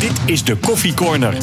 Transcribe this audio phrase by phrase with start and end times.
[0.00, 1.34] Dit is de Koffie Corner.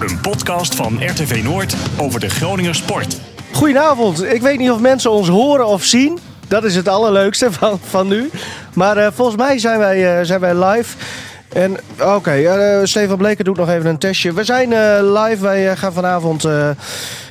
[0.00, 3.20] Een podcast van RTV Noord over de Groninger sport.
[3.52, 4.24] Goedenavond.
[4.24, 6.18] Ik weet niet of mensen ons horen of zien.
[6.48, 8.30] Dat is het allerleukste van, van nu.
[8.74, 10.96] Maar uh, volgens mij zijn wij, uh, zijn wij live.
[11.48, 14.32] En oké, okay, uh, Stefan Bleker doet nog even een testje.
[14.32, 14.68] We zijn
[15.12, 15.42] live.
[15.42, 16.42] Wij gaan vanavond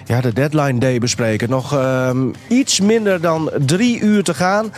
[0.05, 1.49] ja, de deadline day bespreken.
[1.49, 4.71] Nog ehm, iets minder dan drie uur te gaan.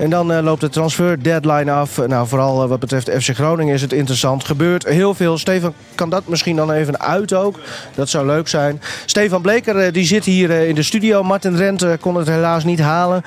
[0.00, 2.06] En dan uh, loopt de transfer deadline af.
[2.06, 4.44] Nou, vooral uh, wat betreft FC Groningen is het interessant.
[4.44, 5.38] Gebeurt heel veel.
[5.38, 7.60] Stefan kan dat misschien dan even uit ook.
[7.94, 8.80] Dat zou leuk zijn.
[9.06, 11.22] Stefan Bleker uh, die zit hier in de studio.
[11.22, 13.24] Martin Rent kon het helaas niet halen.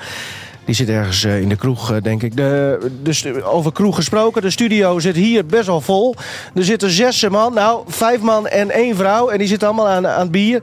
[0.64, 2.36] Die zit ergens in de kroeg, denk ik.
[2.36, 4.42] De, de, over kroeg gesproken.
[4.42, 6.14] De studio zit hier best wel vol.
[6.54, 7.54] Er zitten zes man.
[7.54, 9.28] Nou, vijf man en één vrouw.
[9.28, 10.62] En die zitten allemaal aan, aan bier.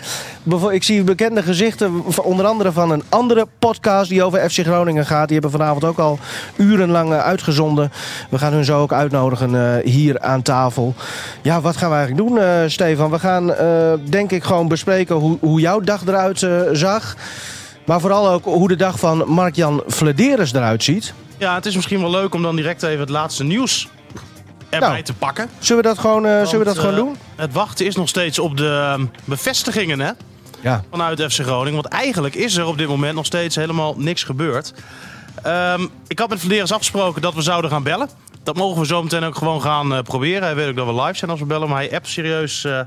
[0.72, 2.04] Ik zie bekende gezichten.
[2.24, 5.28] Onder andere van een andere podcast die over FC Groningen gaat.
[5.28, 6.20] Die hebben vanavond ook al
[6.56, 7.92] urenlang uitgezonden.
[8.30, 10.94] We gaan hun zo ook uitnodigen hier aan tafel.
[11.42, 13.12] Ja, wat gaan we eigenlijk doen, Stefan?
[13.12, 13.54] We gaan
[14.10, 17.16] denk ik gewoon bespreken hoe, hoe jouw dag eruit zag.
[17.86, 21.14] Maar vooral ook hoe de dag van Mark-Jan Flederis eruit ziet.
[21.38, 23.88] Ja, het is misschien wel leuk om dan direct even het laatste nieuws
[24.70, 25.50] erbij nou, te pakken.
[25.60, 27.18] Zullen we dat gewoon, uh, Want, zullen we dat gewoon uh, doen?
[27.36, 30.12] Het wachten is nog steeds op de uh, bevestigingen hè?
[30.62, 30.84] Ja.
[30.90, 31.82] vanuit FC Groningen.
[31.82, 34.74] Want eigenlijk is er op dit moment nog steeds helemaal niks gebeurd.
[35.48, 38.10] Um, ik had met Flederis afgesproken dat we zouden gaan bellen.
[38.44, 40.44] Dat mogen we zo meteen ook gewoon gaan uh, proberen.
[40.44, 41.70] Hij weet ook dat we live zijn als we bellen.
[41.70, 42.64] Maar hij appt serieus...
[42.64, 42.80] Uh,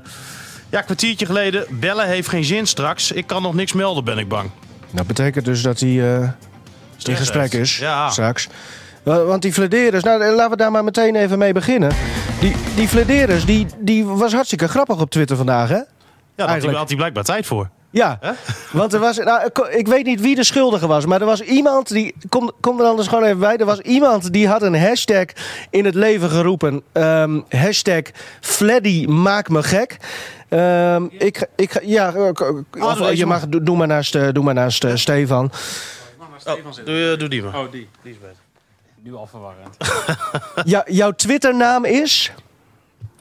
[0.69, 1.65] ja, een kwartiertje geleden.
[1.69, 3.11] Bellen heeft geen zin straks.
[3.11, 4.49] Ik kan nog niks melden, ben ik bang.
[4.95, 6.29] Dat betekent dus dat hij uh,
[7.03, 8.09] in gesprek is ja.
[8.09, 8.47] straks.
[9.03, 11.91] Want die Flederis, nou laten we daar maar meteen even mee beginnen.
[12.39, 15.75] Die, die Flederis, die, die was hartstikke grappig op Twitter vandaag, hè?
[15.75, 15.85] Ja,
[16.35, 17.69] daar had hij blijkbaar tijd voor.
[17.95, 18.19] Ja,
[18.71, 21.87] want er was, nou, ik weet niet wie de schuldige was, maar er was iemand
[21.87, 25.25] die, kom, kom er anders gewoon even bij, er was iemand die had een hashtag
[25.69, 26.83] in het leven geroepen.
[26.93, 28.01] Um, hashtag
[28.41, 29.97] Fleddy maak me gek.
[30.49, 32.13] Um, ik, ik, ja,
[32.79, 35.51] of, oh, je mag, doe maar naast, doe maar naast uh, Stefan.
[36.45, 36.53] Oh,
[36.85, 37.59] doe, doe die maar.
[37.59, 37.89] Oh, die.
[38.01, 38.35] Die is beter.
[39.01, 39.77] Nu al verwarrend.
[40.73, 42.31] ja, jouw Twitternaam is?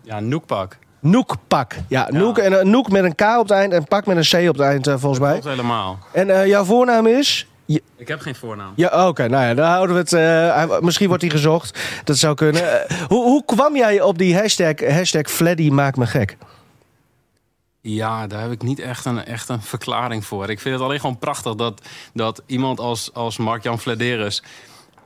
[0.02, 0.76] Ja, Noekpak.
[1.04, 1.74] Noekpak.
[1.74, 2.18] Ja, ja.
[2.18, 4.48] Noek, en, uh, Noek met een K op het eind en Pak met een C
[4.48, 5.38] op het eind, uh, volgens dat mij.
[5.40, 5.98] Klopt helemaal.
[6.12, 7.46] En uh, jouw voornaam is?
[7.64, 7.82] Je...
[7.96, 8.72] Ik heb geen voornaam.
[8.76, 9.06] Ja, oké.
[9.06, 10.82] Okay, nou ja, dan houden we het.
[10.82, 11.78] Misschien wordt hij gezocht.
[12.04, 12.86] Dat zou kunnen.
[13.08, 16.36] Hoe, hoe kwam jij op die hashtag, hashtag Fleddy maakt me gek?
[17.80, 20.50] Ja, daar heb ik niet echt een, echt een verklaring voor.
[20.50, 21.80] Ik vind het alleen gewoon prachtig dat,
[22.12, 24.42] dat iemand als, als Mark-Jan Flederis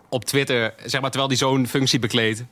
[0.08, 2.44] op Twitter, zeg maar terwijl hij zo'n functie bekleedt,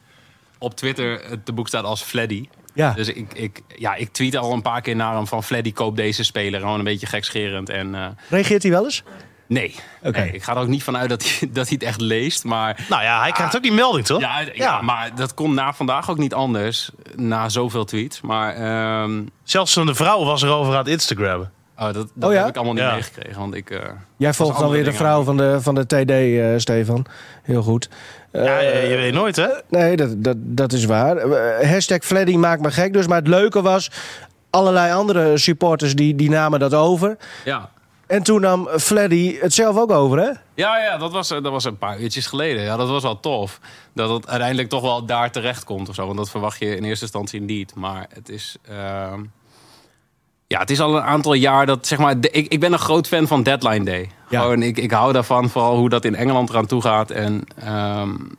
[0.59, 2.49] op Twitter te boek staat als Fleddy.
[2.77, 2.93] Ja.
[2.93, 5.97] Dus ik, ik, ja, ik tweet al een paar keer naar hem van Fleddy koop
[5.97, 6.61] deze speler.
[6.61, 7.69] Gewoon een beetje gekscherend.
[7.69, 8.07] En, uh...
[8.29, 9.03] Reageert hij wel eens?
[9.49, 9.75] Nee.
[10.03, 10.25] Okay.
[10.25, 10.33] nee.
[10.33, 12.45] Ik ga er ook niet vanuit dat hij, dat hij het echt leest.
[12.45, 14.21] Maar, nou ja, hij krijgt ah, ook die melding, toch?
[14.21, 16.91] Ja, ja, ja, maar dat kon na vandaag ook niet anders.
[17.15, 18.21] Na zoveel tweets.
[18.21, 19.31] Maar, um...
[19.43, 21.53] Zelfs de vrouw was erover aan het Instagrammen.
[21.79, 22.41] Oh, dat, dat oh, ja?
[22.41, 22.95] heb ik allemaal niet ja.
[22.95, 23.41] meegekregen.
[23.41, 23.79] Want ik, uh,
[24.17, 27.07] Jij volgt dan weer de vrouw van de, van de TD, uh, Stefan.
[27.43, 27.89] Heel goed.
[28.33, 29.49] Uh, ja, je, je, weet nooit, hè?
[29.69, 31.21] nee, dat, dat, dat is waar.
[31.67, 32.93] hashtag Fleddy maakt me gek.
[32.93, 33.91] Dus, maar het leuke was,
[34.51, 37.17] allerlei andere supporters die, die namen dat over.
[37.45, 37.71] Ja.
[38.07, 40.31] En toen nam Fleddy het zelf ook over, hè?
[40.55, 42.63] Ja, ja dat, was, dat was een paar uurtjes geleden.
[42.63, 43.61] Ja, dat was wel tof.
[43.95, 46.07] Dat het uiteindelijk toch wel daar terecht komt of zo.
[46.07, 47.75] Want dat verwacht je in eerste instantie niet.
[47.75, 48.57] Maar het is...
[50.49, 52.21] Ja, het is al een aantal jaar dat, zeg maar...
[52.21, 54.11] De, ik, ik ben een groot fan van Deadline Day.
[54.29, 54.41] Ja.
[54.41, 57.11] Gewoon, ik, ik hou daarvan, vooral hoe dat in Engeland eraan toe gaat.
[57.11, 57.45] En
[57.99, 58.37] um,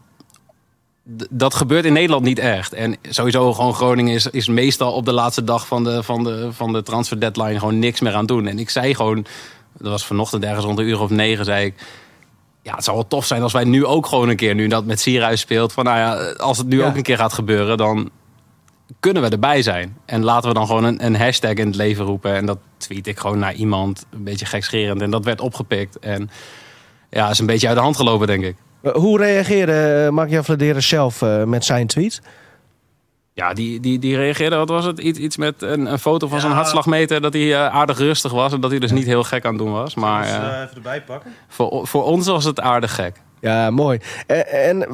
[1.30, 2.74] dat gebeurt in Nederland niet echt.
[2.74, 6.50] En sowieso gewoon Groningen is, is meestal op de laatste dag van de, van, de,
[6.52, 8.48] van de transfer deadline gewoon niks meer aan doen.
[8.48, 9.26] En ik zei gewoon,
[9.78, 11.74] dat was vanochtend ergens rond een uur of negen, zei ik...
[12.62, 14.86] Ja, het zou wel tof zijn als wij nu ook gewoon een keer, nu dat
[14.86, 15.74] met Sierhuis speelt...
[15.74, 16.88] van nou ja, als het nu Ja.
[16.88, 18.10] ook een keer gaat gebeuren, dan
[19.00, 19.98] kunnen we erbij zijn.
[20.06, 22.36] En laten we dan gewoon een, een hashtag in het leven roepen.
[22.36, 25.02] En dat tweet ik gewoon naar iemand, een beetje gekscherend.
[25.02, 26.00] En dat werd opgepikt.
[26.00, 26.30] En
[27.10, 28.56] ja, is een beetje uit de hand gelopen, denk ik.
[28.94, 32.22] Hoe reageerde Mark-Jan Vladeres zelf uh, met zijn tweet?
[33.34, 35.00] Ja, die, die, die reageerde, wat was het?
[35.00, 36.44] Iets, iets met een, een foto van ja.
[36.44, 37.22] zijn hartslagmeter.
[37.22, 39.64] Dat hij uh, aardig rustig was en dat hij dus niet heel gek aan het
[39.64, 39.96] doen was.
[39.96, 41.34] Maar uh, even erbij pakken.
[41.48, 43.22] Voor, voor ons was het aardig gek.
[43.40, 44.00] Ja, mooi.
[44.52, 44.86] En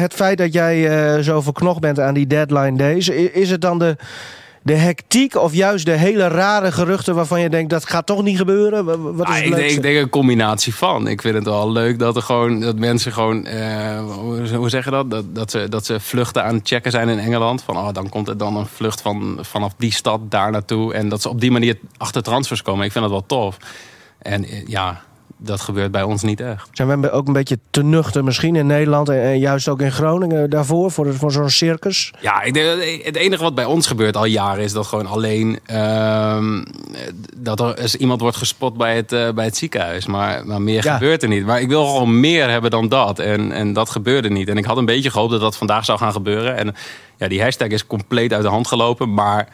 [0.00, 3.96] het feit dat jij zo verknocht bent aan die deadline days, is het dan de,
[4.62, 8.36] de hectiek of juist de hele rare geruchten waarvan je denkt dat gaat toch niet
[8.36, 8.84] gebeuren?
[9.16, 11.08] Wat is ah, ik, denk, ik denk een combinatie van.
[11.08, 13.46] Ik vind het wel leuk dat er gewoon dat mensen gewoon
[14.00, 15.10] hoe, hoe zeg je dat?
[15.10, 17.62] Dat, dat, ze, dat ze vluchten aan het checken zijn in Engeland.
[17.62, 20.94] Van oh, dan komt er dan een vlucht van, vanaf die stad daar naartoe.
[20.94, 22.84] En dat ze op die manier achter transfers komen.
[22.84, 23.56] Ik vind dat wel tof.
[24.18, 25.02] En ja,
[25.42, 26.68] dat gebeurt bij ons niet echt.
[26.72, 30.50] Zijn we ook een beetje te nuchter misschien in Nederland en, juist ook in Groningen
[30.50, 32.12] daarvoor, voor, voor zo'n circus?
[32.20, 35.58] Ja, ik denk, het enige wat bij ons gebeurt al jaren is dat gewoon alleen
[35.66, 36.64] ehm,
[37.36, 40.06] dat er eens iemand wordt gespot bij het, eh, bij het ziekenhuis.
[40.06, 40.92] Maar, maar meer Ja.
[40.92, 41.46] gebeurt er niet.
[41.46, 43.18] Maar ik wil gewoon meer hebben dan dat.
[43.18, 44.48] En, en dat gebeurde niet.
[44.48, 46.56] En ik had een beetje gehoopt dat dat vandaag zou gaan gebeuren.
[46.56, 46.74] En
[47.16, 49.14] ja, die hashtag is compleet uit de hand gelopen.
[49.14, 49.48] Maar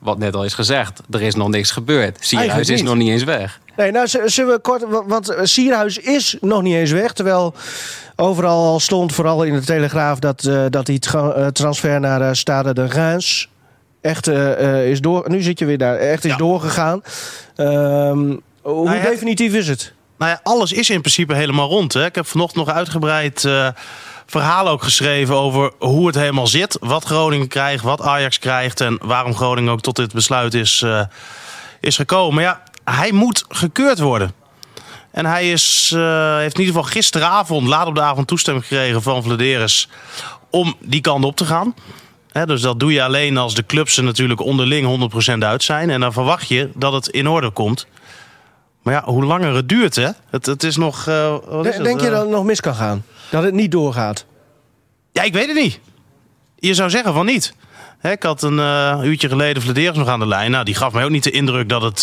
[0.00, 2.16] wat net al is gezegd, er is nog niks gebeurd.
[2.20, 3.60] Sierhuis is nog niet eens weg.
[3.76, 7.12] Nee, nou zullen we kort, wa- want eh, Sierhuis is nog niet eens weg.
[7.12, 7.54] Terwijl
[8.16, 12.20] overal al stond, vooral in de Telegraaf, dat, eh, dat die tra- eh, transfer naar
[12.20, 13.48] eh, Stade de Reims
[14.00, 14.26] echt
[14.84, 15.24] is door.
[15.30, 16.36] Nu zit je weer daar, echt is Ja.
[16.36, 17.02] doorgegaan.
[17.56, 19.92] Ehm, hoe Nou ja, definitief is het?
[20.18, 21.92] Nou ja, alles is in principe helemaal rond.
[21.92, 22.04] Hè.
[22.04, 23.68] Ik heb vanochtend nog uitgebreid eh
[24.30, 26.76] verhaal ook geschreven over hoe het helemaal zit.
[26.80, 31.02] Wat Groningen krijgt, wat Ajax krijgt en waarom Groningen ook tot dit besluit is, eh,
[31.80, 32.34] is gekomen.
[32.34, 34.32] Maar ja, hij moet gekeurd worden.
[35.10, 39.02] En hij is, eh, heeft in ieder geval gisteravond, laat op de avond, toestemming gekregen
[39.02, 39.88] van Vladeris
[40.50, 41.74] om die kant op te gaan.
[42.44, 45.90] Dus dat doe je alleen als de clubs er natuurlijk onderling 100% uit zijn.
[45.90, 47.86] En dan verwacht je dat het in orde komt.
[48.82, 50.08] Maar ja, hoe langer het duurt, hè?
[50.30, 51.06] Het, het is nog.
[51.06, 53.04] eh, wat is het, Denk je eh, dat het nog mis kan gaan?
[53.30, 54.24] Dat het niet doorgaat?
[55.12, 55.80] Ja, ik weet het niet.
[56.58, 57.54] Je zou zeggen van niet.
[57.98, 60.50] Hè, ik had een eh, uurtje geleden Vladeris nog aan de lijn.
[60.50, 62.00] Nou, die gaf mij ook niet de indruk dat het,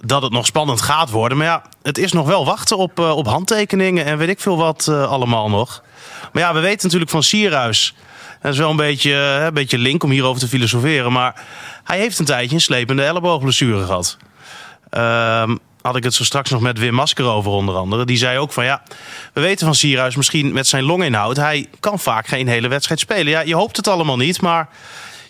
[0.00, 1.38] dat het nog spannend gaat worden.
[1.38, 4.88] Maar ja, het is nog wel wachten op, op handtekeningen en weet ik veel wat
[4.88, 5.82] allemaal nog.
[6.32, 7.94] Maar ja, we weten natuurlijk van Sierhuis.
[8.42, 11.12] Dat is wel een beetje, een beetje link om hierover te filosoferen.
[11.12, 11.42] Maar
[11.84, 14.16] hij heeft een tijdje een slepende elleboogblessure gehad.
[14.90, 18.04] Ehm, had ik het zo straks nog met Wim Masker over onder andere.
[18.04, 18.82] Die zei ook van ja,
[19.32, 21.36] we weten van Sierhuis misschien met zijn longinhoud.
[21.36, 23.28] Hij kan vaak geen hele wedstrijd spelen.
[23.28, 24.68] Ja, je hoopt het allemaal niet, maar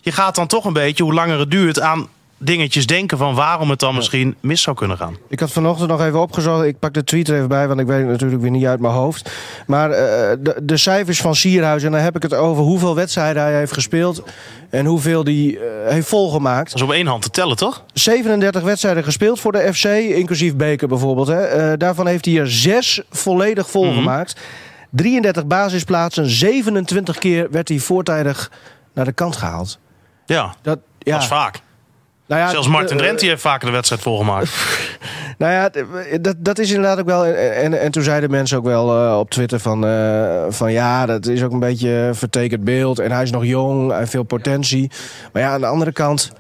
[0.01, 2.09] je gaat dan toch een beetje, hoe langer het duurt, aan
[2.43, 5.17] dingetjes denken van waarom het dan misschien mis zou kunnen gaan.
[5.29, 6.65] Ik had vanochtend nog even opgezocht.
[6.65, 8.81] Ik pak de tweet er even bij, want ik weet het natuurlijk weer niet uit
[8.81, 9.31] mijn hoofd.
[9.67, 13.43] Maar eh, de, de cijfers van Sierhuis, en dan heb ik het over hoeveel wedstrijden
[13.43, 14.23] hij heeft gespeeld.
[14.71, 16.71] En hoeveel hij eh, heeft volgemaakt.
[16.71, 17.85] Dat is op één hand te tellen, toch?
[17.93, 21.29] 37 wedstrijden gespeeld voor de FC, inclusief Beker bijvoorbeeld.
[21.29, 21.43] Hè.
[21.43, 24.41] Eh, daarvan heeft hij er zes volledig volgemaakt.
[24.91, 28.51] 33 basisplaatsen, 27 keer werd hij voortijdig
[28.95, 29.79] naar de kant gehaald.
[30.27, 31.61] Ja, Dat, ja, dat is vaak.
[32.31, 34.51] Nou ja, Zelfs Martin eh, Drent die heeft vaker de wedstrijd volgemaakt.
[35.39, 35.71] Nou ja,
[36.21, 37.27] dat, dat is inderdaad ook wel.
[37.27, 41.07] En, en, en toen zeiden mensen ook wel eh, op Twitter van, eh, van ja,
[41.07, 42.99] dat is ook een beetje een vertekend beeld.
[42.99, 44.91] En hij is nog jong, heeft veel potentie.
[45.33, 46.33] Maar ja, aan de andere kant,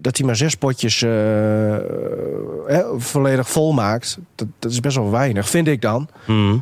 [0.00, 5.10] dat hij maar zes potjes eh, eh, volledig vol maakt, dat, dat is best wel
[5.10, 6.08] weinig, vind ik dan.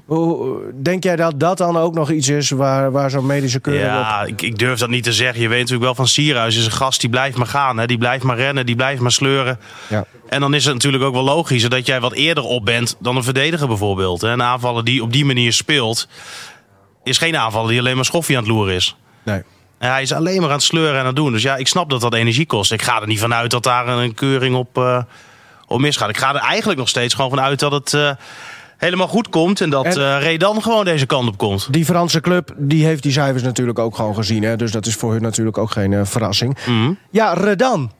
[0.04, 3.86] Hoe, denk jij dat dat dan ook nog iets is waar, waar zo'n medische keuring
[3.86, 3.90] op...
[3.90, 5.42] Ja, ik, ik durf dat niet te zeggen.
[5.42, 7.78] Je weet natuurlijk wel van Sierhuis is een gast die blijft maar gaan.
[7.78, 7.86] Hè?
[7.86, 9.58] Die blijft maar rennen, die blijft maar sleuren.
[9.88, 10.04] Ja.
[10.28, 13.16] En dan is het natuurlijk ook wel logisch dat jij wat eerder op bent dan
[13.16, 14.20] een verdediger bijvoorbeeld.
[14.20, 14.28] hè.
[14.28, 16.08] Een aanvaller die op die manier speelt,
[17.04, 18.96] is geen aanvaller die alleen maar schoffie aan het loeren is.
[19.22, 19.42] Nee.
[19.78, 21.32] En hij is alleen maar aan het sleuren en aan het doen.
[21.32, 22.72] Dus ja, ik snap dat dat energie kost.
[22.72, 25.02] Ik ga er niet vanuit dat daar een keuring op, eh,
[25.66, 26.08] op misgaat.
[26.08, 28.10] Ik ga er eigenlijk nog steeds gewoon vanuit dat het eh,
[28.76, 29.60] helemaal goed komt.
[29.60, 31.72] En dat En- eh Redan gewoon deze kant op komt.
[31.72, 34.42] Die Franse club die heeft die cijfers natuurlijk ook gewoon gezien.
[34.42, 34.56] Hè?
[34.56, 36.58] Dus dat is voor hun natuurlijk ook geen verrassing.
[36.66, 36.92] Mhm.
[37.10, 37.92] Ja, Redan.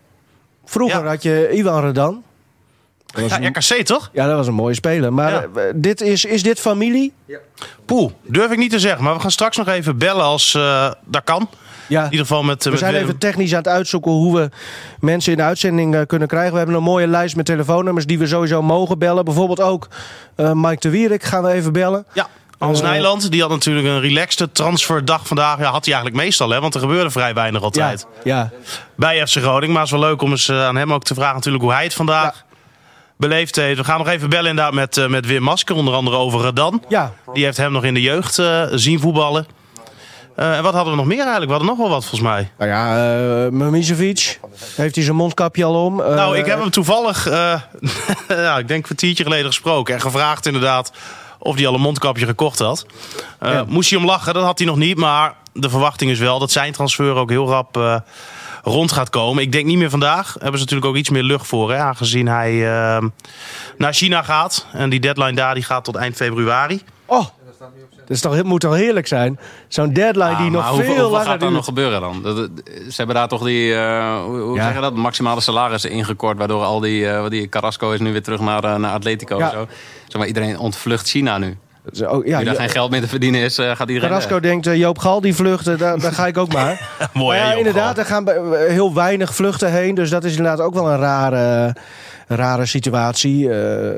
[0.64, 1.08] Vroeger Ja.
[1.08, 2.22] had je Ivan Redan.
[3.06, 4.10] Ja, een- RKC toch?
[4.12, 5.12] Ja, dat was een mooie speler.
[5.12, 5.72] Maar Ja.
[5.74, 7.12] dit is, is dit familie?
[7.84, 9.04] Poeh, durf ik niet te zeggen.
[9.04, 10.52] Maar we gaan straks nog even bellen als
[11.04, 11.48] dat kan.
[11.88, 12.04] Ja.
[12.04, 14.48] In ieder geval met, We met zijn even technisch aan het uitzoeken hoe we
[15.00, 16.52] mensen in de uitzending eh, kunnen krijgen.
[16.52, 19.24] We hebben een mooie lijst met telefoonnummers die we sowieso mogen bellen.
[19.24, 19.88] Bijvoorbeeld ook
[20.36, 22.06] eh, Mike de Wierik gaan we even bellen.
[22.12, 22.26] Ja,
[22.58, 25.58] Hans Eh, Nijland, die had natuurlijk een relaxte transferdag vandaag.
[25.58, 28.06] Ja, had hij eigenlijk meestal, hè, want er gebeurde vrij weinig altijd.
[28.24, 28.50] ja.
[28.96, 29.72] Bij FC Groningen.
[29.74, 31.82] Maar het is wel leuk om eens aan hem ook te vragen natuurlijk hoe hij
[31.84, 32.44] het vandaag
[33.16, 33.78] beleefd heeft.
[33.78, 36.82] We gaan nog even bellen inderdaad met, met Wim Masker, onder andere over Redan.
[36.88, 37.12] ja.
[37.32, 39.46] Die heeft hem nog in de jeugd zien voetballen.
[40.36, 41.46] Eh, en wat hadden we nog meer eigenlijk?
[41.46, 42.50] We hadden nog wel wat volgens mij.
[42.58, 42.96] Nou ja,
[43.44, 44.40] eh Mimicevic.
[44.74, 46.00] Heeft hij zijn mondkapje al om?
[46.00, 47.60] Eh, Nou, ik heb hem toevallig, eh,
[48.28, 49.94] ja, ik denk een kwartiertje geleden gesproken.
[49.94, 50.92] En gevraagd inderdaad
[51.38, 52.86] of hij al een mondkapje gekocht had.
[53.38, 53.64] Eh, Ja.
[53.68, 54.96] Moest hij om lachen, dat had hij nog niet.
[54.96, 57.96] Maar de verwachting is wel dat zijn transfer ook heel rap eh,
[58.62, 59.42] rond gaat komen.
[59.42, 60.32] Ik denk niet meer vandaag.
[60.32, 61.72] Hebben ze natuurlijk ook iets meer lucht voor.
[61.72, 62.50] Hè, aangezien hij
[63.78, 64.66] naar China gaat.
[64.72, 66.82] En die deadline daar die gaat tot eind februari.
[67.06, 67.26] Oh,
[68.06, 69.38] dat is toch, moet toch heerlijk zijn?
[69.68, 72.22] Zo'n deadline Ja, die nog veel langer gaat er nog gebeuren dan?
[72.22, 72.36] Dat,
[72.66, 74.64] ze hebben daar toch die, eh, hoe, hoe Ja.
[74.64, 76.38] zeg je dat, maximale salarissen ingekort.
[76.38, 79.50] Waardoor al die, wat die Carrasco is nu weer terug naar, eh, naar Atletico Ja.
[79.50, 79.66] zo.
[80.06, 81.56] Zeg maar, iedereen ontvlucht China nu.
[81.92, 84.66] Zo, ja, Nu daar geen geld meer te verdienen is, eh, gaat iedereen Carrasco denkt,
[84.76, 86.88] Joop Gal die vluchten, daar, daar ga ik ook maar.
[87.12, 88.28] Mooi Maar hè, ja, Joop inderdaad, er gaan
[88.68, 89.94] heel weinig vluchten heen.
[89.94, 91.74] Dus dat is inderdaad ook wel een rare,
[92.26, 93.50] rare situatie.
[93.50, 93.90] Eh,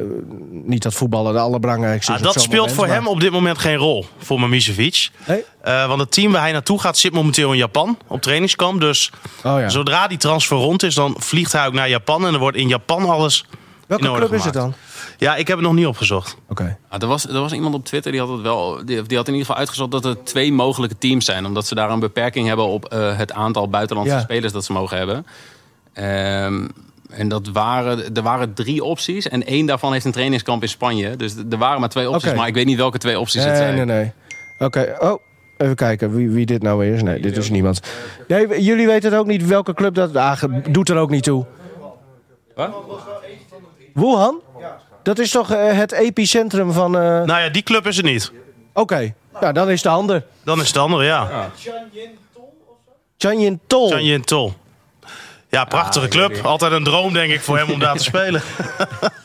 [0.50, 2.18] niet dat voetballen de allerbelangrijkste is.
[2.18, 5.10] Ah, dat speelt moment, voor maar- hem op dit moment geen rol, voor Mamicevic.
[5.26, 5.44] Nee?
[5.60, 8.80] Eh, want het team waar hij naartoe gaat zit momenteel in Japan op trainingskamp.
[8.80, 9.12] Dus
[9.44, 9.68] Oh ja.
[9.68, 12.26] zodra die transfer rond is, dan vliegt hij ook naar Japan.
[12.26, 13.44] En er wordt in Japan alles
[13.86, 14.74] Welke in orde club is het dan?
[15.18, 16.36] Ja, ik heb het nog niet opgezocht.
[16.48, 16.78] Oké.
[16.88, 18.80] Ah, er, was, er was iemand op Twitter die had het wel.
[18.84, 21.46] Die, die had in ieder geval uitgezocht dat er twee mogelijke teams zijn.
[21.46, 24.20] Omdat ze daar een beperking hebben op eh, het aantal buitenlandse Ja.
[24.20, 25.26] spelers dat ze mogen hebben.
[25.92, 26.68] Ehm,
[27.08, 29.28] en dat waren, er waren drie opties.
[29.28, 31.16] En één daarvan heeft een trainingskamp in Spanje.
[31.16, 32.34] Dus er waren maar twee opties.
[32.34, 33.74] Maar ik weet niet welke twee opties het Nee, zijn.
[33.74, 34.12] nee, nee.
[34.58, 35.22] Oké, oh.
[35.56, 37.02] Even kijken wie, wie dit nou is.
[37.02, 37.80] Nee, dit is niemand.
[38.28, 40.16] Nee, jullie weten het ook niet welke club dat...
[40.16, 41.44] Ah, doet er ook niet toe.
[42.54, 42.70] Wat?
[43.94, 44.40] Wuhan?
[45.02, 46.94] Dat is toch eh, het epicentrum van...
[46.96, 48.32] eh, Nou ja, die club is het niet.
[48.72, 50.24] Oké, nou dan is de ander.
[50.44, 51.50] Dan is het de andere, ja.
[53.18, 53.88] Chanyin Tol.
[53.90, 54.52] Chanyin Tol.
[55.50, 56.44] Ja, prachtige club.
[56.46, 58.42] Altijd een droom, denk ik, voor hem om daar te spelen.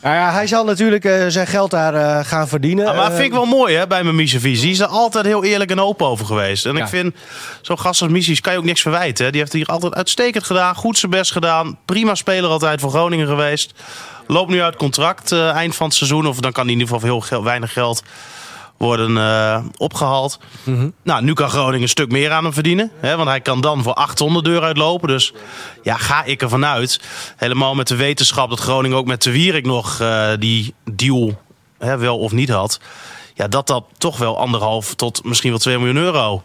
[0.02, 2.84] Nou ja, hij zal natuurlijk eh, zijn geld daar eh, gaan verdienen.
[2.84, 4.60] Maar dat Eh, vind ik wel mooi hè, bij mijn Misevic.
[4.60, 6.66] Die is er altijd heel eerlijk en open over geweest.
[6.66, 6.82] En Ja.
[6.82, 7.14] ik vind,
[7.62, 9.24] zo'n gast als Mises kan je ook niks verwijten.
[9.24, 9.30] hè.
[9.30, 10.74] Die heeft hier altijd uitstekend gedaan.
[10.74, 11.78] Goed zijn best gedaan.
[11.84, 13.72] Prima speler altijd voor Groningen geweest.
[14.26, 16.26] Loopt nu uit contract eh, eind van het seizoen.
[16.26, 18.02] Of dan kan hij in ieder geval heel weinig geld
[18.84, 20.38] worden eh, opgehaald.
[20.62, 20.88] Mhm.
[21.02, 22.90] Nou, nu kan Groningen een stuk meer aan hem verdienen.
[23.00, 25.08] Hè, want hij kan dan voor 800 deur uitlopen.
[25.08, 25.32] Dus
[25.82, 27.00] ja, ga ik ervan uit.
[27.36, 31.42] Helemaal met de wetenschap dat Groningen ook met de Wierik nog eh, die deal
[31.78, 32.80] hè, wel of niet had.
[33.34, 36.42] Ja, dat dat toch wel anderhalf tot misschien wel 2 miljoen euro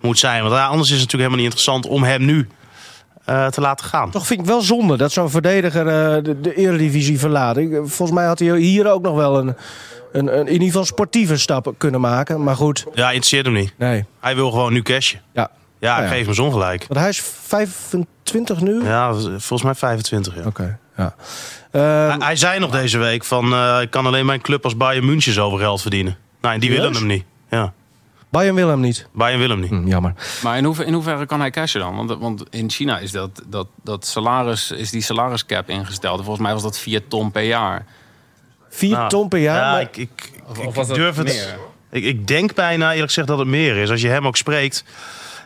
[0.00, 0.42] moet zijn.
[0.42, 2.48] Want ja, anders is het natuurlijk helemaal niet interessant om hem nu
[3.24, 4.10] eh, te laten gaan.
[4.10, 7.56] Toch vind ik wel zonde dat zo'n verdediger eh, de, de eredivisie verlaat.
[7.56, 9.54] Ik, volgens mij had hij hier ook nog wel een,
[10.12, 12.42] een, een in ieder geval sportieve stap kunnen maken.
[12.42, 13.74] Maar goed, Ja, interesseert hem niet.
[13.78, 14.04] nee.
[14.20, 15.20] Hij wil gewoon nu cashen.
[15.32, 15.50] Ja.
[15.78, 16.10] Ja, ik ja.
[16.14, 16.84] geef hem zo'n gelijk.
[16.88, 18.84] Want hij is 25 nu?
[18.84, 20.34] Ja, volgens mij 25.
[20.34, 20.42] Ja.
[20.46, 21.14] Oké, ja.
[21.70, 24.76] Eh, Hij, hij zei nog deze week van eh, ik kan alleen mijn club als
[24.76, 26.16] Bayern München zoveel geld verdienen.
[26.40, 27.24] Nou, en die willen hem niet.
[27.50, 27.72] Ja,
[28.32, 29.06] Bayern wil hem niet.
[29.12, 29.70] Bayern wil hem niet.
[29.70, 30.14] Hm, jammer.
[30.42, 31.96] Maar in, hoever, in hoeverre kan hij cashen dan?
[31.96, 36.18] Want, want in China is, dat, dat, dat salaris, is die salariscap ingesteld.
[36.18, 37.86] En Volgens mij was dat 4 ton per jaar.
[38.68, 39.56] 4 Nou, ton per jaar.
[39.64, 41.26] Ja, maar- ik, ik, ik of was dat durf het.
[41.26, 41.58] meer?
[41.90, 43.90] Ik, ik denk bijna eerlijk gezegd dat het meer is.
[43.90, 44.84] Als je hem ook spreekt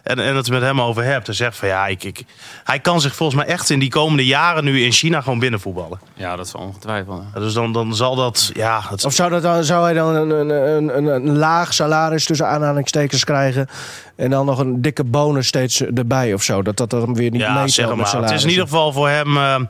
[0.06, 1.28] en, en het met hem over hebt.
[1.28, 2.24] En zegt van ja, ik, ik,
[2.64, 6.00] hij kan zich volgens mij echt in die komende jaren nu in China gewoon binnenvoetballen.
[6.14, 7.22] Ja, dat is wel ongetwijfeld.
[7.32, 7.40] hè.
[7.40, 8.50] Dus dan, dan zal dat.
[8.54, 12.24] Ja, het, Of zou, dat zou hij dan een, een, een, een, een laag salaris
[12.24, 13.68] tussen aanhalingstekens krijgen...
[14.16, 16.62] en dan nog een dikke bonus steeds erbij of zo?
[16.62, 18.22] Dat dat dan weer niet ja, zeg met maar.
[18.22, 19.60] Het is in ieder geval voor hem eh,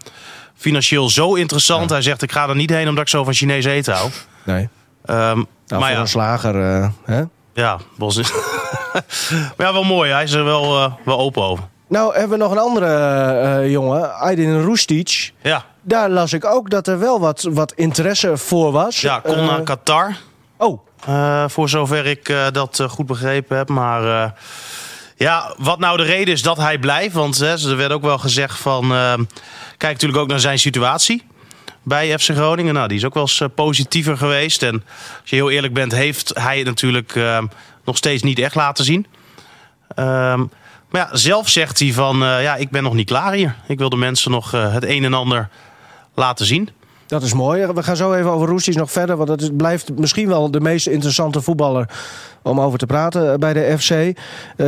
[0.54, 1.90] financieel zo interessant.
[1.90, 4.10] Hij zegt ik ga er niet heen omdat ik zo van Chinees eten hou.
[4.44, 4.68] Nee.
[5.04, 7.22] Ehm, Nou, maar voor ja, een slager, eh, hè?
[7.54, 8.32] ja, Bos is.
[9.56, 10.12] maar ja, wel mooi.
[10.12, 11.64] Hij is er wel, eh, wel open over.
[11.88, 15.32] Nou, hebben we nog een andere eh, jongen, Aydin Roestic.
[15.42, 19.00] Ja, Daar las ik ook dat er wel wat, wat interesse voor was.
[19.00, 20.16] ja kon Eh, naar Qatar.
[20.56, 20.80] Oh,
[21.46, 23.68] voor zover ik dat goed begrepen heb.
[23.68, 24.34] Maar
[25.16, 27.14] ja, wat nou de reden is dat hij blijft.
[27.14, 28.88] Want hè, er werd ook wel gezegd van...
[29.76, 31.22] kijk natuurlijk ook naar zijn situatie
[31.82, 32.74] bij FC Groningen.
[32.74, 34.62] Nou, die is ook wel eens positiever geweest.
[34.62, 34.84] En
[35.20, 37.18] als je heel eerlijk bent, heeft hij natuurlijk
[37.86, 39.06] nog steeds niet echt laten zien.
[39.94, 40.44] Ehm,
[40.90, 42.22] maar ja, zelf zegt hij van...
[42.22, 43.56] eh, ja, ik ben nog niet klaar hier.
[43.66, 45.48] Ik wil de mensen nog eh, het een en ander
[46.14, 46.68] laten zien.
[47.06, 47.66] dat is mooi.
[47.66, 49.16] We gaan zo even over Roestic nog verder.
[49.16, 51.88] Want het blijft misschien wel de meest interessante voetballer
[52.46, 53.90] om over te praten eh, bij de FC.
[53.90, 54.14] Eh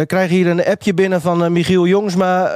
[0.06, 2.47] krijg hier een appje binnen van eh, Michiel Jongsma.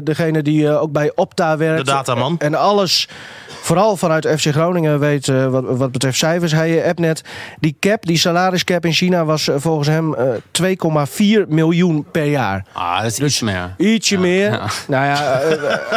[0.00, 1.84] degene die ook bij Opta werkt.
[1.86, 2.36] De dataman.
[2.38, 3.08] En alles,
[3.46, 6.52] vooral vanuit FC Groningen, weet wat, wat betreft cijfers.
[6.52, 7.22] Hij appt net,
[7.60, 10.26] die cap, die salariscap in China was volgens hem eh,
[11.42, 12.64] 2,4 miljoen per jaar.
[12.72, 13.74] Ah, dat is iets meer.
[13.76, 14.50] Ietsje meer.
[14.50, 14.66] ja.
[14.88, 15.40] Nou ja,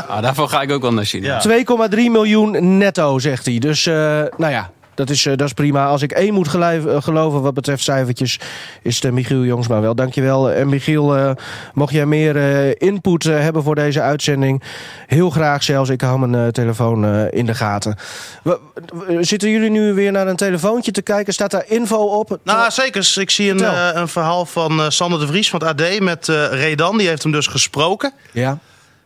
[0.08, 1.40] Ah, daarvoor ga ik ook wel naar China.
[1.44, 1.88] Ja.
[1.90, 3.60] 2,3 miljoen netto, zegt hij.
[3.60, 5.86] Dus, nou ja, dat is, eh, dat is prima.
[5.86, 8.40] Als ik één moet eh, geloven wat betreft cijfertjes,
[8.82, 9.96] is het eh, Michiel Jongsma wel.
[9.96, 10.52] Dankjewel.
[10.52, 11.32] En Michiel, eh,
[11.74, 14.64] mocht jij meer eh, input eh, hebben voor deze uitzending,
[15.08, 15.90] heel graag zelfs.
[15.90, 17.96] Ik hou mijn eh, telefoon eh, in de gaten.
[18.44, 18.60] We-
[18.94, 21.34] we- zitten jullie nu weer naar een telefoontje te kijken?
[21.34, 22.40] Staat daar info op?
[22.44, 23.12] Nou, zeker.
[23.16, 26.30] Ik zie een, eh, een verhaal van eh, Sander de Vries van het AD met
[26.30, 26.98] eh Redan.
[26.98, 28.14] Die heeft hem dus gesproken.
[28.32, 28.58] ja.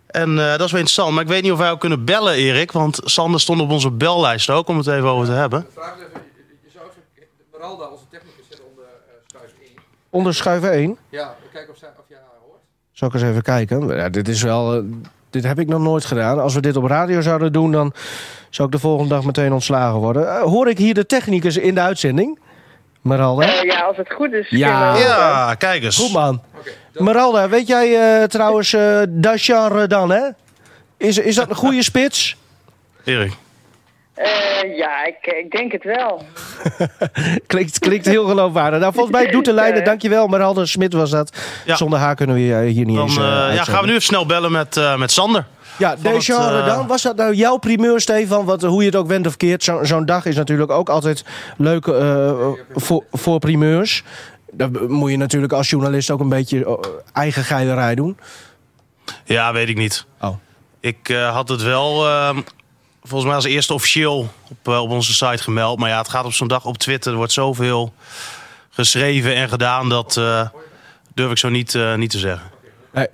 [0.08, 1.14] En eh, dat is wel interessant.
[1.14, 2.72] Maar ik weet niet of wij ook kunnen bellen, Erik.
[2.72, 5.68] Want Sander stond op onze bellijst ook, om het even over te hebben.
[5.74, 6.22] Vraag is even,
[6.64, 6.86] je zou
[7.16, 9.70] even, Maralda, onze technicus, zit onder eh schuif 1.
[10.10, 10.98] Onder schuif 1.
[11.10, 12.60] Ja, kijken of, zij, of jij haar hoort.
[12.92, 13.88] Zal ik eens even kijken?
[13.96, 14.74] Ja, dit is wel.
[14.76, 14.82] eh,
[15.30, 16.40] dit heb ik nog nooit gedaan.
[16.42, 17.94] Als we dit op radio zouden doen, dan
[18.50, 20.40] zou ik de volgende dag meteen ontslagen worden.
[20.42, 22.40] Hoor ik hier de technicus in de uitzending?
[23.02, 23.54] Maralda?
[23.54, 24.50] Eh, ja, als het goed is.
[24.50, 25.56] Ja.
[25.58, 25.98] kijk eens.
[25.98, 26.42] Goed man.
[26.58, 30.22] Oké, Maralda, weet jij eh, trouwens eh Dashan Redan, hè?
[30.98, 32.36] Is, is dat een goede spits?
[33.04, 33.32] Erik.
[34.14, 36.22] Eh, ja, ik, ik denk het wel.
[37.48, 38.80] klinkt, klinkt heel geloofwaardig.
[38.80, 39.84] Nou, volgens mij doet de lijnen.
[39.84, 41.38] Dankjewel, Maralde Smit was dat.
[41.66, 41.76] Ja.
[41.76, 43.92] Zonder haar kunnen we eh, hier niet Dan eens eh, eh, ja, gaan we nu
[43.92, 45.46] even snel bellen met, eh, met Sander.
[45.78, 46.88] Ja, eh, dan.
[46.88, 48.46] Was dat nou jouw primeur, Stefan?
[48.46, 50.90] Want eh, hoe je het ook went of keert, zo- zo'n dag is natuurlijk ook
[50.90, 51.24] altijd
[51.58, 54.04] leuk eh, voor, voor primeurs.
[54.58, 56.74] Dan moet je natuurlijk als journalist ook een beetje eh,
[57.14, 58.18] eigen geilerij doen.
[59.26, 60.06] Ja, weet ik niet.
[60.22, 60.36] Oh.
[60.80, 62.42] Ik eh, had het wel ehm,
[63.02, 65.80] volgens mij als eerste officieel op, eh, op onze site gemeld.
[65.80, 67.12] Maar ja, het gaat op zo'n dag op Twitter.
[67.12, 67.94] Er wordt zoveel
[68.70, 69.90] geschreven en gedaan.
[69.90, 70.50] Dat eh,
[71.14, 72.52] durf ik zo niet, niet te zeggen.
[72.94, 73.08] Nee.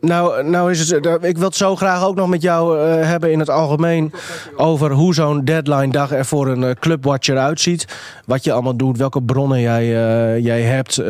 [0.00, 1.06] Nou, nou is het.
[1.06, 4.12] eh, Ik wil het zo graag ook nog met jou eh, hebben in het algemeen.
[4.56, 7.86] Over hoe zo'n deadline dag er voor een eh, clubwatcher uitziet.
[8.26, 9.86] Wat je allemaal doet, welke bronnen jij,
[10.40, 11.02] jij hebt.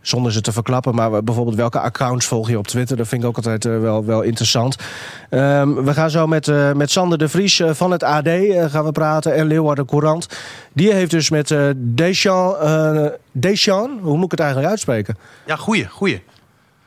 [0.00, 0.94] zonder ze te verklappen.
[0.94, 2.96] Maar bijvoorbeeld welke accounts volg je op Twitter.
[2.96, 4.76] Dat vind ik ook altijd wel, wel interessant.
[5.30, 8.28] Ehm, we gaan zo met, met Sander de Vries van het AD
[8.68, 9.34] gaan we praten.
[9.34, 10.28] En Leeuwarden Courant.
[10.72, 12.58] Die heeft dus met Deschamps,
[13.32, 15.16] Deschamps, hoe moet ik het eigenlijk uitspreken?
[15.46, 16.22] Ja, goeie, goeie.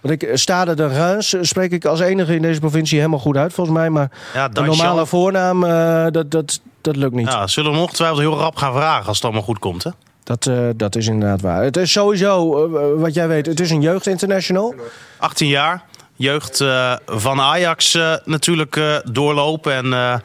[0.02, 3.38] Want ik, Stade de Reims eh, spreek ik als enige in deze provincie helemaal goed
[3.38, 3.90] uit, volgens mij.
[3.90, 4.78] Maar Ja, Daishan.
[4.78, 7.28] normale voornaam, eh, dat, dat, dat lukt niet.
[7.32, 9.84] Ja, zullen we hem ongetwijfeld heel rap gaan vragen als het allemaal goed komt.
[9.84, 9.90] Hè?
[10.24, 11.64] Dat, eh, dat is inderdaad waar.
[11.64, 14.76] Het is sowieso, eh, wat jij weet, het is een jeugdinternational.
[15.18, 15.84] 18 jaar.
[16.16, 19.74] Jeugd eh, van Ajax eh, natuurlijk eh, doorlopen.
[19.74, 20.16] En eh,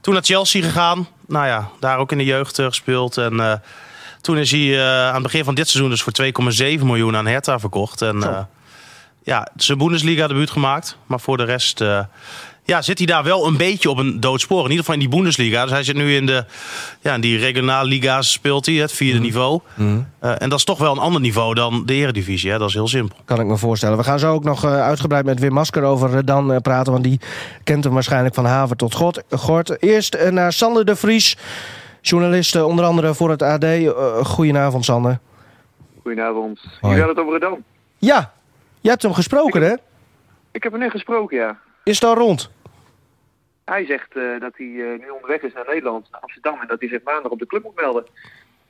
[0.00, 1.08] toen naar Chelsea gegaan.
[1.26, 3.16] Nou ja, daar ook in de jeugd eh, gespeeld.
[3.16, 3.52] En eh,
[4.20, 6.12] toen is hij eh, aan het begin van dit seizoen dus voor
[6.78, 8.02] 2,7 miljoen aan Hertha verkocht.
[8.02, 8.38] En eh,
[9.24, 10.98] ja, zijn Bundesliga debuut gemaakt.
[11.06, 12.00] Maar voor de rest eh,
[12.66, 14.58] ja, zit hij daar wel een beetje op een doodspoor.
[14.58, 15.62] In ieder geval in die Bundesliga.
[15.62, 16.44] Dus hij zit nu in de
[17.00, 19.60] ja, in die regionale liga's speelt hij, het vierde niveau.
[19.76, 22.50] Eh, en dat is toch wel een ander niveau dan de eredivisie.
[22.50, 22.58] Hè?
[22.58, 23.16] Dat is heel simpel.
[23.24, 23.96] Kan ik me voorstellen.
[23.96, 26.92] We gaan zo ook nog eh, uitgebreid met Wim Masker over Redan eh, praten.
[26.92, 27.20] Want die
[27.64, 29.82] kent hem waarschijnlijk van haven tot God, gort.
[29.82, 31.36] Eerst naar Sander de Vries.
[32.00, 33.64] Journalist onder andere voor het AD.
[34.22, 35.18] Goedenavond Sander.
[36.02, 36.60] Goedenavond.
[36.60, 36.70] Hoi.
[36.80, 37.62] Jullie hadden het over Redan.
[37.98, 38.32] Ja,
[38.84, 39.74] je hebt hem gesproken hè?
[40.52, 41.58] Ik heb hem net gesproken, ja.
[41.84, 42.50] Is het al rond?
[43.64, 46.80] Hij zegt eh, dat hij eh, nu onderweg is naar Nederland, naar Amsterdam, en dat
[46.80, 48.04] hij zich maandag op de club moet melden.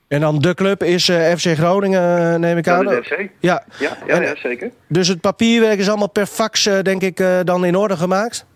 [0.08, 3.02] En dan de club is eh, FC Groningen, neem ik aan.
[3.04, 3.18] FC.
[3.18, 4.70] Ja, Ja, ja, En- ja, zeker.
[4.88, 8.46] dus het papierwerk is allemaal per fax, denk ik, dan in orde gemaakt?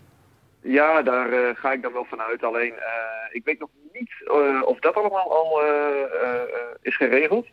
[0.61, 2.43] Ja, daar ga ik dan wel vanuit.
[2.43, 2.73] Alleen,
[3.31, 4.11] ik weet nog niet
[4.65, 5.61] of dat allemaal al
[6.81, 7.47] is geregeld.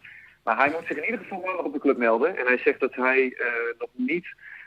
[0.46, 2.37] Maar hij moet zich in ieder geval maandag op de club melden.
[2.37, 3.46] En hij zegt dat hij eh,
[3.78, 4.26] nog niet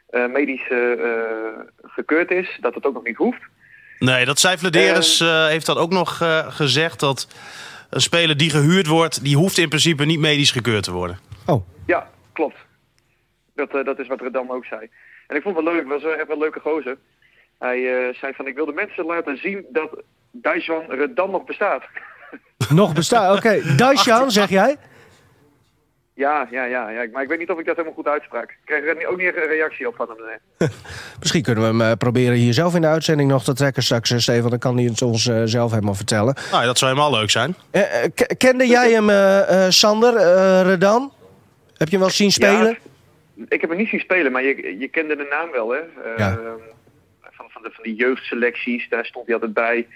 [0.09, 0.77] eh, medisch eh,
[1.83, 3.41] gekeurd is, dat het ook nog niet hoeft.
[3.99, 6.99] Nee, dat zei Vladeris eh, heeft dat ook nog eh, gezegd.
[6.99, 7.27] Dat
[7.89, 11.19] een speler die gehuurd wordt, die hoeft in principe niet medisch gekeurd te worden.
[11.45, 12.57] Oh, Ja, klopt.
[13.55, 14.89] Dat, eh, dat is wat Redam ook zei.
[15.27, 16.97] En ik vond het wel leuk, het was echt wel een leuke gozer.
[17.59, 19.89] Hij eh, zei van, ik wil de mensen laten zien dat
[20.31, 21.83] Dijswan Redam nog bestaat.
[22.69, 23.37] nog bestaat.
[23.37, 24.75] Oké, Daishan, zeg jij?
[26.19, 28.49] Ja, ja, ja, ja, maar ik weet niet of ik dat helemaal goed uitsprak.
[28.49, 30.17] Ik kreeg er ook niet echt een reactie op van hem.
[30.57, 30.69] nee.
[31.19, 34.11] Misschien kunnen we hem eh, proberen hier zelf in de uitzending nog te trekken straks,
[34.11, 34.49] eh, Stefan.
[34.49, 36.35] Dan kan hij het ons eh, zelf helemaal vertellen.
[36.51, 37.55] Nou, dat zou helemaal leuk zijn.
[38.37, 39.09] Kende jij hem,
[39.71, 41.13] Sander, eh, Redan?
[41.77, 42.77] Heb je hem wel zien spelen?
[43.35, 45.77] Ja, ik heb hem niet zien spelen, maar je, je kende de naam wel, hè?
[45.79, 46.39] Eh, Ja.
[47.21, 49.87] van, van, de, van die jeugdselecties, daar stond hij altijd bij.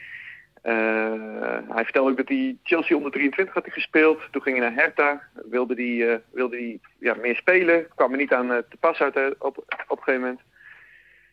[0.64, 4.20] Eh, hij vertelde ook dat hij Chelsea onder 23 had hij gespeeld.
[4.32, 7.88] Toen ging hij naar Hertha, wilde hij, eh, wilde hij ja, meer spelen.
[7.96, 10.40] Kwam er niet aan eh, te pas uit op, op een gegeven moment.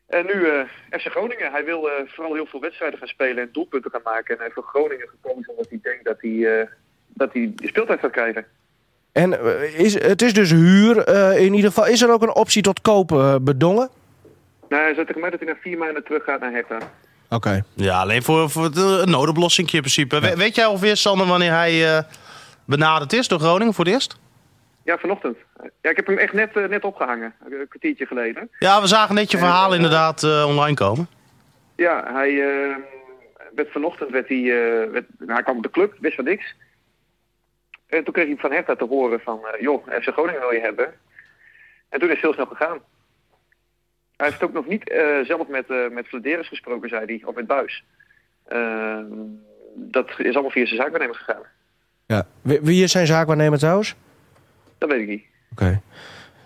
[0.07, 1.53] En nu eh FC Groningen.
[1.53, 4.29] Hij wil vooral heel veel wedstrijden gaan spelen en doelpunten gaan maken.
[4.29, 6.67] En hij heeft voor Groningen gekozen omdat hij denkt dat hij, eh,
[7.09, 8.47] dat hij speeltijd gaat krijgen.
[9.13, 9.33] En
[9.77, 11.87] is, het is dus huur in ieder geval.
[11.87, 13.89] Is er ook een optie tot kopen bedongen?
[14.69, 16.79] Nou, hij zei tegen mij dat hij na vier maanden terug gaat naar Hertha.
[17.31, 17.65] Oké.
[17.75, 20.21] Ja, alleen voor, voor de, een noodoplossing in principe.
[20.21, 22.03] We- weet jij ongeveer, Sander, wanneer hij eh,
[22.65, 24.19] benaderd is door Groningen voor het eerst?
[24.85, 25.37] Ja, vanochtend.
[25.83, 27.35] Ja, ik heb hem echt net, eh, net opgehangen.
[27.51, 28.51] Een kwartiertje geleden.
[28.59, 31.09] Ja, we zagen net je verhaal inderdaad eh, online komen.
[31.77, 32.35] Ja, hij
[33.55, 36.55] werd vanochtend werd hij, eh, werd, nou, hij kwam op de club, wist van niks.
[37.87, 40.61] En toen kreeg hij van Hertha te horen van, eh, joh, FC Groningen wil je
[40.61, 40.95] hebben.
[41.89, 42.79] En toen is het heel snel gegaan.
[44.21, 47.35] Hij heeft ook nog niet eh, zelf met, eh met Vladeris gesproken, zei hij, of
[47.35, 47.85] met Buis.
[48.45, 48.99] Eh,
[49.75, 51.43] dat is allemaal via zijn zaakwaarnemer gegaan.
[52.07, 52.27] Ja.
[52.43, 53.95] Wie, is zijn zaakwaarnemer trouwens?
[54.79, 55.23] Dat weet ik niet.
[55.53, 55.81] Oké.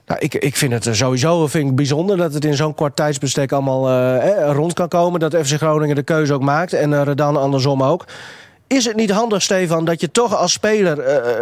[0.07, 2.97] Nou, ik, ik vind het eh, sowieso vind ik bijzonder dat het in zo'n kort
[2.97, 5.21] tijdsbestek allemaal eh, rond kan komen.
[5.21, 8.05] Dat FC Groningen de keuze ook maakt en Redan andersom ook.
[8.67, 10.97] Is het niet handig, Stefan, dat je toch als speler,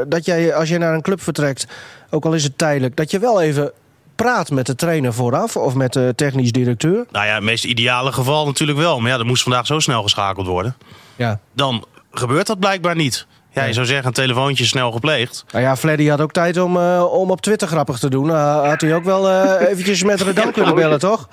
[0.09, 1.67] dat jij als je naar een club vertrekt,
[2.11, 3.73] ook al is het tijdelijk, dat je wel even
[4.17, 7.07] praat met de trainer vooraf of met de technisch directeur?
[7.11, 9.01] Nou ja, het meest ideale geval natuurlijk wel.
[9.01, 10.77] Maar ja, dat moest vandaag zo snel geschakeld worden.
[11.17, 11.41] Ja.
[11.53, 13.27] Dan gebeurt dat blijkbaar niet.
[13.55, 15.45] Ja, je zou zeggen, een telefoontje snel gepleegd.
[15.51, 18.27] Nou ja, Fleddy had ook tijd om, eh, om op Twitter grappig te doen.
[18.27, 21.29] Uh, had hij ook wel eh, eventjes met Redan kunnen bellen, toch?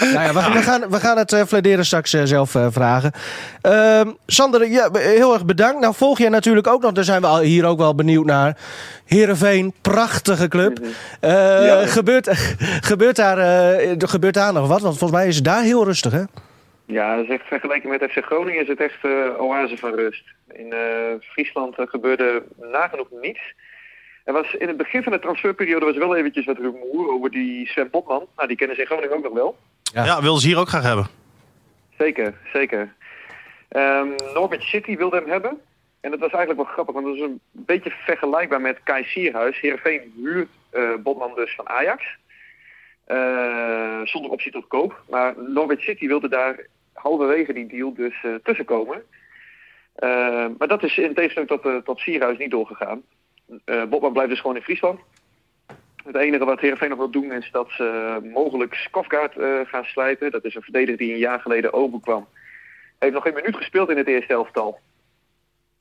[0.00, 3.12] Nou ja, we, we gaan, we gaan het uh, Flederen straks uh, zelf uh, vragen.
[3.62, 5.80] Ehm, Sander, ja, heel erg bedankt.
[5.80, 8.56] Nou volg jij natuurlijk ook nog, daar zijn we al hier ook wel benieuwd naar.
[9.06, 10.78] Heerenveen, prachtige club.
[11.20, 11.86] Ja.
[11.86, 12.28] gebeurt,
[12.90, 13.36] gebeurt, daar,
[13.98, 14.80] gebeurt daar nog wat?
[14.80, 16.22] Want volgens mij is het daar heel rustig, hè?
[16.86, 19.04] Ja, dat is echt vergeleken met FC Groningen is het echt
[19.38, 20.22] oase van rust.
[20.52, 20.74] In
[21.20, 23.40] Friesland gebeurde nagenoeg niets.
[24.24, 27.66] Er was in het begin van de transferperiode was wel eventjes wat rumoer over die
[27.66, 28.26] Sven Botman.
[28.36, 29.56] Nou, die kennen ze in Groningen ook nog wel.
[29.92, 31.06] Ja, ja wilden ze hier ook graag hebben.
[31.98, 32.94] Zeker, zeker.
[33.70, 35.60] Um, Norwich City wilde hem hebben.
[36.00, 39.60] En dat was eigenlijk wel grappig, want dat is een beetje vergelijkbaar met Kai Sierhuis.
[39.60, 42.04] Heerenveen huurt uh, Botman dus van Ajax.
[43.08, 45.02] Uh, zonder optie tot koop.
[45.10, 49.02] Maar Norwich City wilde daar halverwege die deal dus uh, tussenkomen.
[50.58, 53.02] maar dat is in tegenstelling tot, tot Sierhuis niet doorgegaan.
[53.64, 55.00] Botman blijft dus gewoon in Friesland.
[56.04, 60.30] Het enige wat Heerenveen nog wil doen is dat ze mogelijk Skofgaard uh, gaan slijten.
[60.30, 62.28] Dat is een verdediger die een jaar geleden overkwam.
[62.98, 64.78] Heeft nog geen minuut gespeeld in het eerste elftal.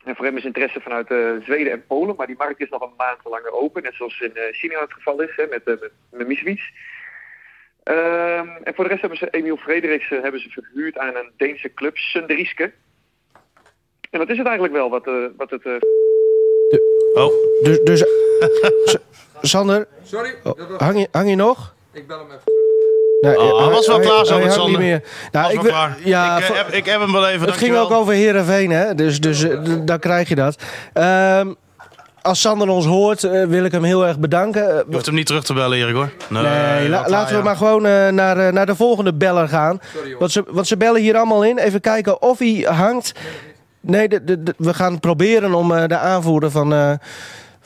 [0.04, 2.16] En voor hem is interesse vanuit uh, Zweden en Polen.
[2.16, 3.84] Maar die markt is nog een maand langer open.
[3.84, 5.76] Net zoals in uh, het geval is hè, met, uh,
[6.10, 6.60] met.
[7.90, 11.74] Uh, en voor de rest hebben ze Emiel Frederiksen hebben ze verhuurd aan een Deense
[11.74, 12.72] club, Sunderiske.
[14.10, 15.06] En dat is het eigenlijk wel wat,
[15.38, 15.64] wat het...
[17.14, 17.32] Oh.
[17.64, 18.06] Dus, dus
[19.42, 21.74] Sander, Sorry, oh, hang, je, hang je nog?
[21.94, 22.58] Ik bel hem even
[23.22, 24.70] Nee, oh, hij was wel klaar zo met Sander.
[24.70, 25.04] Niet meer.
[25.32, 27.48] Nou, ik, ja, ik, heb, ik heb hem wel even.
[27.48, 28.96] Het ging ook over Heerenveen, hè?
[28.96, 30.62] Dus, dus uh, dan krijg je dat.
[30.94, 31.56] Um,
[32.22, 34.64] als Sander ons hoort, uh, wil ik hem heel erg bedanken.
[34.64, 36.12] Je hoeft hem niet terug te bellen, Erik, hoor.
[36.30, 39.80] Nee, nee la, laten we maar gewoon uh, naar, naar de volgende beller gaan.
[39.96, 41.58] Sorry, want, ze, want ze bellen hier allemaal in.
[41.58, 43.14] Even kijken of hij hangt.
[43.14, 43.49] Nee,
[43.80, 47.00] de, de, de, we gaan proberen om de aanvoerder van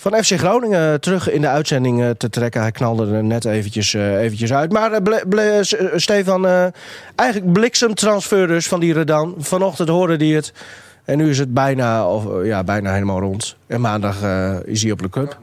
[0.04, 2.62] van FC Groningen terug in de uitzending eh, te trekken.
[2.62, 4.71] Hij knalde er net eventjes, uh, eventjes uit.
[4.71, 4.91] Maar
[5.32, 5.62] uh,
[5.95, 6.71] Stefan,
[7.15, 9.36] eigenlijk bliksemtransfer dus van die Redan.
[9.38, 10.54] Vanochtend hoorde hij het.
[11.06, 13.56] En nu is het bijna, of, ja, bijna helemaal rond.
[13.67, 14.15] En maandag
[14.65, 15.38] is hij op de club.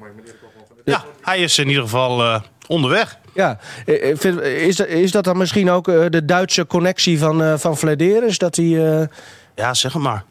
[0.85, 3.19] Ja, hij is in ieder geval onderweg.
[3.35, 8.39] Ja, is dat, is dat dan misschien ook de Duitse connectie van, van Flederis?
[8.39, 9.09] Dat hij...
[9.55, 10.25] Ja, zeg maar.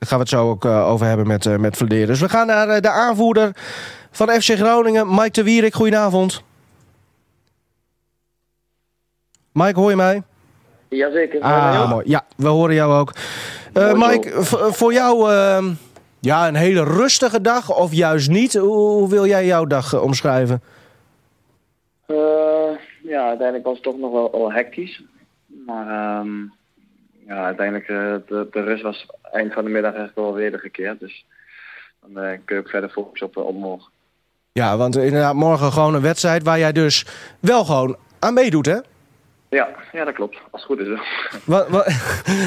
[0.00, 2.06] Daar gaan we het zo ook uh, over hebben met, uh, met Vladeren.
[2.06, 3.50] Dus we gaan naar uh, de aanvoerder
[4.10, 5.74] van FC Groningen, Mike de Wierik.
[5.74, 6.42] Goedenavond.
[9.52, 10.22] Mike, hoor je mij?
[10.88, 11.40] Jazeker.
[11.40, 12.08] Ah, mooi.
[12.08, 13.12] Ja, we horen jou ook.
[13.94, 14.30] Mike,
[14.72, 15.64] voor jou ehm,
[16.20, 18.54] ja, een hele rustige dag of juist niet?
[18.54, 20.62] Hoe, wil jij jouw dag omschrijven?
[23.02, 25.02] ja, uiteindelijk was het toch nog wel, wel hectisch.
[25.66, 26.20] Maar...
[26.20, 26.58] Um
[27.30, 31.00] ja, uiteindelijk uh, de, de rust was eind van de middag echt wel weer gekeerd.
[31.00, 31.26] Dus
[32.00, 33.90] dan uh, kun je ook verder focussen op, op morgen.
[34.52, 37.06] Ja, want inderdaad morgen gewoon een wedstrijd waar jij dus
[37.40, 38.78] wel gewoon aan meedoet, hè?
[39.48, 40.36] Ja, ja, dat klopt.
[40.50, 40.88] Als het goed is.
[41.44, 41.68] Want,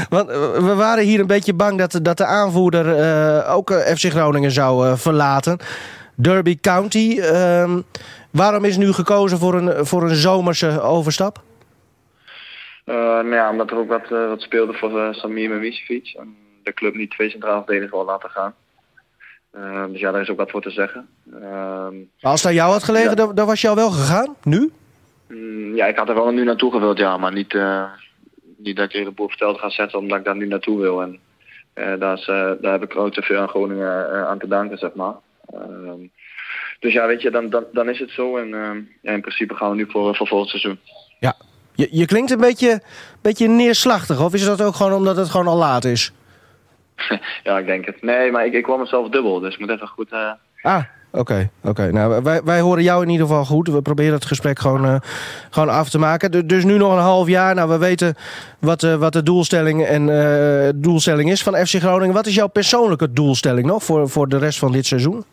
[0.09, 0.27] want,
[0.63, 4.87] we waren hier een beetje bang dat, dat de aanvoerder uh, ook FC Groningen zou
[4.87, 5.57] uh, verlaten.
[6.15, 7.15] Derby County.
[7.19, 7.77] Uh,
[8.31, 11.41] waarom is nu gekozen voor een, voor een zomerse overstap?
[12.85, 16.13] Uh, nou ja, omdat er ook wat, uh, wat speelde voor uh, Samir Memisevic.
[16.19, 18.53] En de club niet twee centraal verdedigers wil laten gaan.
[19.91, 21.07] dus ja, daar is ook wat voor te zeggen.
[21.33, 23.15] Ehm, maar als het aan jou had gelegen, ja.
[23.15, 24.35] dan, dan, was je al wel gegaan?
[24.43, 24.71] Nu?
[25.27, 27.17] Mm, ja, ik had er wel nu naartoe gewild, ja.
[27.17, 27.57] Maar niet,
[28.57, 31.01] niet dat ik er de boel vertelde ga zetten omdat ik daar nu naartoe wil.
[31.01, 31.19] En
[31.99, 32.25] daar, is,
[32.61, 35.13] daar heb ik ook te veel aan Groningen aan te danken, zeg maar.
[35.53, 36.01] Ehm,
[36.79, 38.37] dus ja, weet je, dan, dan, dan is het zo.
[38.37, 38.49] En
[39.01, 40.79] ja, in principe gaan we nu voor, voor volgend seizoen.
[41.19, 41.35] Ja,
[41.75, 42.81] je, je klinkt een beetje,
[43.21, 46.11] beetje neerslachtig, of is dat ook gewoon omdat het gewoon al laat is?
[47.43, 48.01] ja, ik denk het.
[48.01, 50.11] Nee, maar ik, ik kwam mezelf dubbel, dus ik moet even goed...
[50.11, 50.31] Uh...
[50.61, 51.49] Ah, oké.
[51.63, 51.91] oké.
[51.91, 53.67] Nou, wij, wij horen jou in ieder geval goed.
[53.67, 54.95] We proberen het gesprek gewoon, uh,
[55.49, 56.47] gewoon af te maken.
[56.47, 57.55] Dus nu nog een half jaar.
[57.55, 58.15] Nou, we weten
[58.59, 62.13] wat, uh, wat de doelstelling, en, uh, doelstelling is van FC Groningen.
[62.13, 65.25] Wat is jouw persoonlijke doelstelling nog voor, voor de rest van dit seizoen?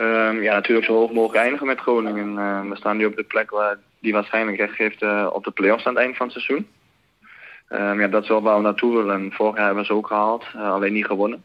[0.00, 2.34] Um, ja, natuurlijk zo hoog mogelijk eindigen met Groningen.
[2.68, 5.86] we staan nu op de plek waar die waarschijnlijk recht geeft uh, op de play-offs
[5.86, 6.66] aan het eind van het seizoen.
[7.68, 9.14] Um, ja, dat is wel waar we naartoe willen.
[9.14, 11.44] En vorig jaar hebben we ze ook gehaald, uh, alleen niet gewonnen.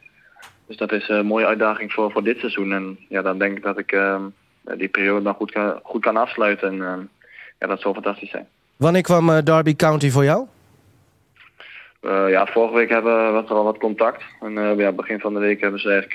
[0.67, 2.73] Dus dat is een mooie uitdaging voor, voor dit seizoen.
[2.73, 3.97] En ja, dan denk ik dat ik
[4.77, 6.67] die periode dan goed kan, goed kan afsluiten.
[6.67, 7.09] En
[7.59, 8.47] ja, dat zou fantastisch zijn.
[8.75, 10.47] Wanneer kwam Derby County voor jou?
[12.05, 14.23] Uh, ja, vorige week hebben we er al wat contact.
[14.41, 16.13] En uh, ja, begin van de week hebben ze eigenlijk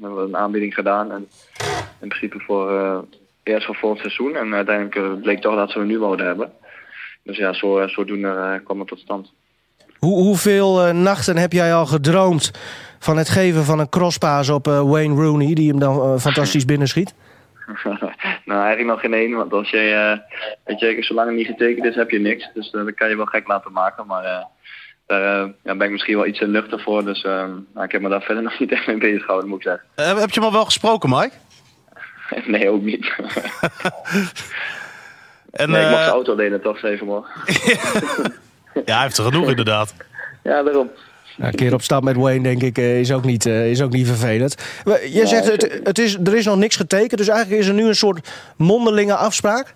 [0.00, 1.12] uh, een aanbieding gedaan.
[1.12, 1.28] En
[2.00, 3.04] in principe voor
[3.42, 4.36] eerst voor volgend seizoen.
[4.36, 6.52] En uiteindelijk bleek toch dat ze we nu wouden hebben.
[7.22, 9.32] Dus ja, zo, zodoende kwam het tot stand.
[9.98, 12.50] Hoe, hoeveel eh, nachten heb jij al gedroomd
[12.98, 16.64] van het geven van een crosspaas op eh, Wayne Rooney, die hem dan eh, fantastisch
[16.72, 17.14] binnenschiet?
[18.44, 19.36] nou, eigenlijk nog geen één.
[19.36, 22.50] Want als je, eh, weet je, zolang het niet getekend is, heb je niks.
[22.54, 24.06] Dus eh, dan kan je wel gek laten maken.
[24.06, 24.44] Maar eh,
[25.08, 27.04] daar eh, ja, ben ik misschien wel iets te luchtig voor.
[27.04, 29.58] Dus eh, nou, ik heb me daar verder nog niet echt mee bezig gehouden, moet
[29.58, 29.84] ik zeggen.
[29.94, 31.30] Eh, heb je hem al wel gesproken, Mike?
[32.52, 33.06] nee, ook niet.
[35.50, 37.30] En, nee, ik mocht eh, de auto delen toch, even morgen.
[38.84, 39.94] ja, hij heeft er genoeg inderdaad.
[40.42, 40.90] Ja, daarom.
[41.36, 44.06] Nou, een keer op stap met Wayne, denk ik, is ook niet, is ook niet
[44.06, 44.54] vervelend.
[44.84, 47.74] Maar Jij zegt, het, het is, er is nog niks getekend, dus eigenlijk is er
[47.74, 49.74] nu een soort mondelinge afspraak?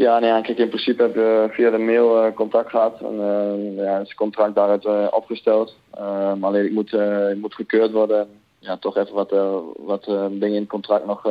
[0.00, 3.00] Ja, nee, ja, kijk, in principe heb je via de mail eh, contact gehad.
[3.00, 5.76] En eh, ja, is het contract daaruit eh, opgesteld.
[5.98, 6.92] Maar alleen ik moet,
[7.32, 8.18] ik moet gekeurd worden.
[8.20, 9.30] En, ja, toch even wat,
[9.76, 11.22] wat dingen in het contract nog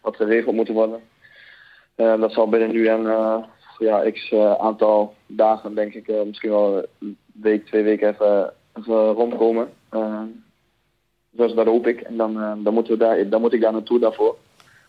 [0.00, 1.00] wat geregeld moeten worden.
[1.96, 3.02] Dat zal binnen nu en
[3.78, 8.52] ja, x aantal dagen, denk ik, misschien wel een week, twee weken even,
[9.14, 9.68] rondkomen.
[11.30, 12.00] Dus dat hoop ik.
[12.00, 14.36] En dan, dan, moeten we daar, dan moet ik daar naartoe daarvoor.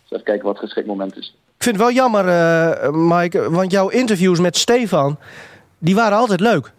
[0.01, 1.35] Dus even kijken wat het geschikt moment is.
[1.59, 5.17] Ik vind het wel jammer, eh, Mike, want jouw interviews met Stefan,
[5.77, 6.71] die waren altijd leuk.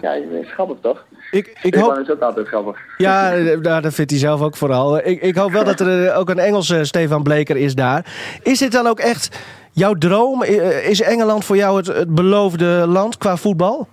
[0.00, 1.04] Ja, is grappig toch?
[1.30, 2.78] Ik, ik Stefan hoop, is ook altijd grappig.
[2.96, 4.98] ja, eh, nou, dat vindt hij zelf ook vooral.
[4.98, 8.06] Ik, ik hoop wel dat er eh, ook een Engelse Stefan Bleker is daar.
[8.42, 9.40] Is dit dan ook echt
[9.72, 10.42] jouw droom?
[10.82, 13.88] Is Engeland voor jou het, het beloofde land qua voetbal?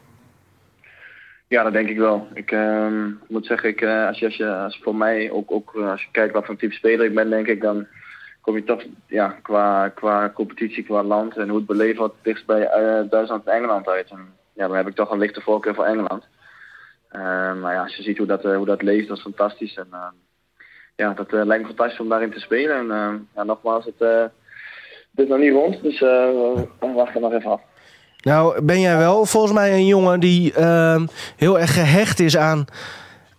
[1.48, 2.28] Ja, dat denk ik wel.
[2.34, 6.02] Ik ehm, moet zeggen, ik, als, je, als, je, als voor mij ook, ook als
[6.02, 7.88] je kijkt wat voor type speler ik ben, denk ik, dan
[8.44, 12.46] kom je toch ja, qua, qua competitie, qua land en hoe het beleefd wordt, dichtst
[12.46, 14.10] bij eh, Duitsland en Engeland uit.
[14.10, 16.28] En ja, dan heb ik toch een lichte voorkeur voor Engeland.
[17.10, 19.76] Ehm, maar ja, als je ziet hoe dat, eh, hoe dat leeft, dat is fantastisch.
[19.76, 19.88] En
[20.96, 22.92] ja, dat eh, lijkt me fantastisch om daarin te spelen.
[22.92, 24.22] En ja, nogmaals, het, eh,
[25.12, 26.10] het is nog niet rond, dus eh,
[26.80, 27.62] we wachten nog even af.
[28.22, 30.54] Nou, ben jij wel volgens mij een jongen die
[31.36, 32.66] heel erg gehecht is aan,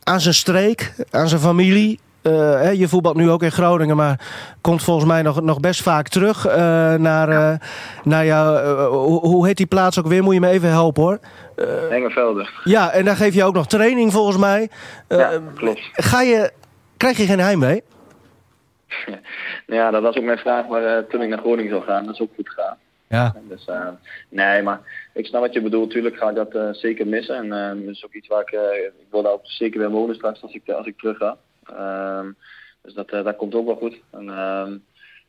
[0.02, 2.00] aan zijn streek, aan zijn familie.
[2.24, 4.20] Eh, je voetbalt nu ook in Groningen, maar
[4.60, 7.58] komt volgens mij nog, nog best vaak terug eh, naar, eh,
[8.04, 8.66] naar jou.
[8.86, 10.22] hoe, hoe heet die plaats ook weer?
[10.22, 11.18] Moet je me even helpen hoor.
[11.90, 12.48] Engelvelde.
[12.64, 14.68] Ja, en daar geef je ook nog training volgens mij.
[15.08, 15.80] Ja, klopt.
[15.92, 16.50] Ga je,
[16.96, 17.82] krijg je geen heimwee?
[19.66, 22.20] Ja, dat was ook mijn vraag, maar toen ik naar Groningen zou gaan, dat is
[22.20, 22.76] ook goed gegaan.
[23.08, 23.34] Ja.
[23.48, 23.68] Dus
[24.28, 24.80] nee, maar
[25.14, 25.90] ik snap wat je bedoelt.
[25.90, 27.36] Tuurlijk ga ik dat zeker missen.
[27.36, 28.50] En eh, dat is ook iets waar ik,
[29.00, 31.36] ik wil daar ook zeker weer wonen straks als ik, als ik terug ga.
[31.68, 32.32] Ehm,
[32.82, 34.00] dus dat, eh, dat komt ook wel goed.
[34.10, 34.76] En, ehm,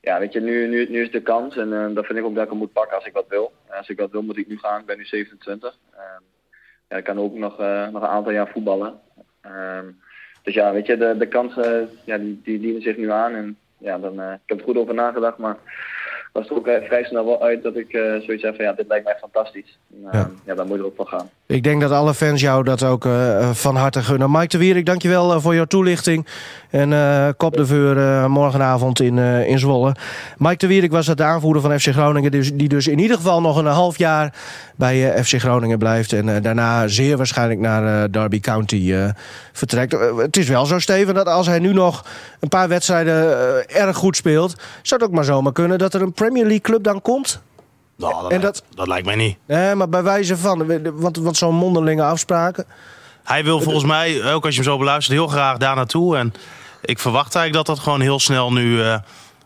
[0.06, 2.36] ja, weet je, nu, nu, nu is de kans en eh, dat vind ik ook
[2.36, 3.54] dat ik hem moet pakken als ik wat wil.
[3.70, 4.80] En als ik wat wil, moet ik nu gaan.
[4.80, 5.78] Ik ben nu 27.
[5.94, 6.24] Ehm,
[6.90, 9.00] ja, ik kan ook nog, eh, nog een aantal jaar voetballen.
[9.42, 9.86] Ehm,
[10.44, 13.34] dus ja, weet je, de, de kansen ja, die, die dienen zich nu aan.
[13.34, 15.58] En ja, dan, eh, ik heb er goed over nagedacht, maar
[16.36, 18.74] was er ook eh, vrij snel wel uit dat ik eh, zoiets heb van ja,
[18.74, 19.78] dit lijkt mij fantastisch.
[19.92, 20.30] Eh, Ja.
[20.46, 20.56] ja.
[20.56, 21.30] dan moet je er ook voor gaan.
[21.46, 23.08] Ik denk dat alle fans jou dat ook
[23.52, 24.32] van harte gunnen.
[24.32, 26.28] Mike de Wierik, dankjewel voor jouw toelichting.
[26.70, 26.90] En
[27.38, 29.96] kop de veur uh, morgenavond in, in Zwolle.
[30.38, 32.32] Mike de Wierik was dat de aanvoerder van FC Groningen.
[32.32, 34.34] Dus, die dus in ieder geval nog een half jaar
[34.76, 36.14] bij FC Groningen blijft.
[36.14, 38.94] En daarna zeer waarschijnlijk naar Derby County
[39.52, 39.98] vertrekt.
[40.18, 42.06] het is wel zo, Steven, dat als hij nu nog
[42.40, 43.16] een paar wedstrijden
[43.70, 44.56] erg goed speelt...
[44.82, 47.42] zou het ook maar zomaar kunnen dat er een Premier League club dan komt...
[47.98, 49.38] Nou, dat, En lijkt, dat- dat lijkt mij niet.
[49.48, 52.66] Nee, maar bij wijze van, want, want zo'n mondelinge afspraken.
[53.24, 56.18] Hij wil volgens mij, ook als je hem zo beluistert, heel graag daar naartoe.
[56.18, 56.34] En
[56.82, 58.98] ik verwacht eigenlijk dat dat gewoon heel snel nu eh,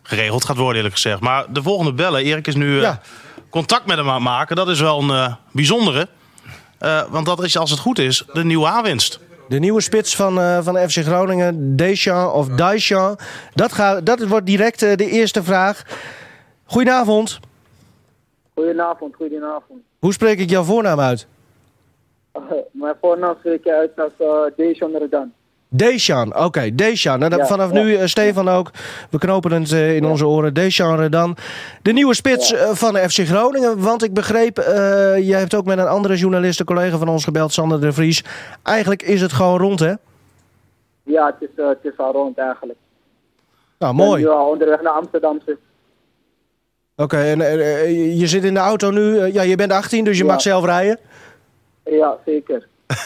[0.03, 1.19] geregeld gaat worden, eerlijk gezegd.
[1.19, 2.99] Maar de volgende bellen, Erik is nu eh, Ja.
[3.49, 4.55] contact met hem aan het maken.
[4.55, 6.07] Dat is wel een eh, bijzondere.
[7.09, 9.19] Want dat is, als het goed is, de nieuwe aanwinst.
[9.49, 13.23] De nieuwe spits van, uh, van FC Groningen, Deschamps of Deschamps.
[13.53, 15.83] Dat, gaat, dat wordt direct uh, de eerste vraag.
[16.69, 17.39] Goedenavond.
[18.53, 19.79] Goedenavond, goedenavond.
[19.99, 21.27] Hoe spreek ik jouw voornaam uit?
[22.35, 25.33] Uh, mijn voornaam spreek je uit als uh, Dejan Redan.
[25.67, 26.69] Deschamps, oké, okay.
[26.69, 27.81] Nou, Ja, vanaf ja.
[27.83, 28.71] nu, uh, Stefan ook,
[29.09, 30.53] we knopen het uh, in onze oren.
[30.53, 31.37] Deschamps Redan.
[31.81, 33.81] De nieuwe spits van de FC Groningen.
[33.81, 34.57] Want ik begreep,
[35.17, 38.23] jij hebt ook met een andere journalist, een collega van ons gebeld, Sander de Vries.
[38.63, 39.93] Eigenlijk is het gewoon rond, hè?
[41.03, 42.79] Ja, het is, het is al rond eigenlijk.
[43.79, 44.27] Nou, mooi.
[44.27, 45.41] al onderweg naar Amsterdam.
[45.45, 45.55] dus-
[46.99, 49.01] Oké, okay, en uh, je zit in de auto nu.
[49.01, 50.31] Uh, ja, je bent 18, dus je Ja.
[50.31, 50.99] mag zelf rijden.
[51.85, 52.67] Ja, zeker.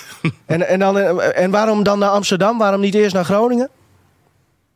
[0.45, 2.57] En, en, dan, eh, en waarom dan naar Amsterdam?
[2.57, 3.69] Waarom niet eerst naar Groningen?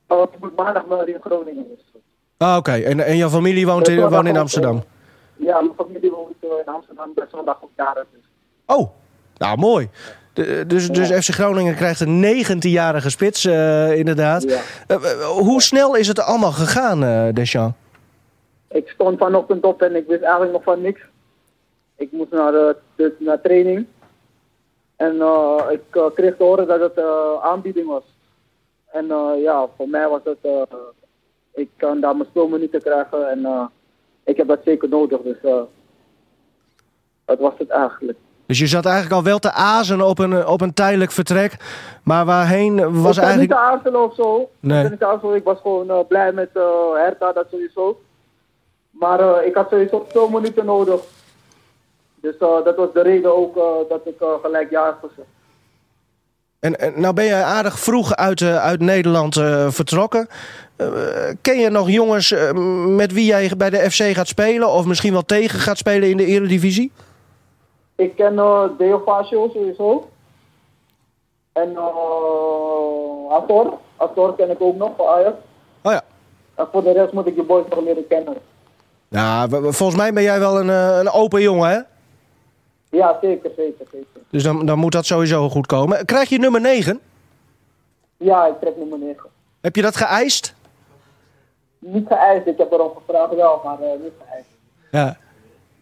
[0.07, 1.65] Oh, ik moet maandag maar in Groningen.
[2.37, 2.71] Ah, oké.
[2.71, 4.83] En, en jouw familie woont in, woont in Amsterdam?
[5.35, 7.11] Ja, mijn familie woont in Amsterdam.
[7.15, 8.05] bij zondag op jaren.
[8.65, 8.89] Oh,
[9.37, 9.89] nou mooi.
[10.33, 14.43] De, dus, dus FC Groningen krijgt een 19-jarige spits, uh, inderdaad.
[14.43, 14.97] Ja.
[15.27, 17.77] Hoe snel is het allemaal gegaan, Deschamps?
[18.77, 21.01] Ik stond vanochtend op en ik wist eigenlijk nog van niks.
[21.95, 23.85] Ik moest naar, uh, de, naar training.
[24.95, 28.03] En eh, ik eh, kreeg te horen dat het eh, aanbieding was.
[28.91, 30.61] En eh, ja, voor mij was het, eh,
[31.53, 33.65] ik kan daar mijn speelminuten krijgen en eh,
[34.23, 35.21] ik heb dat zeker nodig.
[35.21, 35.61] Dus eh,
[37.25, 38.17] dat was het eigenlijk.
[38.45, 41.57] Dus je zat eigenlijk al wel te azen op een, op een tijdelijk vertrek.
[42.03, 43.39] Maar waarheen was ik eigenlijk...
[43.39, 44.49] niet te aarzelen of zo.
[44.59, 44.83] Nee.
[44.83, 45.35] Ik niet te.
[45.35, 47.99] Ik was gewoon eh, blij met eh Hertha, dat sowieso.
[48.99, 51.01] Maar eh, ik had sowieso veel minuten nodig.
[52.15, 55.27] Dus eh, dat was de reden ook eh, dat ik gelijk ja gezegd.
[56.59, 59.33] En, en nou ben je aardig vroeg uit, uit Nederland
[59.67, 60.27] vertrokken.
[61.41, 62.35] Ken je nog jongens
[62.87, 64.69] met wie jij bij de FC gaat spelen?
[64.69, 66.91] Of misschien wel tegen gaat spelen in de eredivisie?
[67.95, 70.09] Ik ken uh, Deo Fascio sowieso.
[71.53, 73.73] En uh, Ator.
[73.97, 75.35] Ator ken ik ook nog van Ajax.
[75.81, 76.01] Oh ja.
[76.55, 78.37] En voor de rest moet ik die boys nog leren kennen.
[79.07, 81.79] Nou, w- volgens mij ben jij wel een, eh, een open jongen, hè?
[82.97, 84.21] Ja, zeker, zeker, zeker.
[84.29, 86.05] Dus dan, dan moet dat sowieso goed komen.
[86.05, 86.99] Krijg je nummer 9?
[88.17, 89.29] Ja, ik trek nummer 9.
[89.61, 90.55] Heb je dat geëist?
[91.79, 94.47] Niet geëist, ik heb erom gevraagd wel, maar uh, niet geëist.
[94.91, 95.17] Ja.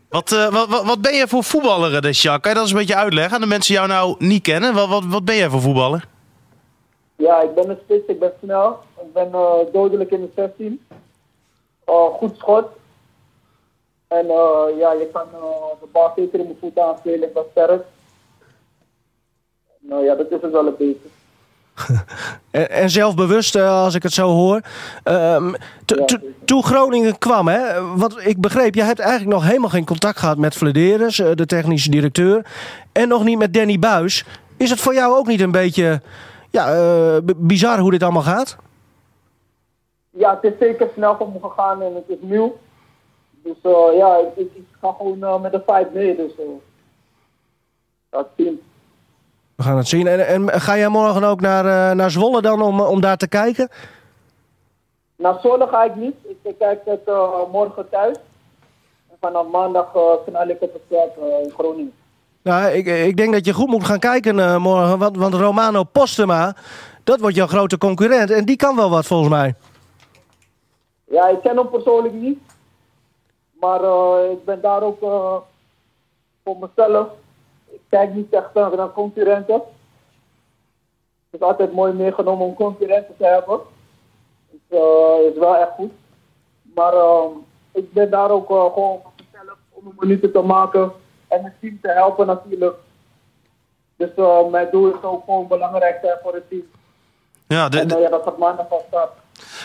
[0.10, 2.38] Wat, uh, wat, wat, wat, ben je voor voetballer, Desja?
[2.38, 4.74] Kan je dat eens een beetje uitleggen aan de mensen jou nou niet kennen?
[4.74, 6.08] Wat, wat, wat ben jij voor voetballer?
[7.16, 8.80] Ja, ik ben een spits, ik ben snel.
[9.02, 10.86] Ik ben uh, dodelijk in de 16.
[11.90, 12.66] Uh, goed schot.
[14.20, 15.24] En uh, ja, je kan
[15.80, 17.84] de bal zeker in mijn voet aanspelen, ben sterk.
[19.80, 21.08] Nou ja, dat is het wel een beetje.
[22.52, 24.62] en, en, zelfbewust, uh, als ik het zo hoor.
[25.04, 25.42] Ja,
[26.46, 30.38] toen Groningen kwam, hè, wat ik begreep, je hebt eigenlijk nog helemaal geen contact gehad
[30.38, 32.46] met Flederis, uh, de technische directeur.
[32.92, 34.26] En nog niet met Danny Buis.
[34.58, 36.02] Is het voor jou ook niet een beetje
[36.50, 38.58] ja, uh, bizar hoe dit allemaal gaat?
[40.10, 42.58] Ja, het is zeker snel voor me gegaan en het is nieuw.
[43.46, 44.48] Dus uh, ja, ik,
[44.82, 46.16] ga gewoon uh, met de fight mee.
[46.16, 46.32] Dus
[48.10, 48.62] dat zien.
[49.56, 50.08] We gaan het zien.
[50.08, 53.70] En, en ga jij morgen ook naar, naar Zwolle dan om, om daar te kijken?
[55.16, 56.16] Naar Zwolle ga ik niet.
[56.24, 57.06] Ik, ik kijk het
[57.52, 58.18] morgen thuis.
[59.10, 59.92] En vanaf maandag
[60.26, 61.94] knal ik op het veld in Groningen.
[62.42, 64.98] Nou, ik, ik denk dat je goed moet gaan kijken morgen.
[64.98, 66.56] Want, want Romano Postema,
[67.04, 68.32] dat wordt jouw grote concurrent.
[68.32, 69.56] En die kan wel wat volgens mij.
[71.04, 72.40] Ja, ik ken hem persoonlijk niet.
[73.60, 75.38] Maar uh, ik ben daar ook uh,
[76.44, 77.08] voor mezelf.
[77.66, 79.62] Ik kijk niet echt naar concurrenten.
[81.30, 83.60] Het is altijd mooi meegenomen om concurrenten te hebben.
[84.52, 85.92] Het uh, is wel echt goed.
[86.62, 86.94] Maar
[87.72, 90.92] ik ben daar ook gewoon voor mezelf om een minuten te maken
[91.28, 92.76] en het team te helpen natuurlijk.
[93.96, 94.10] Dus
[94.52, 96.66] mijn doel is ook gewoon belangrijk voor het team.
[97.48, 99.12] Ja, de, en, ja dat gaat maandag van start.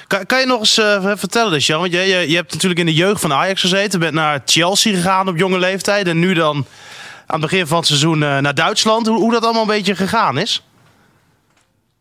[0.07, 2.87] Kan, kan, je nog eens uh, vertellen, dus, Want je, je, je, hebt natuurlijk in
[2.87, 4.01] de jeugd van Ajax gezeten.
[4.01, 6.07] Bent naar Chelsea gegaan op jonge leeftijd.
[6.07, 6.57] En nu dan
[7.27, 9.07] aan het begin van het seizoen uh, naar Duitsland.
[9.07, 10.67] Hoe, hoe, dat allemaal een beetje gegaan is?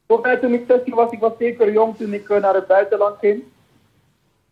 [0.07, 2.67] Voor mij toen ik 16 was, ik was zeker jong toen ik uh, naar het
[2.67, 3.43] buitenland ging.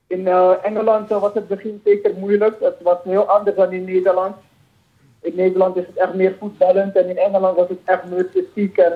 [0.08, 0.28] In
[0.64, 2.56] Engeland was het begin zeker moeilijk.
[2.60, 4.36] Het was heel anders dan in Nederland.
[5.22, 6.96] In Nederland is het echt meer voetballend.
[6.96, 8.94] En in Engeland was het echt meer fysiek en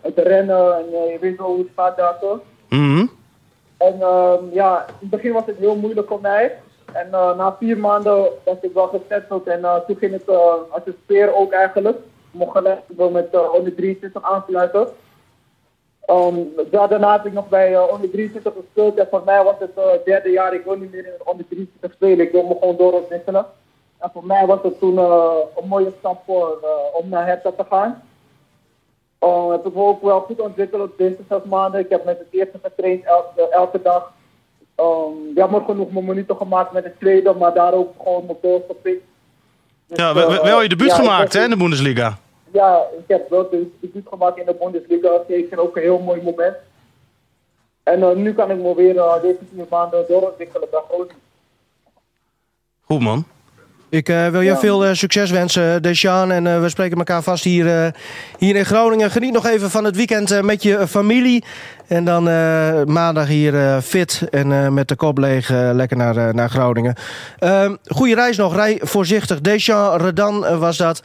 [0.00, 0.76] het rennen.
[0.76, 2.38] En je weet wel hoe het gaat daar toch?
[2.68, 3.10] Mm -hmm.
[3.84, 6.58] En uh, ja, in het begin was het heel moeilijk voor mij.
[6.92, 10.28] En uh, na vier maanden was ik wel gesetteld en uh, toen ging het
[10.70, 11.98] als een speer ook eigenlijk.
[12.30, 12.80] Mocht gelijk
[13.12, 14.88] met onder 23 aansluiten.
[16.10, 20.04] Um, daarna heb ik nog bij onder 23 gespeeld en voor mij was het het
[20.04, 20.54] derde jaar.
[20.54, 23.46] Ik wil niet meer in onder 23 spelen, ik wil me gewoon doorontwikkelen.
[23.98, 26.58] En voor mij was het toen een mooie stap voor
[26.92, 28.02] om naar Hertha te gaan.
[29.24, 31.80] Uh, heb ik me ook wel goed ontwikkeld op deze zes maanden.
[31.80, 34.12] Ik heb met het eerste getraind elke, elke dag.
[34.80, 38.62] Um, jammer genoeg mijn minuten gemaakt met het tweede, maar daar ook gewoon mijn goals
[38.66, 39.04] gepikt.
[39.86, 42.18] Dus, ja, wel, wel je debuut ja, gemaakt hè, in de Bundesliga.
[42.52, 45.08] Ja, ik heb wel de debuut gemaakt in de Bundesliga.
[45.28, 46.56] Zeker ook een heel mooi moment.
[47.82, 51.16] En uh, nu kan ik me weer uh, deze vier maanden doorontwikkelen bij Groningen.
[52.84, 53.24] Goed man.
[53.94, 54.58] Ik uh, wil je ja.
[54.58, 56.32] veel uh, succes wensen, Desjaan.
[56.32, 57.94] En uh, we spreken elkaar vast hier,
[58.38, 59.10] hier in Groningen.
[59.10, 61.44] Geniet nog even van het weekend met je familie.
[61.86, 62.24] En dan
[62.92, 66.94] maandag hier fit en met de kop leeg lekker naar, naar Groningen.
[67.38, 69.40] Ehm, goeie reis nog, rij voorzichtig.
[69.40, 71.02] Desjaan Redan was dat.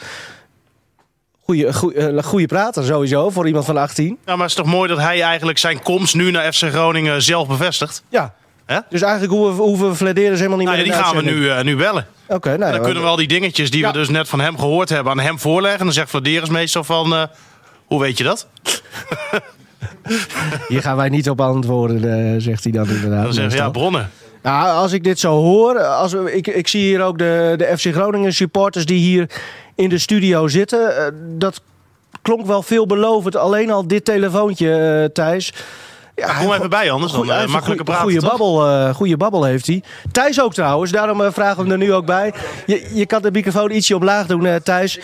[1.44, 4.08] Goeie, goeie, goeie prater sowieso voor iemand van 18.
[4.08, 7.22] Ja, maar het is toch mooi dat hij eigenlijk zijn komst nu naar FC Groningen
[7.22, 8.04] zelf bevestigt?
[8.10, 8.34] Ja.
[8.70, 8.80] Hè?
[8.90, 11.36] Dus eigenlijk hoeven, hoeven we Flederis helemaal niet nou, meer ja, Die gaan we nu,
[11.36, 12.06] uh, nu bellen.
[12.26, 13.92] Oké, okay, nou, dan kunnen we al die dingetjes die ja.
[13.92, 15.80] we dus net van hem gehoord hebben aan hem voorleggen.
[15.80, 17.24] En dan zegt Flederis meestal van, uh,
[17.86, 18.48] hoe weet je dat?
[20.68, 23.24] Hier gaan wij niet op antwoorden, uh, zegt hij dan inderdaad.
[23.24, 24.10] Dan zeg je, ja, bronnen.
[24.42, 27.78] Nou, als ik dit zo hoor, als we, ik, ik zie hier ook de, de
[27.78, 29.30] FC Groningen supporters die hier
[29.76, 31.14] in de studio zitten.
[31.38, 31.62] dat
[32.22, 33.36] klonk wel veelbelovend.
[33.36, 35.54] Alleen al dit telefoontje, eh, Thijs.
[36.20, 38.02] Ja, Kom even bij anders, dan Goeie- uh, een praten.
[38.04, 39.84] goede babbel, eh, goede babbel heeft hij.
[40.12, 42.34] Thijs ook trouwens, daarom eh, vragen we hem er nu ook bij.
[42.66, 44.98] Je, je kan de microfoon ietsje omlaag doen, eh, Thijs.
[44.98, 45.04] Ik.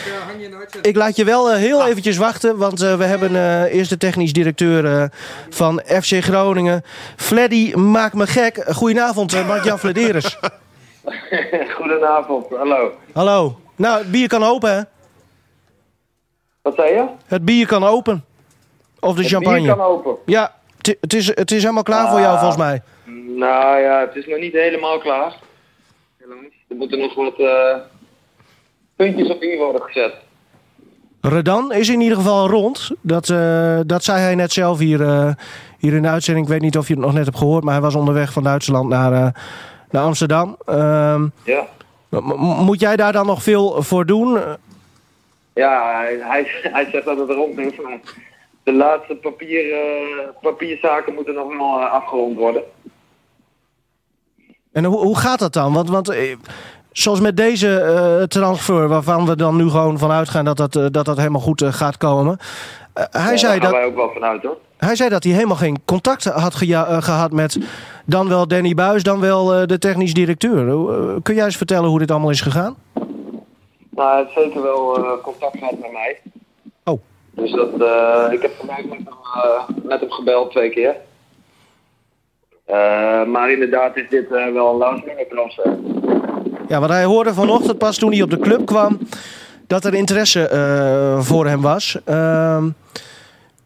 [0.81, 1.87] Ik laat je wel heel Ah.
[1.87, 5.05] eventjes wachten, want we hebben eh, eerst de technisch directeur eh,
[5.49, 6.83] van FC Groningen.
[7.15, 8.65] Fleddy maakt me gek.
[8.73, 10.37] Goedenavond, uh, Mark-Jan Flederis.
[11.77, 12.91] Goedenavond, hallo.
[13.13, 13.59] Hallo.
[13.75, 14.81] Nou, het bier kan open, hè?
[16.61, 17.05] Wat zei je?
[17.25, 18.25] Het bier kan open.
[18.99, 19.59] Of de champagne.
[19.61, 20.15] bier kan open.
[20.25, 20.53] Ja,
[20.87, 22.39] het- is, het is helemaal klaar voor jou, Ah.
[22.39, 22.81] volgens mij.
[23.37, 25.35] Nou ja, het is nog niet helemaal klaar.
[26.69, 27.75] Er moeten nog wat eh,
[28.95, 30.13] puntjes op i worden gezet.
[31.21, 32.91] Redan is in ieder geval rond.
[33.01, 35.31] Dat, eh, dat zei hij net zelf hier, eh,
[35.79, 36.45] hier in de uitzending.
[36.45, 38.43] Ik weet niet of je het nog net hebt gehoord, maar hij was onderweg van
[38.43, 39.11] Duitsland naar,
[39.91, 40.57] naar Amsterdam.
[40.65, 41.65] Ehm, Ja.
[42.39, 44.39] moet jij daar dan nog veel voor doen?
[45.53, 47.73] Ja, hij, hij, hij zegt dat het rond is.
[48.65, 52.63] De laatste papier, eh, papierzaken moeten nog wel eh, afgerond worden.
[54.71, 55.73] En hoe, hoe gaat dat dan?
[55.73, 56.35] Want, want eh,
[56.91, 61.17] zoals met deze transfer, waarvan we dan nu gewoon van uitgaan dat dat, dat, dat
[61.17, 62.37] helemaal goed gaat komen.
[62.93, 64.57] Hij, Ja, zei gaan dat, wij ook wel vanuit hoor.
[64.77, 67.59] hij zei dat hij helemaal geen contact had eh, gehad met
[68.05, 70.65] dan wel Danny Buis, dan wel de technisch directeur.
[71.21, 72.75] Kun jij eens vertellen hoe dit allemaal is gegaan?
[73.89, 76.21] Nou, hij heeft zeker wel contact gehad met mij.
[77.35, 80.95] Dus dat, eh, ik heb vandaag met hem, eh, met hem gebeld twee keer.
[82.65, 85.77] Eh, maar inderdaad is dit wel een last minute transfer.
[86.67, 88.99] Ja, want hij hoorde vanochtend pas toen hij op de club kwam
[89.67, 90.49] dat er interesse
[91.21, 91.97] voor hem was.
[92.05, 92.69] Ehm,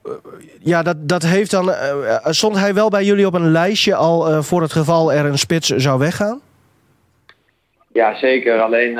[0.03, 0.11] eh,
[0.59, 1.74] ja, dat, dat heeft dan.
[2.24, 5.67] stond hij wel bij jullie op een lijstje al voor het geval er een spits
[5.67, 6.41] zou weggaan?
[7.93, 8.61] Ja, zeker.
[8.61, 8.99] Alleen,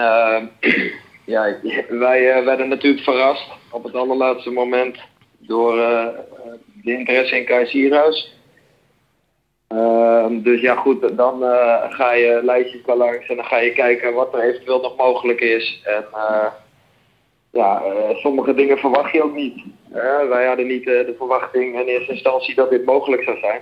[1.30, 1.56] ja,
[2.06, 4.98] wij eh, werden natuurlijk verrast op het allerlaatste moment
[5.38, 6.08] door eh,
[6.84, 8.38] de interesse in Kai Sierhuis.
[9.68, 13.74] Ehm, dus ja, goed, dan eh, ga je lijstjes wel langs en dan ga je
[13.74, 15.82] kijken wat er eventueel nog mogelijk is.
[15.84, 16.48] En eh,
[17.52, 19.64] ja, eh, sommige dingen verwacht je ook niet.
[19.92, 23.62] Eh, wij hadden niet eh, de verwachting in eerste instantie dat dit mogelijk zou zijn.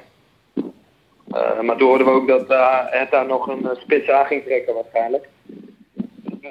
[1.31, 2.47] Eh, maar toen hoorden we ook dat
[2.89, 5.27] het daar nog een eh, spits aan ging trekken waarschijnlijk.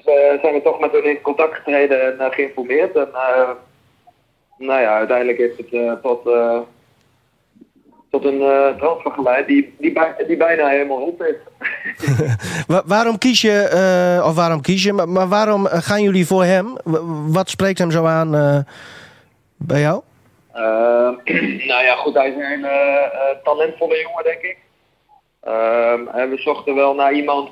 [0.04, 2.96] Dus zijn we toch met hun in contact getreden en eh, geïnformeerd.
[2.96, 3.50] En eh,
[4.58, 6.22] nou ja, uiteindelijk heeft het tot,
[8.10, 11.34] tot een eh, transfer geleid die, die, bij- die bijna helemaal rond is.
[12.66, 16.76] Wa- waarom kies je, of waarom kies je, maar, maar waarom gaan jullie voor hem?
[17.32, 18.64] Wat spreekt hem zo aan
[19.56, 20.02] bij jou?
[21.66, 24.56] Nou ja, goed, hij is een hele talentvolle jongen, denk ik.
[25.42, 27.50] Ehm, en we zochten wel naar iemand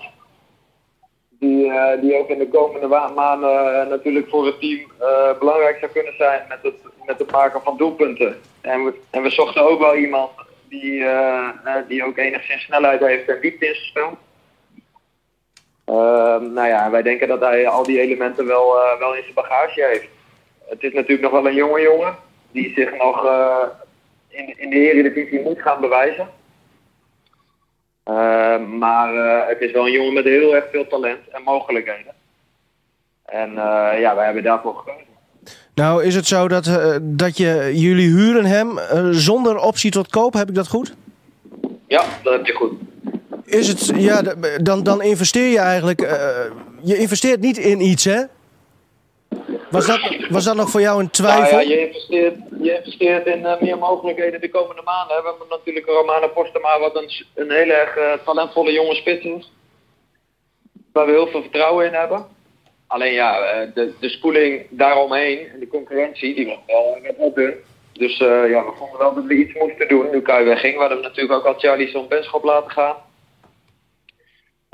[1.38, 5.78] die, eh, die ook in de komende maanden eh, natuurlijk voor het team eh, belangrijk
[5.78, 6.74] zou kunnen zijn met het,
[7.06, 8.36] met het maken van doelpunten.
[8.60, 10.30] En we, en we zochten ook wel iemand
[10.68, 11.04] die,
[11.88, 14.16] die ook enigszins snelheid heeft en diepte in zijn.
[15.84, 19.84] Ehm, nou ja, wij denken dat hij al die elementen wel, wel in zijn bagage
[19.84, 20.08] heeft.
[20.68, 22.16] Het is natuurlijk nog wel een jonge jongen
[22.52, 23.24] die zich nog
[24.28, 26.28] in, in de Eredivisie moet gaan bewijzen.
[28.04, 32.12] Eh, maar eh, het is wel een jongen met heel erg veel talent en mogelijkheden.
[33.24, 35.12] En eh, ja, wij hebben daarvoor gekozen.
[35.74, 36.70] Nou, is het zo dat,
[37.02, 38.78] dat je, jullie huren hem
[39.10, 40.32] zonder optie tot koop?
[40.32, 40.94] Heb ik dat goed?
[41.86, 42.72] Ja, dat heb je goed.
[43.44, 44.22] Is het, ja,
[44.62, 46.00] dan, dan investeer je eigenlijk.
[46.82, 48.22] je investeert niet in iets, hè?
[49.74, 51.60] Was dat, was dat nog voor jou een Nou twijfel?
[51.60, 55.16] ja, je investeert, je investeert in eh, meer mogelijkheden de komende maanden.
[55.22, 59.52] We hebben natuurlijk Romano Postema, wat een, een heel erg eh, talentvolle jonge spits is.
[60.92, 62.26] Waar we heel veel vertrouwen in hebben.
[62.86, 67.34] Alleen ja, eh, de, de spoeling daaromheen en de concurrentie, die wordt wel, werd wel
[67.34, 67.54] dun.
[67.92, 70.74] Dus ja, we vonden wel dat we iets moesten doen nu Kai wegging.
[70.74, 72.96] We hadden natuurlijk ook al Charlie Benschop laten gaan.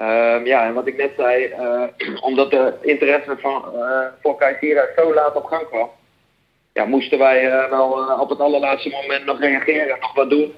[0.01, 1.83] Ehm, ja, en wat ik net zei, eh,
[2.29, 4.57] omdat de interesse van, eh voor
[4.97, 5.91] zo laat op gang kwam,
[6.73, 10.55] ja, moesten wij eh, wel op het allerlaatste moment nog reageren en nog wat doen.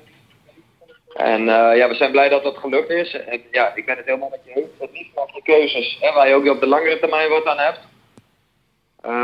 [1.13, 3.15] En ja, we zijn blij dat dat gelukt is.
[3.15, 4.71] En ja, ik ben het helemaal met je eens.
[4.79, 7.81] Het liefst nog de keuzes waar je ook op de langere termijn wat aan hebt.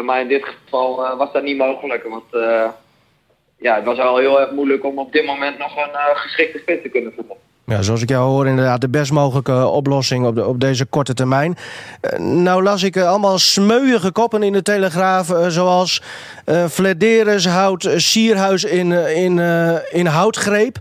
[0.05, 2.03] Maar in dit geval was dat niet mogelijk.
[2.05, 2.25] Want
[3.59, 6.83] ja, het was al heel erg moeilijk om op dit moment nog een geschikte spits
[6.83, 7.37] te kunnen vinden.
[7.69, 11.15] Ja, zoals ik jou hoor, inderdaad de best mogelijke oplossing op, de, op deze korte
[11.15, 11.57] termijn.
[12.01, 16.03] Eh, nou las ik eh, allemaal smeuïge koppen in de Telegraaf, eh, zoals
[16.71, 19.41] Flederis houdt Sierhuis in, in,
[19.91, 20.79] in houtgreep.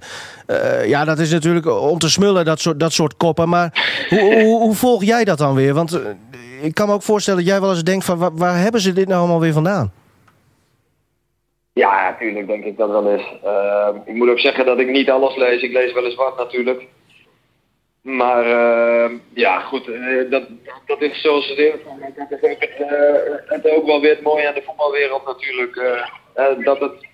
[0.86, 3.50] Ja, dat is natuurlijk om te smullen, dat soort, dat soort koppen.
[3.50, 5.74] Maar hoe, hoe, hoe volg jij dat dan weer?
[5.74, 6.00] Want
[6.62, 8.94] ik kan me ook voorstellen dat jij wel eens denkt van waar, waar hebben ze
[8.94, 9.92] dit nou allemaal weer vandaan?
[11.78, 13.34] Ja, natuurlijk denk ik dat wel eens.
[13.44, 15.62] Ehm, ik moet ook zeggen dat ik niet alles lees.
[15.62, 16.88] Ik lees wel eens wat natuurlijk.
[18.02, 20.44] Maar ehm, ja, goed, eh, dat,
[20.86, 21.74] dat is zoals het is.
[22.30, 25.76] Dat is ook het, eh, het ook wel weer het mooie aan de voetbalwereld natuurlijk.
[25.76, 27.08] eh, dat het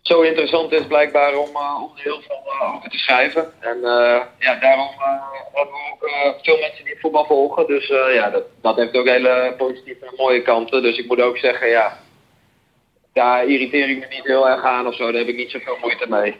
[0.00, 1.48] zo interessant is blijkbaar om,
[1.82, 2.42] om heel veel
[2.74, 3.52] over te schrijven.
[3.60, 3.80] En
[4.38, 4.88] ja, daarom
[5.52, 7.66] hebben we ook veel mensen die voetbal volgen.
[7.66, 10.82] Dus ja, dat, dat heeft ook hele positieve en mooie kanten.
[10.82, 11.98] Dus ik moet ook zeggen, ja,
[13.14, 15.04] daar irriteer ik me niet heel erg aan of zo.
[15.04, 16.36] Daar heb ik niet zoveel moeite mee.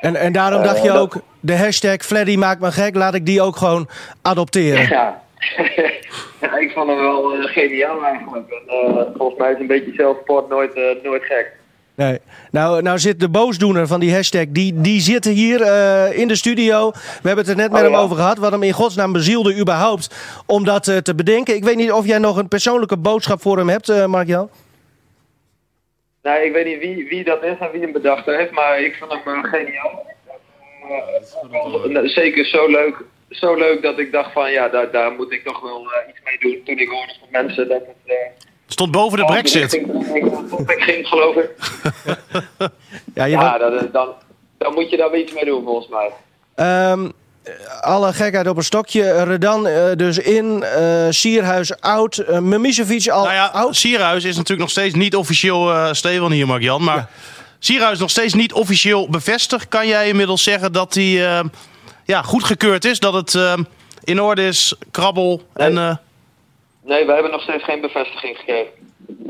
[0.00, 3.26] En, en daarom dacht je Eh, ook, de hashtag Fleddy maakt me gek, laat ik
[3.26, 3.88] die ook gewoon
[4.22, 4.88] adopteren.
[4.88, 5.22] Ja.
[6.40, 8.50] ja, ik vond hem wel eh, geniaal eigenlijk.
[8.50, 11.52] En, eh, volgens mij is een beetje zelfsport nooit, nooit gek.
[11.94, 12.18] Nee.
[12.50, 15.60] Nou, nou zit de boosdoener van die hashtag, die, die zit hier
[16.14, 16.90] in de studio.
[16.90, 16.98] We
[17.28, 18.02] hebben het er net met Oh, hem ja.
[18.02, 18.38] over gehad.
[18.38, 20.14] Wat hem in godsnaam bezielde überhaupt
[20.46, 21.54] om dat te bedenken.
[21.54, 24.48] Ik weet niet of jij nog een persoonlijke boodschap voor hem hebt, Mark-Jan?
[26.26, 28.96] Nou, ik weet niet wie, wie dat is en wie hem bedacht heeft, maar ik
[28.96, 30.06] vond hem eh, geniaal.
[31.94, 32.96] Eh, zeker zo leuk,
[33.30, 36.20] zo leuk dat ik dacht van ja, daar, daar moet ik toch wel eh, iets
[36.24, 36.62] mee doen.
[36.64, 37.96] Toen ik hoorde van mensen dat het...
[38.04, 38.14] eh,
[38.66, 39.72] Stond boven de oh, brexit.
[39.72, 41.50] richting ging, geloof ik.
[43.14, 44.14] Ja, je Ja, dat, is- dan,
[44.58, 46.10] dan moet je daar wel iets mee doen volgens mij.
[46.54, 47.08] Ehm,
[47.80, 49.24] alle gekheid op een stokje.
[49.24, 53.76] Redan eh, dus in, eh, Sierhuis oud, uh, Mimicevic al Nou ja, oud.
[53.76, 56.84] Sierhuis is natuurlijk nog steeds niet officieel, eh Steven hier, Mark-Jan.
[56.84, 57.08] Maar
[57.58, 59.68] Sierhuis is nog steeds niet officieel bevestigd.
[59.68, 61.44] Kan jij inmiddels zeggen dat hij eh,
[62.04, 62.98] ja, goedgekeurd is?
[62.98, 63.54] Dat het eh,
[64.04, 65.96] in orde is, krabbel en eh,
[66.84, 68.70] Nee, we hebben nog steeds geen bevestiging gekregen.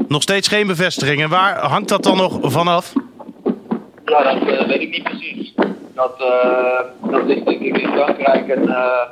[0.09, 1.23] nog steeds geen bevestiging.
[1.23, 2.93] En waar hangt dat dan nog vanaf?
[4.05, 5.53] Ja, dat eh, weet ik niet precies.
[5.97, 9.11] Dat, eh, dat ligt denk ik in Frankrijk en eh,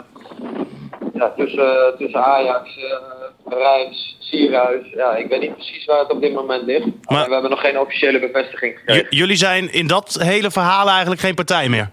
[1.14, 4.87] ja, tussen, tussen Ajax, eh Rijns, Sierhuis.
[4.95, 6.87] Ja, ik weet niet precies waar het op dit moment ligt.
[7.09, 9.07] Maar we hebben nog geen officiële bevestiging gekregen.
[9.11, 11.91] jullie zijn in dat hele verhaal eigenlijk geen partij meer.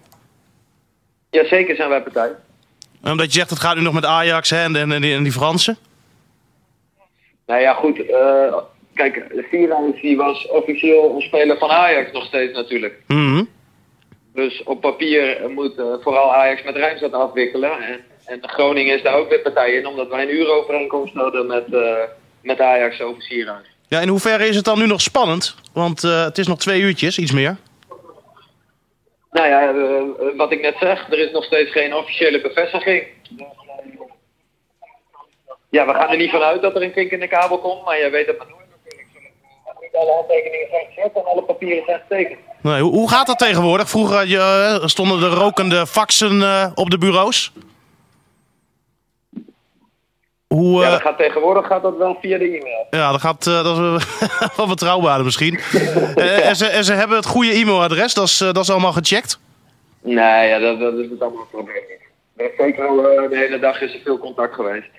[1.29, 2.31] Ja, zeker zijn wij partij.
[3.03, 5.23] Omdat je zegt, het gaat nu nog met Ajax hè, en, en, en die, en
[5.23, 5.77] die Fransen.
[7.45, 8.01] Nou ja, goed.
[8.93, 13.01] kijk, Sierhuis die was officieel een speler van Ajax nog steeds natuurlijk.
[13.07, 13.43] Mhm.
[14.33, 17.71] Dus op papier moet eh, vooral Ajax met Rijns dat afwikkelen.
[17.71, 21.73] En, en Groningen is daar ook weer partij in, omdat wij een uurovereenkomst hadden met,
[21.73, 21.97] eh,
[22.41, 23.67] met Ajax over Sierhuis.
[23.87, 25.55] Ja, in hoeverre is het dan nu nog spannend?
[25.73, 27.57] Want eh, het is nog twee uurtjes, iets meer.
[29.31, 29.73] Nou ja,
[30.35, 33.07] wat ik net zeg, er is nog steeds geen officiële bevestiging.
[35.69, 37.97] Ja, we gaan er niet vanuit dat er een kink in de kabel komt, maar
[37.97, 39.09] jij weet het maar nooit natuurlijk.
[39.81, 42.39] Niet alle handtekeningen zijn gezet en alle papieren zijn getekend.
[42.61, 43.89] Nee, hoe, hoe gaat dat tegenwoordig?
[43.89, 44.37] Vroeger je,
[44.81, 47.51] eh, stonden de rokende faxen eh, op de bureaus.
[50.47, 52.87] Hoe, Ja, eh, dat gaat tegenwoordig gaat dat wel via de e-mail.
[52.89, 54.05] ja, dat gaat eh, dat is
[54.55, 55.59] wel betrouwbaarder misschien.
[56.15, 59.39] En, ze, en ze hebben het goede e-mailadres, dat is, dat is allemaal gecheckt.
[60.01, 61.99] Nee, ja, dat, dat is het allemaal probleem niet.
[62.47, 64.89] Is zeker al de hele dag is er veel contact geweest.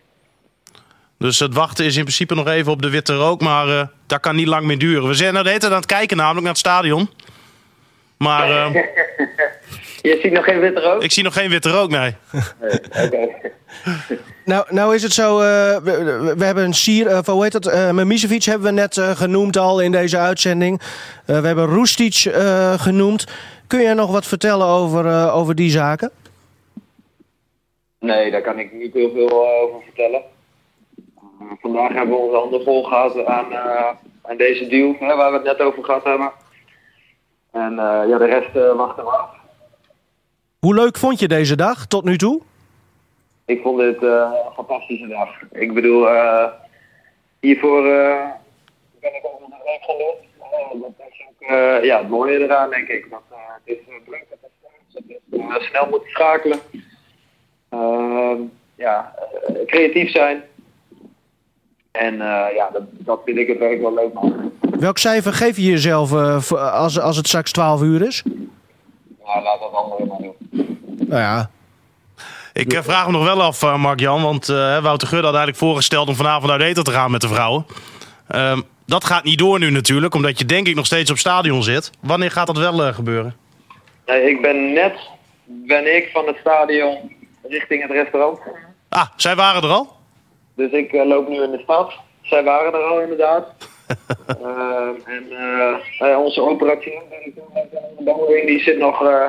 [1.19, 4.37] Dus het wachten is in principe nog even op de witte rook, maar dat kan
[4.37, 5.09] niet lang meer duren.
[5.09, 7.09] We zijn nou de hele tijd aan het kijken namelijk naar het stadion.
[8.23, 8.75] Maar eh,
[10.03, 11.03] Je ziet nog geen witte rook?
[11.03, 12.15] ik zie nog geen witte rook, nee.
[13.05, 13.29] Oké.
[14.45, 15.77] Nou, nou is het zo, eh,
[16.37, 19.11] we, hebben een Sier, eh, van hoe heet dat, eh Mimicevic hebben we net eh,
[19.11, 20.81] genoemd al in deze uitzending.
[21.27, 23.27] Eh, we hebben Roestic eh, genoemd.
[23.67, 26.11] Kun jij nog wat vertellen over, eh, over die zaken?
[27.99, 30.23] Nee, daar kan ik niet heel veel over vertellen.
[31.43, 33.91] Uh, vandaag hebben we onze handen vol gehad aan, eh,
[34.23, 36.33] aan deze deal hè, waar we het net over gehad hebben.
[37.53, 39.31] En eh, ja, de rest eh, wachten we af.
[40.59, 42.41] Hoe leuk vond je deze dag tot nu toe?
[43.45, 45.29] Ik vond dit eh, een fantastische dag.
[45.51, 46.09] Ik bedoel,
[47.41, 47.83] hiervoor
[49.01, 49.83] ben ik ook nog een week.
[50.39, 53.11] Eh, dat is ook ja, het mooie eraan, denk ik.
[53.11, 54.39] Dat, het is druk, het
[54.89, 56.59] is het eh, snel moeten schakelen.
[57.69, 58.41] Ehm,
[58.75, 59.15] ja,
[59.67, 60.43] creatief zijn.
[61.91, 62.17] En
[62.55, 64.53] ja, dat, dat vind ik het werk wel leuk maken.
[64.83, 68.23] Welk cijfer geef je jezelf eh, als, als het straks 12 uur is?
[69.25, 70.79] Nou, laat dat anderen maar doen.
[71.09, 71.51] Nou ja,
[72.53, 75.59] Ik eh, vraag me nog wel af, eh, Mark-Jan, want eh, Wouter Geur had eigenlijk
[75.59, 77.67] voorgesteld om vanavond uit eten te gaan met de vrouwen.
[78.29, 81.63] Ehm, dat gaat niet door nu natuurlijk, omdat je denk ik nog steeds op stadion
[81.63, 81.91] zit.
[82.01, 83.37] Wanneer gaat dat wel gebeuren?
[84.07, 84.95] Nee, ik ben net
[85.45, 87.13] ben ik van het stadion
[87.49, 88.39] richting het restaurant.
[88.89, 89.97] Ah, zij waren er al?
[90.57, 91.93] Dus ik loop nu in de stad.
[92.23, 93.45] Zij waren er al inderdaad.
[94.27, 97.45] Ehm, en eh, eh, onze operationeel directeur
[97.97, 99.29] de behandeling, die zit nog eh,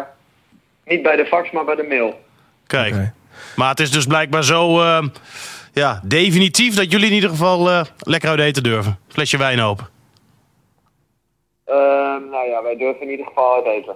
[0.86, 2.22] niet bij de fax, maar bij de mail.
[2.68, 2.96] Kijk.
[3.56, 5.08] Maar het is dus blijkbaar zo ehm,
[5.74, 9.00] ja, definitief dat jullie in ieder geval eh, lekker uit eten durven.
[9.08, 9.88] Flesje wijn open.
[11.66, 13.96] Ehm, nou ja, wij durven in ieder geval uit eten.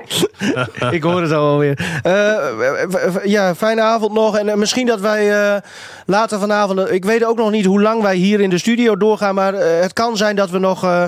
[0.90, 2.00] Ik hoor het al alweer.
[2.02, 4.38] Eh, ja, fijne avond nog.
[4.38, 5.60] En eh, misschien dat wij eh,
[6.06, 6.78] later vanavond...
[6.78, 9.34] eh, Ik weet ook nog niet hoe lang wij hier in de studio doorgaan.
[9.34, 11.04] Maar eh, het kan zijn dat we nog, eh,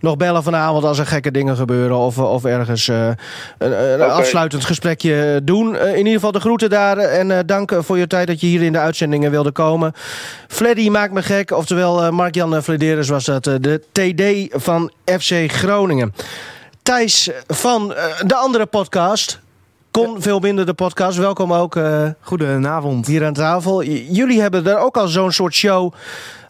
[0.00, 1.96] nog bellen vanavond als er gekke dingen gebeuren.
[1.96, 3.06] Of, of ergens eh,
[3.58, 5.76] een, een afsluitend gesprekje doen.
[5.76, 6.96] Eh, in ieder geval de groeten daar.
[6.98, 9.92] En eh, dank eh, voor je tijd dat je hier in de uitzendingen wilde komen.
[10.48, 11.50] Fleddy maakt me gek.
[11.50, 13.46] Oftewel eh, Mark-Jan Flederis was dat.
[13.46, 16.14] eh, de TD van FC Groningen.
[16.88, 19.40] Thijs van eh, de andere podcast.
[19.90, 21.18] Kon veel minder de podcast.
[21.18, 23.06] Welkom ook eh, Goedenavond.
[23.06, 23.82] hier aan tafel.
[23.82, 25.92] J- jullie hebben er ook al zo'n soort show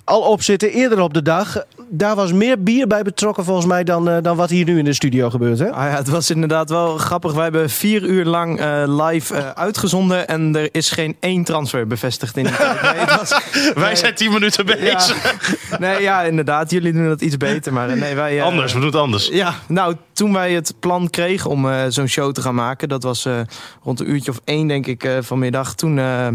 [0.04, 1.64] al op zitten eerder op de dag.
[1.90, 4.84] Daar was meer bier bij betrokken volgens mij dan, eh, dan wat hier nu in
[4.84, 5.58] de studio gebeurt.
[5.58, 5.72] Hè?
[5.72, 7.32] Ah ja, het was inderdaad wel grappig.
[7.32, 11.86] Wij hebben vier uur lang eh, live eh, uitgezonden en er is geen één transfer
[11.86, 12.82] bevestigd in tijd.
[12.82, 13.40] Nee, het was,
[13.74, 15.78] Wij zijn 10 minuten ja, bezig.
[15.78, 16.70] nee, ja, inderdaad.
[16.70, 18.42] Jullie doen dat iets beter, maar nee, wij...
[18.42, 19.28] Anders, we doen het anders.
[19.28, 23.02] Ja, nou, toen wij het plan kregen om eh, zo'n show te gaan maken, dat
[23.02, 23.40] was eh,
[23.82, 25.74] rond een uurtje of één, denk ik, eh, vanmiddag.
[25.74, 26.28] Toen, eh,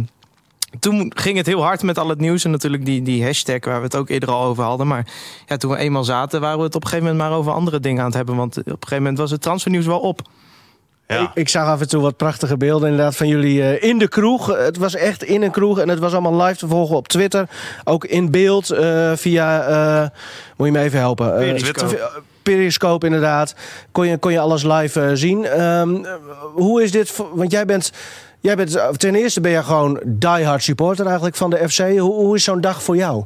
[0.80, 3.78] toen ging het heel hard met al het nieuws en natuurlijk die, die hashtag waar
[3.78, 4.88] we het ook eerder al over hadden.
[4.88, 5.08] Maar
[5.46, 7.80] ja, toen we eenmaal zaten, waren we het op een gegeven moment maar over andere
[7.80, 8.36] dingen aan het hebben.
[8.36, 10.20] Want op een gegeven moment was het transfernieuws wel op.
[10.20, 11.32] Ik, Ja.
[11.34, 14.48] ik zag af en toe wat prachtige beelden inderdaad van jullie eh, in de kroeg.
[14.58, 17.50] Het was echt in een kroeg en het was allemaal live te volgen op Twitter.
[17.84, 19.62] Ook in beeld eh, via...
[19.64, 20.10] eh,
[20.58, 21.36] moet je me even helpen?
[21.36, 22.10] Periscope.
[22.44, 23.56] Periscope inderdaad.
[23.92, 25.46] Kon je, kon je alles live zien.
[25.46, 26.12] Ehm, eh,
[26.54, 27.22] hoe is dit?
[27.34, 27.92] Want jij bent...
[28.44, 31.78] Jij bent, eh, ten eerste ben je gewoon diehard supporter eigenlijk van de FC.
[31.80, 33.24] Hoe, hoe is zo'n dag voor jou?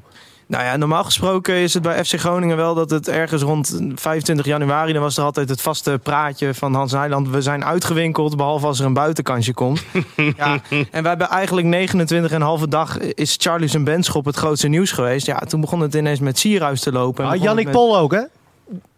[0.47, 4.45] Nou ja, normaal gesproken is het bij FC Groningen wel dat het ergens rond 25
[4.45, 4.93] januari...
[4.93, 7.29] dan was er altijd het vaste praatje van Hans Nijland...
[7.29, 9.83] we zijn uitgewinkeld, behalve als er een buitenkansje komt.
[10.37, 10.59] ja,
[10.91, 11.91] en we hebben eigenlijk
[12.61, 15.25] 29,5 dag is Charlie zijn Benschop het grootste nieuws geweest.
[15.25, 17.25] Ja, toen begon het ineens met Sierhuis te lopen.
[17.25, 18.21] En Ah, Jannik met- Pol ook, hè?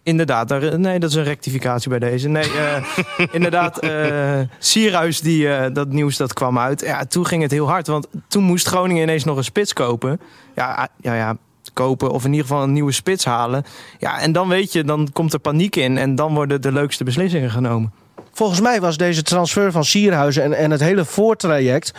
[0.03, 2.29] Inderdaad, daar, nee, dat is een rectificatie bij deze.
[2.29, 2.83] Nee, eh,
[3.31, 6.81] inderdaad, eh Sierhuis, die, eh, dat nieuws dat kwam uit.
[6.81, 10.19] Ja, toen ging het heel hard, want toen moest Groningen ineens nog een spits kopen.
[10.55, 11.37] Ja, ah, ja, ja,
[11.73, 13.63] kopen of in ieder geval een nieuwe spits halen.
[13.97, 17.03] Ja, en dan weet je, dan komt er paniek in en dan worden de leukste
[17.03, 17.93] beslissingen genomen.
[18.31, 21.93] Volgens mij was deze transfer van Sierhuizen en, en het hele voortraject...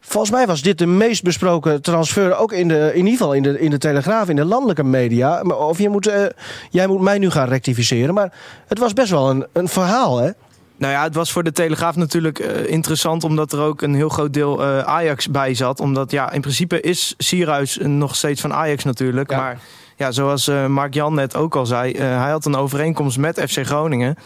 [0.00, 3.42] Volgens mij was dit de meest besproken transfer, ook in, de, in ieder geval in
[3.42, 5.40] de, in de Telegraaf, in de landelijke media.
[5.42, 6.24] Of je moet, eh,
[6.70, 8.32] jij moet mij nu gaan rectificeren, maar
[8.66, 10.30] het was best wel een, een verhaal, hè?
[10.76, 13.24] Nou ja, het was voor de Telegraaf natuurlijk eh, interessant...
[13.24, 15.80] omdat er ook een heel groot deel eh, Ajax bij zat.
[15.80, 19.30] Omdat ja, in principe is Sierhuis nog steeds van Ajax natuurlijk.
[19.30, 19.36] Ja.
[19.36, 19.58] Maar
[19.96, 21.92] ja, zoals Mark Jan net ook al zei...
[21.98, 24.16] hij had een overeenkomst met FC Groningen.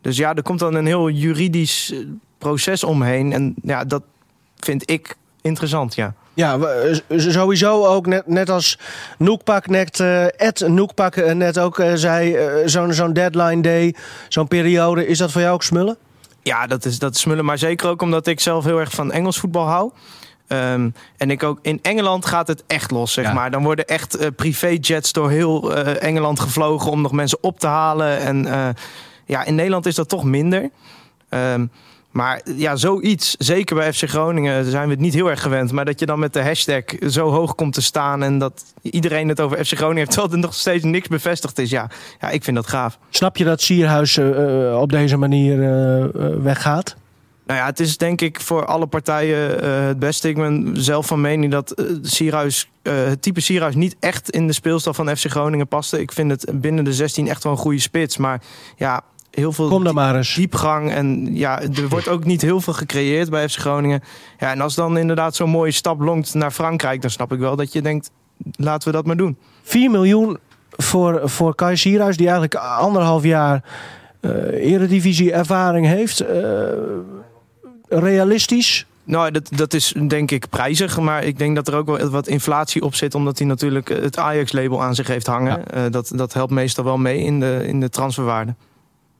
[0.00, 1.94] Dus ja, er komt dan een heel juridisch
[2.38, 3.32] proces omheen.
[3.32, 4.02] En ja, dat
[4.58, 6.14] vind ik interessant, ja.
[6.34, 8.78] Ja, eh, sowieso ook net, net als
[9.18, 13.94] Noekpak net, eh Ed Noekpak eh, net ook zei, zo'n zo'n deadline day,
[14.28, 15.06] zo'n periode.
[15.06, 15.96] Is dat voor jou ook smullen?
[16.42, 17.44] Ja, dat is, dat is smullen.
[17.44, 19.90] Maar zeker ook omdat ik zelf heel erg van Engels voetbal hou.
[20.46, 23.32] Ehm, en ik ook in Engeland gaat het echt los, zeg Ja.
[23.32, 23.50] maar.
[23.50, 28.18] Dan worden echt privéjets door heel Engeland gevlogen om nog mensen op te halen.
[28.18, 28.46] En
[29.26, 30.70] ja, in Nederland is dat toch minder.
[31.28, 31.66] Ehm,
[32.18, 35.72] maar ja, zoiets, zeker bij FC Groningen zijn we het niet heel erg gewend.
[35.72, 39.28] Maar dat je dan met de hashtag zo hoog komt te staan en dat iedereen
[39.28, 41.70] het over FC Groningen heeft, terwijl er nog steeds niks bevestigd is.
[41.70, 41.90] Ja,
[42.20, 42.98] ja ik vind dat gaaf.
[43.10, 46.04] Snap je dat Sierhuis eh, eh, op deze manier eh,
[46.42, 46.96] weggaat?
[47.46, 50.28] Nou ja, het is denk ik voor alle partijen het beste.
[50.28, 54.52] Ik ben zelf van mening dat Sierhuis, eh, het type Sierhuis niet echt in de
[54.52, 56.00] speelstijl van FC Groningen paste.
[56.00, 58.16] Ik vind het binnen de 16 echt wel een goede spits.
[58.16, 58.42] Maar
[58.76, 59.02] ja,
[59.38, 60.34] heel veel Kom dan maar eens.
[60.34, 60.92] diepgang.
[60.92, 64.02] En ja, er wordt ook niet heel veel gecreëerd bij FC Groningen.
[64.38, 67.00] Ja, en als dan inderdaad zo'n mooie stap longt naar Frankrijk...
[67.00, 68.10] dan snap ik wel dat je denkt,
[68.56, 69.36] laten we dat maar doen.
[69.62, 70.38] 4 miljoen
[70.70, 73.62] voor, voor Kai Sierhuis, die eigenlijk anderhalf jaar
[74.20, 76.20] eh eredivisie ervaring heeft.
[76.20, 76.42] Eh,
[77.88, 78.86] realistisch?
[79.04, 80.98] Nou, dat, dat is denk ik prijzig.
[80.98, 83.14] Maar ik denk dat er ook wel wat inflatie op zit.
[83.14, 85.66] Omdat hij natuurlijk het Ajax-label aan zich heeft hangen.
[85.66, 88.54] Eh, dat, dat helpt meestal wel mee in de, in de transferwaarde.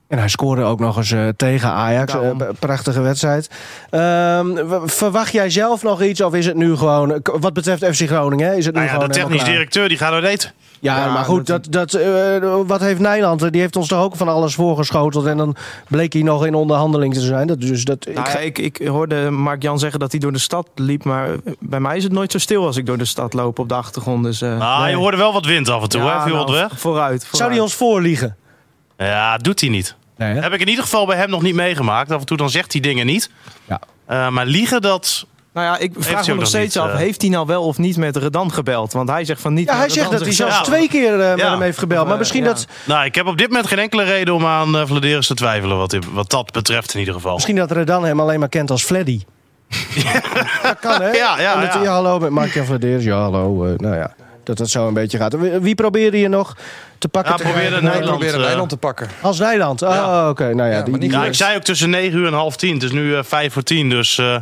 [0.09, 2.13] En hij scoorde ook nog eens eh, tegen Ajax.
[2.13, 2.41] Daarom.
[2.41, 3.51] Eh, prachtige wedstrijd.
[3.91, 4.47] Ehm,
[4.85, 6.21] verwacht jij zelf nog iets?
[6.21, 8.99] Of is het nu gewoon, wat betreft FC Groningen, hè, is het nu Nou ja,
[8.99, 10.53] gewoon de technisch directeur die gaat uit eten.
[10.81, 13.53] Ja, Ja, maar goed, dat, dat, eh, wat heeft Nijland?
[13.53, 15.27] Die heeft ons toch ook van alles voorgeschoteld.
[15.27, 15.57] En dan
[15.89, 17.47] bleek hij nog in onderhandeling te zijn.
[17.47, 20.69] Dat, dus dat, Nou, ja, ik, ik hoorde Mark-Jan zeggen dat hij door de stad
[20.75, 21.05] liep.
[21.05, 21.29] Maar
[21.59, 23.75] bij mij is het nooit zo stil als ik door de stad loop op de
[23.75, 24.25] achtergrond.
[24.25, 24.91] Dus, Nee.
[24.91, 26.23] je hoorde wel wat wind af en toe, ja, hè?
[26.23, 26.81] Viel nou, wat weg.
[26.81, 26.81] Vooruit.
[26.81, 27.37] vooruit.
[27.37, 28.37] zou hij ons voorliegen?
[28.99, 29.95] Ja, doet hij niet.
[30.17, 30.41] Nee, hè?
[30.41, 32.11] Heb ik in ieder geval bij hem nog niet meegemaakt.
[32.13, 33.31] Af en toe dan zegt hij dingen niet.
[33.69, 33.81] Ja.
[34.07, 35.27] Eh, maar liegen, dat...
[35.53, 37.79] Nou ja, ik vraag me nog steeds niet, af, eh, heeft hij nou wel of
[37.79, 38.93] niet met Redan gebeld?
[38.93, 39.69] Want hij zegt van niet.
[39.69, 41.51] Ja, hij zegt dat hij zelfs twee keer eh, met Ja.
[41.51, 42.07] hem heeft gebeld.
[42.09, 42.49] Maar misschien, ja.
[42.49, 45.35] dat, Nou, ik heb op dit moment geen enkele reden om aan uh, Vladeris te
[45.35, 45.77] twijfelen.
[45.77, 47.35] Wat, wat dat betreft in ieder geval.
[47.35, 49.23] misschien dat Redan hem alleen maar kent als Fleddy.
[50.63, 51.11] dat kan, hè?
[51.11, 51.85] Ja, ja, ja.
[51.85, 53.05] hallo, met Mark-Jan Vladeers.
[53.05, 53.65] Ja, hallo.
[53.67, 54.15] eh, nou ja,
[54.49, 55.35] dat het zo een beetje gaat.
[55.39, 56.57] Wie, wie probeerde je nog
[56.99, 57.33] te pakken?
[57.33, 57.45] Ja, te?
[57.61, 58.03] Nederland.
[58.07, 59.09] proberen eh, Nederland te pakken.
[59.21, 59.83] Als Nederland.
[59.83, 60.29] Oh, Ja.
[60.29, 60.55] oké.
[60.55, 62.75] Nou ja, Ja, die, ik zei ook tussen 9 uur en half 10.
[62.75, 63.89] Het is nu eh 5 voor 10.
[63.91, 64.37] Dus eh,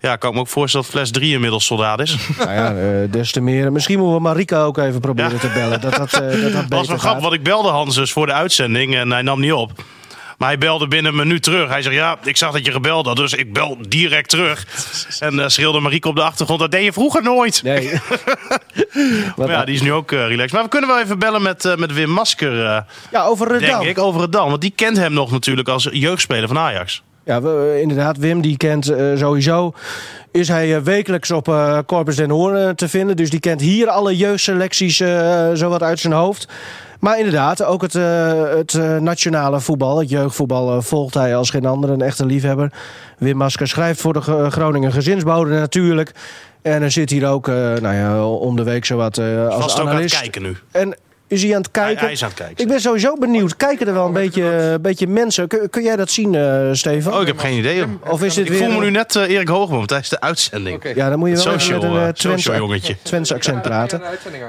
[0.00, 2.16] ja, ik kan me ook voorstellen dat fles 3 inmiddels soldaat is.
[2.38, 3.72] nou ja, eh, des te meer.
[3.72, 5.38] Misschien moeten we Marika ook even proberen Ja.
[5.38, 5.80] te bellen.
[5.80, 8.26] Dat dat, eh, dat, dat Dat was wel grappig, want ik belde Hans dus voor
[8.26, 9.70] de uitzending en hij nam niet op.
[10.36, 11.68] Maar hij belde binnen een minuut terug.
[11.68, 14.66] Hij zegt, ja, ik zag dat je gebeld had, dus ik bel direct terug.
[15.20, 17.62] En eh schreeuwde Marieke op de achtergrond, dat deed je vroeger nooit.
[17.62, 17.90] Nee.
[19.36, 20.52] Maar ja, die is nu ook eh, relaxed.
[20.52, 22.54] Maar we kunnen wel even bellen met, eh, met Wim Masker,
[23.10, 23.80] ja, over Redan.
[23.80, 24.48] denk ik, over het dan.
[24.48, 27.02] Want die kent hem nog natuurlijk als jeugdspeler van Ajax.
[27.24, 28.16] Ja, we, inderdaad.
[28.16, 28.84] Wim die kent
[29.14, 29.74] sowieso.
[30.32, 31.44] Is hij wekelijks op
[31.86, 33.16] Corpus den Hoorn te vinden.
[33.16, 34.96] Dus die kent hier alle jeugdselecties
[35.52, 36.48] zowat uit zijn hoofd.
[37.00, 41.50] Maar inderdaad, ook het, eh, het eh, nationale voetbal, het jeugdvoetbal, eh, volgt hij als
[41.50, 41.90] geen ander.
[41.90, 42.72] Een echte liefhebber.
[43.18, 46.12] Wim Masker schrijft voor de G- Groningen Gezinsbode natuurlijk.
[46.62, 49.88] En er zit hier ook, eh, nou ja, om de week zowat als Vast ook
[49.88, 50.56] aan het kijken nu.
[50.72, 50.96] En
[51.28, 52.02] is hij aan het kijken?
[52.04, 52.56] hij is aan het kijken.
[52.64, 53.56] Ik ben sowieso benieuwd.
[53.56, 55.48] Kijken er wel een beetje, een beetje mensen?
[55.48, 57.14] Kun, kun jij dat zien, eh Stefan?
[57.14, 57.84] Oh, ik heb geen idee.
[58.10, 58.58] Of is dit Ik weer...
[58.62, 60.76] voel me nu net eh, Erik Hoogboom tijdens de uitzending.
[60.76, 60.88] Oké.
[60.88, 62.96] Ja, dan moet je wel Social, met een eh, eh, Twents, social jongetje.
[63.02, 64.02] Twents accent praten.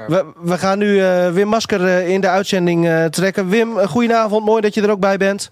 [0.08, 3.48] We, we gaan nu eh, Wim Masker eh, in de uitzending eh, trekken.
[3.48, 4.44] Wim, eh, goedenavond.
[4.44, 5.50] Mooi dat je er ook bij bent.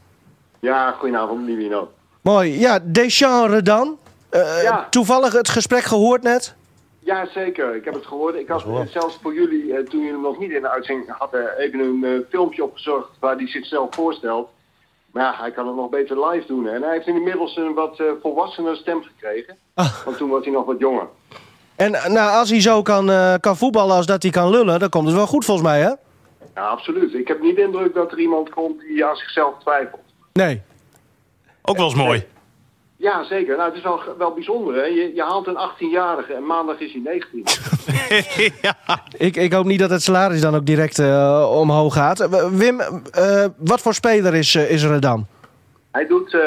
[0.61, 1.91] Ja, goedenavond, Livino.
[2.21, 2.59] Mooi.
[2.61, 3.97] Ja, Deschamps Redan.
[4.29, 4.87] Eh, Ja.
[4.91, 6.55] Toevallig het gesprek gehoord net.
[7.07, 7.75] Ja, zeker.
[7.75, 8.35] Ik heb het gehoord.
[8.35, 11.59] Ik had zelfs voor jullie, eh, toen jullie hem nog niet in de uitzending hadden,
[11.59, 14.49] even een eh, filmpje opgezocht waar hij zichzelf voorstelt.
[15.13, 16.65] Maar ja, hij kan het nog beter live doen.
[16.65, 16.75] hè.
[16.75, 19.57] En hij heeft inmiddels een wat eh volwassener stem gekregen.
[19.75, 20.05] Ah.
[20.05, 21.07] Want toen was hij nog wat jonger.
[21.77, 24.89] En nou, als hij zo kan, eh, kan voetballen als dat hij kan lullen, dan
[24.89, 25.91] komt het wel goed volgens mij, hè?
[26.55, 27.15] Ja, absoluut.
[27.15, 30.01] Ik heb niet de indruk dat er iemand komt die aan zichzelf twijfelt.
[30.33, 30.63] Nee.
[31.63, 32.27] Ook wel eens mooi.
[33.07, 33.57] Ja, zeker.
[33.57, 34.75] Nou, het is wel, wel bijzonder.
[34.75, 34.83] Hè?
[34.83, 37.45] Je, je haalt een 18-jarige en maandag is hij 19.
[38.63, 38.75] ja.
[39.17, 42.29] Ik, ik hoop niet dat het salaris dan ook direct eh, omhoog gaat.
[42.51, 45.27] Wim, eh, wat voor speler is, eh, is Redan?
[45.91, 46.41] Hij doet eh,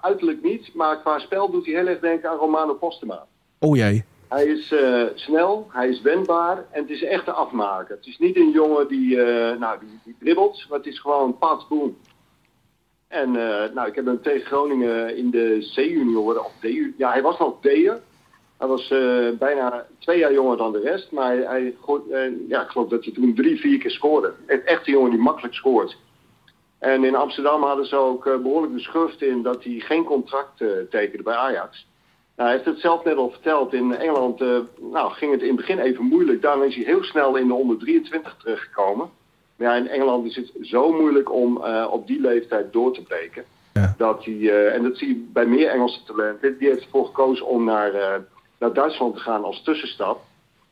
[0.00, 3.24] uiterlijk niet, maar qua spel doet hij heel erg denken aan Romano Postema.
[3.58, 4.04] Oh jee.
[4.32, 7.96] Hij is eh, snel, hij is wendbaar en het is een echte afmaker.
[7.96, 11.38] Het is niet een jongen die, eh, nou, die, die dribbelt, maar het is gewoon
[11.38, 11.96] paas boom.
[13.12, 17.22] En eh, nou, ik heb hem tegen Groningen in de C-junioren, of D, ja, hij
[17.22, 18.00] was nog D'er.
[18.62, 21.74] Hij was eh, bijna twee jaar jonger dan de rest, maar hij,
[22.10, 24.32] eh, ja, ik geloof dat hij toen drie, vier keer scoorde.
[24.46, 25.96] Een echte jongen die makkelijk scoort.
[26.78, 30.64] En in Amsterdam hadden ze ook eh, behoorlijk de schurft in dat hij geen contract
[30.90, 31.86] tekende bij Ajax.
[32.36, 33.72] Nou, hij heeft het zelf net al verteld.
[33.72, 34.40] In Engeland
[34.80, 36.42] nou, ging het in het begin even moeilijk.
[36.42, 39.10] Daarna is hij heel snel in de onder 23 terechtgekomen.
[39.62, 43.02] Maar ja, in Engeland is het zo moeilijk om eh, op die leeftijd door te
[43.02, 43.44] breken.
[43.72, 43.94] Ja.
[43.98, 46.58] Dat hij, eh, en dat zie je bij meer Engelse talenten.
[46.58, 48.14] Die heeft ervoor gekozen om naar, eh,
[48.58, 50.20] naar Duitsland te gaan als tussenstap.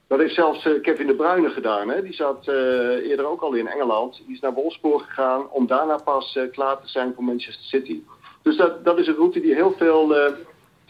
[0.06, 1.88] Dat heeft zelfs Kevin de Bruyne gedaan.
[1.88, 2.02] Hè?
[2.02, 2.48] Die zat
[3.02, 4.22] eerder ook al in Engeland.
[4.26, 8.02] Die is naar Wolfsburg gegaan om daarna pas klaar te zijn voor Manchester City.
[8.42, 10.14] Dus dat, dat is een route die heel veel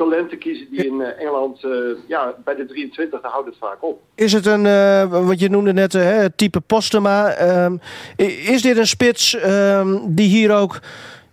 [0.01, 1.70] talenten kiezen die in eh, Engeland, eh,
[2.07, 4.01] ja, bij de 23, daar houdt het vaak op.
[4.14, 7.30] Is het een, eh, wat je noemde net, het type Postema.
[7.30, 7.76] ehm,
[8.16, 10.78] is dit een spits ehm, die hier ook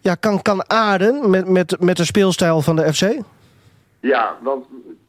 [0.02, 3.18] ja, kan, kan aarden met, met, met de speelstijl van de FC?
[4.00, 4.66] Ja, want,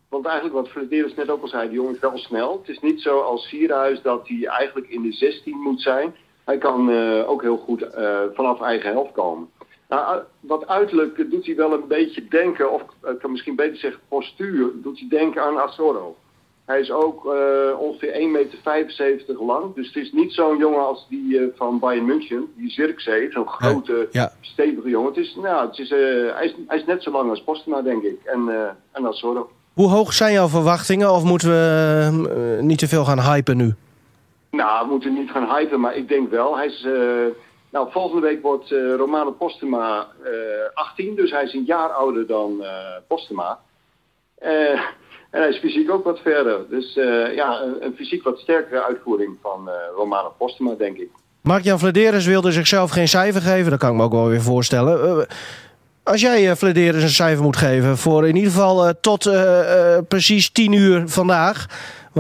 [0.09, 2.59] want eigenlijk wat Flederis net ook al zei, die jongen is wel snel.
[2.59, 6.15] Het is niet zo als Sierhuis dat hij eigenlijk in de 16 moet zijn.
[6.45, 6.93] Hij kan
[7.27, 7.87] ook heel goed
[8.35, 9.49] vanaf eigen helft komen.
[9.89, 14.01] Nou, wat uiterlijk doet hij wel een beetje denken, of ik kan misschien beter zeggen
[14.09, 16.17] postuur, doet hij denken aan Asoro.
[16.69, 19.75] Hij is ook eh, ongeveer 1,75 meter lang.
[19.75, 23.49] Dus het is niet zo'n jongen als die eh, van Bayern München, die Zirkzee, zo'n
[23.49, 24.33] grote, ja.
[24.41, 25.09] stevige jongen.
[25.09, 25.99] Het is, nou, het is, eh,
[26.35, 28.21] hij, is, hij is net zo lang als Postema, denk ik.
[28.25, 28.49] En,
[28.93, 29.51] en Asoro.
[29.73, 31.13] Hoe hoog zijn jouw verwachtingen?
[31.13, 33.75] Of moeten we niet te veel gaan hypen nu?
[34.51, 36.57] Nou, we moeten niet gaan hypen, maar ik denk wel.
[36.57, 36.87] Hij is,
[37.71, 40.31] nou, volgende week wordt eh, Romano Postema eh
[40.75, 43.59] 18, dus hij is een jaar ouder dan eh Postema.
[44.39, 44.81] Eh,
[45.31, 46.59] en hij is fysiek ook wat verder.
[46.71, 51.09] Dus eh, ja, een, fysiek wat sterkere uitvoering van eh, Romano Postema, denk ik.
[51.43, 53.71] Mark-Jan Vladeris wilde zichzelf geen cijfer geven.
[53.71, 55.21] Dat kan ik me ook wel weer voorstellen.
[55.21, 55.27] Eh,
[56.03, 59.99] als jij uh, Vladeris een cijfer moet geven voor in ieder geval uh, tot uh,
[60.09, 61.67] precies 10 uur vandaag.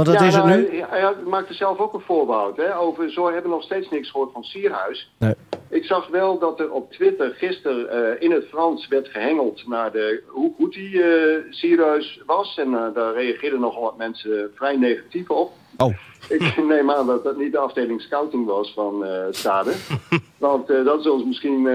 [0.05, 0.81] Want dat ja, is het nou, nu.
[0.81, 2.57] Hij, hij maakte zelf ook een voorbehoud.
[2.57, 5.11] Hè, over, zo hebben we nog steeds niks gehoord van Sierhuis.
[5.19, 5.35] Nee.
[5.69, 9.93] Ik zag wel dat er op Twitter gisteren eh, in het Frans werd gehengeld naar
[9.93, 12.59] de, hoe goed die eh serieus was.
[12.59, 15.53] En eh, daar reageerden nogal wat mensen vrij negatief op.
[15.77, 15.95] Oh.
[16.29, 19.73] Ik neem aan dat dat niet de afdeling scouting was van Stade.
[20.39, 21.69] Want eh, dat ze ons misschien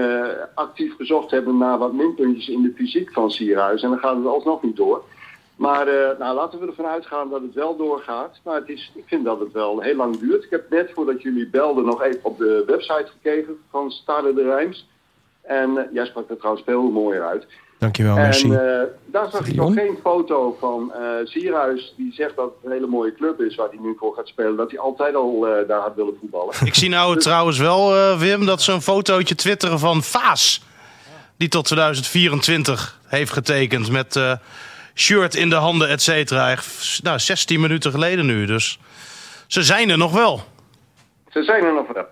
[0.54, 3.82] actief gezocht hebben naar wat minpuntjes in de fysiek van Sierhuis.
[3.82, 5.04] En dan gaat het alsnog niet door.
[5.56, 8.40] Maar eh, nou, laten we ervan uitgaan dat het wel doorgaat.
[8.44, 10.44] Maar het is, ik vind dat het wel heel lang duurt.
[10.44, 14.42] Ik heb net voordat jullie belden nog even op de website gekeken van Stade de
[14.42, 14.88] Rijms.
[15.42, 17.46] En eh, jij sprak er trouwens veel mooier uit.
[17.78, 18.52] Dankjewel, merci.
[18.52, 22.64] En eh, daar zag ik nog geen foto van eh Sierhuis die zegt dat het
[22.64, 24.56] een hele mooie club is waar hij nu voor gaat spelen.
[24.56, 26.54] Dat hij altijd al eh, daar had willen voetballen.
[26.64, 30.62] Ik zie nou trouwens wel, eh, Wim, dat ze een fotootje twitteren van Vaas.
[31.36, 34.32] Die tot 2024 heeft getekend met eh,
[34.94, 36.56] shirt in de handen, et cetera.
[37.02, 38.46] Nou, 16 minuten geleden nu.
[38.46, 38.78] Dus
[39.46, 40.40] ze zijn er nog wel.
[41.30, 42.04] Ze zijn er nog wel.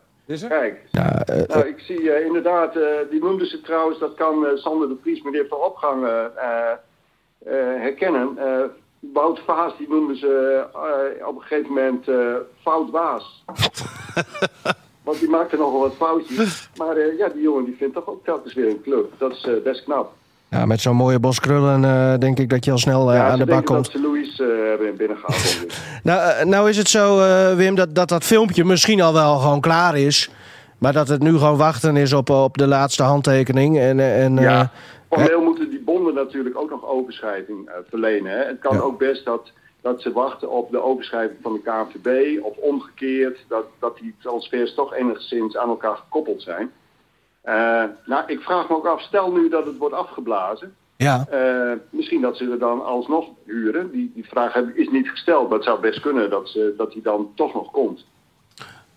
[0.49, 4.47] Kijk, Ja, eh, nou, ik zie eh, inderdaad, eh, die noemden ze trouwens, dat kan
[4.47, 6.70] eh, Sander de Vries, maar die heeft al opgang eh, eh,
[7.47, 8.39] eh, herkennen.
[8.39, 8.64] Eh,
[9.12, 10.64] Wout Vaas, die noemden ze
[11.18, 13.45] eh, op een gegeven moment eh, Fout Waas.
[15.05, 16.68] Want die maakte nogal wat foutjes.
[16.76, 19.12] Maar eh, ja, die jongen die vindt toch ook telkens weer een club.
[19.18, 20.12] Dat is eh, best knap.
[20.53, 23.28] Ja, met zo'n mooie bos krullen eh, denk ik dat je al snel eh, ja,
[23.28, 23.84] aan de bak komt.
[23.84, 25.66] dat ze Louis eh, hebben binnengehaald.
[26.03, 27.16] Nou, nou is het zo,
[27.57, 30.30] Wim, dat, dat dat filmpje misschien al wel gewoon klaar is.
[30.78, 33.78] Maar dat het nu gewoon wachten is op, op de laatste handtekening.
[33.78, 34.70] En, en, Ja,
[35.11, 38.32] formeel moeten die bonden natuurlijk ook nog overschrijving verlenen.
[38.32, 38.44] Hè.
[38.44, 38.80] Het kan Ja.
[38.82, 43.64] ook best dat, dat ze wachten op de overschrijving van de KNVB of omgekeerd, dat,
[43.78, 46.70] dat die transfers toch enigszins aan elkaar gekoppeld zijn.
[47.43, 50.74] Eh, nou, ik vraag me ook af, stel nu dat het wordt afgeblazen.
[50.97, 51.26] ja.
[51.30, 53.90] eh, misschien dat ze er dan alsnog huren.
[53.90, 56.93] Die, die vraag heb- is niet gesteld, maar het zou best kunnen dat, ze, dat
[56.93, 58.05] die dan toch nog komt.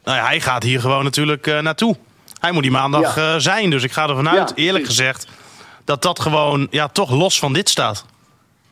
[0.03, 1.95] Nou ja, hij gaat hier gewoon natuurlijk eh, naartoe.
[2.39, 3.33] Hij moet die maandag Ja.
[3.33, 3.69] eh, zijn.
[3.69, 4.99] Dus ik ga ervan uit, Ja, eerlijk precies.
[4.99, 5.27] gezegd,
[5.83, 8.05] dat dat gewoon ja, toch los van dit staat.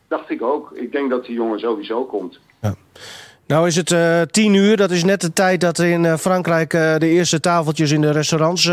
[0.07, 0.71] Dacht ik ook.
[0.74, 2.39] Ik denk dat die jongen sowieso komt.
[3.48, 4.78] Nou is het eh, tien uur.
[4.78, 8.12] Dat is net de tijd dat in eh, Frankrijk eh, de eerste tafeltjes in de
[8.12, 8.72] restaurants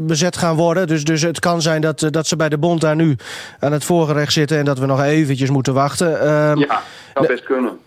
[0.00, 0.86] bezet gaan worden.
[0.86, 3.16] Dus, dus het kan zijn dat, dat ze bij de bond daar nu
[3.58, 6.20] aan het voorgerecht zitten en dat we nog eventjes moeten wachten.
[6.20, 6.82] Ehm, Ja,
[7.14, 7.78] zou best kunnen.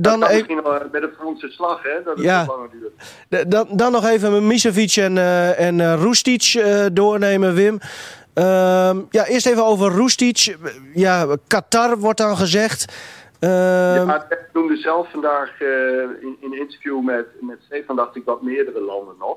[0.00, 2.02] Dan dan, e- misschien wel met een Franse slag, hè?
[2.04, 2.44] Dat het Ja.
[2.46, 2.68] langer
[3.28, 3.50] duurt.
[3.50, 5.18] dan, dan nog even Misevic en,
[5.56, 6.62] en Roestic
[6.92, 7.78] doornemen, Wim.
[8.34, 10.56] Ehm, ja, eerst even over Roestic.
[10.94, 12.84] Ja, Qatar wordt dan gezegd.
[13.40, 13.50] Ehm,
[14.08, 15.68] Ja, ik noemde zelf vandaag eh,
[16.02, 19.36] in, in een interview met, met Stefan, dacht ik wat meerdere landen nog.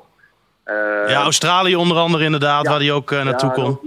[0.63, 0.75] Eh,
[1.09, 2.69] Ja, Australië onder andere inderdaad, Ja.
[2.69, 3.77] waar hij ook eh, naartoe ja.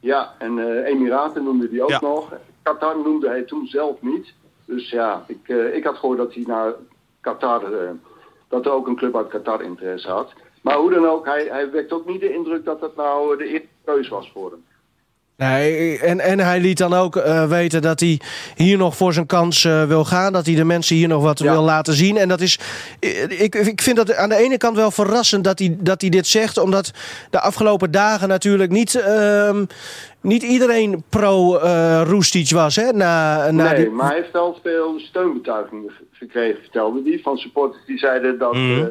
[0.00, 1.98] Ja, en Emiraten noemde hij ook Ja.
[2.00, 2.32] nog.
[2.62, 4.32] Qatar noemde hij toen zelf niet.
[4.64, 6.72] Dus ja, ik, ik had gehoord dat hij naar
[7.20, 7.62] Qatar,
[8.48, 10.32] dat er ook een club uit Qatar interesse had.
[10.62, 13.44] Maar hoe dan ook, hij, hij wekt ook niet de indruk dat dat nou de
[13.46, 14.64] eerste keus was voor hem.
[15.36, 18.20] Nee, en, en hij liet dan ook eh, weten dat hij
[18.54, 20.32] hier nog voor zijn kans eh, wil gaan.
[20.32, 21.52] Dat hij de mensen hier nog wat Ja.
[21.52, 22.16] wil laten zien.
[22.16, 22.58] En dat is.
[23.00, 26.10] eh, Ik, ik vind dat aan de ene kant wel verrassend dat hij, dat hij
[26.10, 26.58] dit zegt.
[26.58, 26.90] Omdat
[27.30, 29.64] de afgelopen dagen natuurlijk niet, ehm,
[30.20, 32.76] niet iedereen pro-Roestic was.
[32.76, 37.20] Hè, na, na nee, die- maar hij heeft wel veel steunbetuigingen ge- gekregen, vertelde hij.
[37.22, 38.86] Van supporters die zeiden dat, Mhm.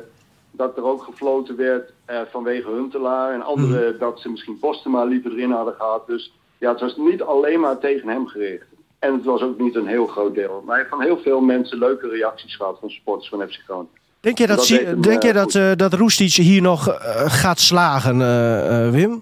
[0.57, 3.33] Eh, dat er ook gefloten werd eh, vanwege Huntelaar.
[3.33, 3.99] En anderen Mhm.
[3.99, 6.07] dat ze misschien Postema liever erin hadden gehad.
[6.07, 8.65] Dus ja, het was niet alleen maar tegen hem gericht.
[8.99, 10.61] En het was ook niet een heel groot deel.
[10.65, 13.89] Maar hij heeft van heel veel mensen leuke reacties gehad van supporters van FC Groningen.
[14.19, 15.55] denk je dat, dat hem, denk eh, je dat, goed.
[15.55, 16.97] eh, dat Roestic hier nog eh,
[17.27, 19.21] gaat slagen, eh, eh, Wim?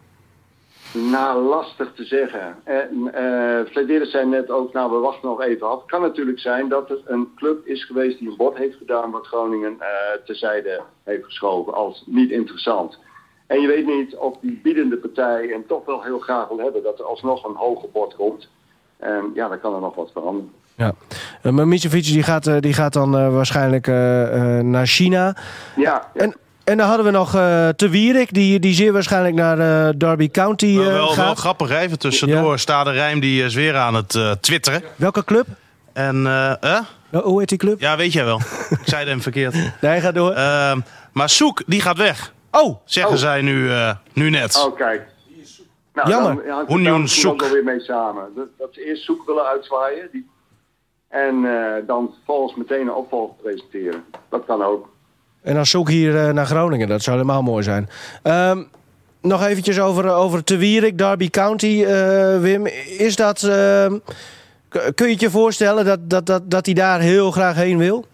[0.93, 2.55] Nou, lastig te zeggen.
[2.63, 5.79] En eh Flederis zei net ook, nou we wachten nog even af.
[5.81, 9.11] Het kan natuurlijk zijn dat er een club is geweest die een bod heeft gedaan
[9.11, 9.87] wat Groningen eh
[10.25, 12.99] terzijde heeft geschoven als niet interessant.
[13.47, 16.83] En je weet niet of die biedende partij hem toch wel heel graag wil hebben
[16.83, 18.49] dat er alsnog een hoger bod komt.
[18.97, 20.51] En ja, dan kan er nog wat veranderen.
[20.75, 20.93] Ja.
[21.43, 25.35] Uh, maar Misevic die gaat, eh, die gaat dan eh, waarschijnlijk eh, eh, naar China.
[25.75, 26.21] Ja, ja.
[26.21, 29.93] En, en dan hadden we nog eh Te Wierik, die, die zeer waarschijnlijk naar eh,
[29.97, 31.37] Derby County eh, wel, wel gaat.
[31.39, 31.79] grappig, hè?
[31.79, 32.51] even tussendoor.
[32.51, 32.57] Ja.
[32.57, 34.83] Stade Rijm die is weer aan het eh, twitteren.
[34.95, 35.45] Welke club?
[35.93, 36.27] En,
[36.61, 36.79] eh,
[37.11, 37.79] hoe heet die club?
[37.79, 38.37] Ja, weet jij wel.
[38.69, 39.55] Ik zei hem verkeerd.
[39.81, 40.31] Nee, ga door.
[40.31, 40.79] Ehm,
[41.11, 42.33] maar Soek, die gaat weg.
[42.51, 43.19] oh, Zeggen Oh.
[43.19, 44.63] zij nu, eh, nu net.
[44.65, 45.11] Oh, kijk.
[45.93, 46.43] Nou, Jammer.
[46.67, 47.41] Dan daar zoek?
[47.41, 48.23] wel weer mee samen.
[48.35, 50.09] Dat, dat ze eerst zoek willen uitzwaaien.
[50.11, 50.29] Die,
[51.09, 54.03] en eh, dan vervolgens meteen een opvolger presenteren.
[54.29, 54.89] Dat kan ook.
[55.43, 56.87] En dan zoek hier eh, naar Groningen.
[56.87, 57.89] Dat zou helemaal mooi zijn.
[58.23, 58.63] Ehm,
[59.21, 62.65] nog eventjes over, over Te Derby County, eh, Wim.
[62.97, 63.43] Is dat...
[63.43, 63.97] ehm,
[64.95, 68.05] kun je het je voorstellen dat, dat, dat, dat hij daar heel graag heen wil?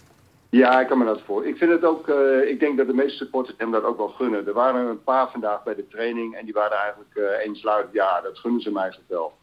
[0.50, 1.46] Ja, ik kan me dat voor.
[1.46, 4.08] Ik vind het ook, eh, ik denk dat de meeste supporters hem dat ook wel
[4.08, 4.48] gunnen.
[4.48, 8.22] Er waren een paar vandaag bij de training en die waren eigenlijk uh, eensluidend, ja,
[8.22, 9.34] dat gunnen ze hem eigenlijk wel.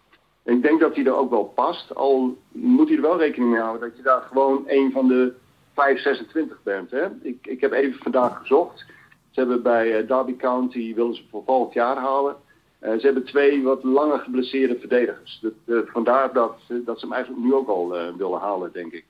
[0.43, 3.51] En ik denk dat hij er ook wel past, al moet hij er wel rekening
[3.51, 5.33] mee houden dat je daar gewoon een van de
[5.77, 6.91] 5, 26 bent.
[6.91, 7.05] Hè?
[7.23, 8.85] Ik, ik heb even vandaag gezocht.
[9.31, 12.37] Ze hebben bij uh, Derby County, willen ze voor volgend jaar halen.
[12.81, 15.43] ze hebben twee wat langer geblesseerde verdedigers.
[15.43, 19.05] Dat, vandaar dat, dat ze hem eigenlijk nu ook al willen halen, denk ik.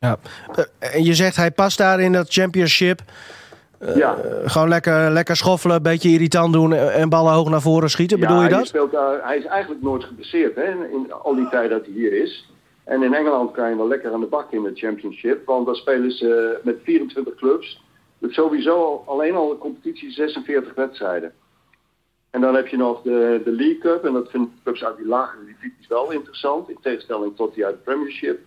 [0.00, 0.18] Ja.
[0.54, 3.00] Eh, en je zegt hij past daar in dat championship.
[3.94, 4.16] Ja.
[4.44, 8.18] Gewoon lekker, lekker schoffelen, een beetje irritant doen en ballen hoog naar voren schieten.
[8.18, 8.66] Ja, Bedoel je dat?
[8.66, 12.22] Speelt daar, hij is eigenlijk nooit geblesseerd hè, in al die tijd dat hij hier
[12.22, 12.50] is.
[12.84, 15.46] En in Engeland kan je wel lekker aan de bak in het championship.
[15.46, 17.82] Want dan spelen ze met 24 clubs.
[18.18, 21.32] Dus sowieso alleen al de competitie 46 wedstrijden.
[22.30, 24.04] En dan heb je nog de, de League Cup.
[24.04, 26.68] En dat vinden clubs uit die lagere divisies wel interessant.
[26.68, 28.40] In tegenstelling tot die uit de Premiership.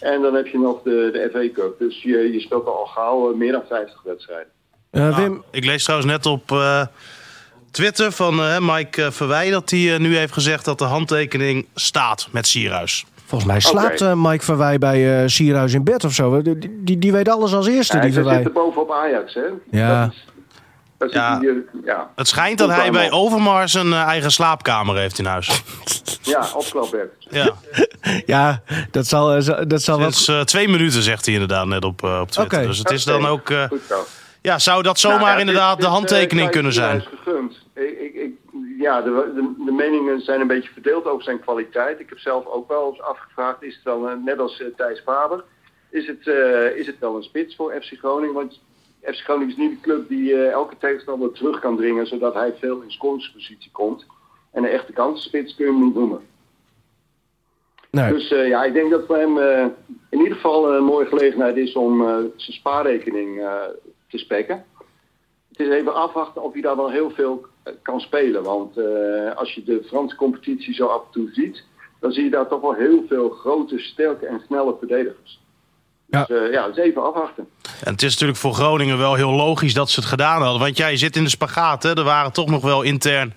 [0.00, 1.78] En dan heb je nog de, de FA Cup.
[1.78, 4.52] Dus je, je speelt al gauw eh, meer dan 50 wedstrijden.
[4.92, 5.42] Uh, Wim...
[5.50, 6.86] ik lees trouwens net op uh,
[7.70, 9.50] Twitter van Mike Verwij...
[9.50, 13.04] dat hij nu heeft gezegd dat de handtekening staat met Sierhuis.
[13.26, 14.14] Volgens mij slaapt okay.
[14.14, 16.42] Mike Verwij bij uh, Sierhuis in bed of zo.
[16.42, 18.36] Die, die, die weet alles als eerste, ja, die Verwij.
[18.36, 19.40] Zit er bovenop Ajax, hè?
[19.70, 20.10] Ja.
[20.98, 21.42] Dat is, dat
[21.84, 22.10] ja.
[22.16, 25.50] Het schijnt dat hij bij Overmars een uh, eigen slaapkamer heeft in huis.
[26.22, 27.08] Ja, opklapbed.
[27.18, 27.50] Ja.
[28.36, 30.12] ja, dat zal, dat zal wat...
[30.12, 32.58] Is, uh, twee minuten zegt hij inderdaad net op, uh, op Twitter.
[32.58, 32.66] Okay.
[32.66, 33.20] Dus het is okay.
[33.20, 33.50] dan ook...
[33.50, 34.04] Uh, Goed zo.
[34.40, 37.00] ja, zou dat zomaar nou, ja, inderdaad dit, de handtekening kunnen zijn?
[37.00, 37.65] Gegund.
[38.78, 42.00] Ja, de, de, de, meningen zijn een beetje verdeeld over zijn kwaliteit.
[42.00, 45.44] Ik heb zelf ook wel eens afgevraagd, is het dan, net als Thijs Faber,
[45.90, 46.26] is het,
[46.76, 48.34] is het wel een spits voor FC Groningen?
[48.34, 48.60] Want
[49.02, 52.54] FC Groningen is niet de club die uh, elke tegenstander terug kan dringen, zodat hij
[52.54, 54.06] veel in scoringspositie komt.
[54.52, 56.20] En een echte kansenspits kun je hem niet noemen.
[57.90, 58.12] Nee.
[58.12, 59.38] Dus uh, ja, ik denk dat voor hem
[60.10, 62.02] in ieder geval een mooie gelegenheid is om
[62.36, 63.40] zijn spaarrekening
[64.08, 64.64] te spekken.
[65.48, 67.46] Het is even afwachten of hij daar wel heel veel
[67.82, 68.42] kan spelen.
[68.42, 68.76] Want
[69.34, 71.64] als je de Franse competitie zo af en toe ziet,
[72.00, 75.40] dan zie je daar toch wel heel veel grote, sterke en snelle verdedigers.
[76.06, 76.24] Ja.
[76.24, 77.48] Dus uh, ja, is even afwachten.
[77.84, 80.60] En het is natuurlijk voor Groningen wel heel logisch dat ze het gedaan hadden.
[80.60, 81.82] Want jij zit in de spagaat.
[81.82, 81.96] Hè?
[81.96, 83.34] Er waren toch nog wel intern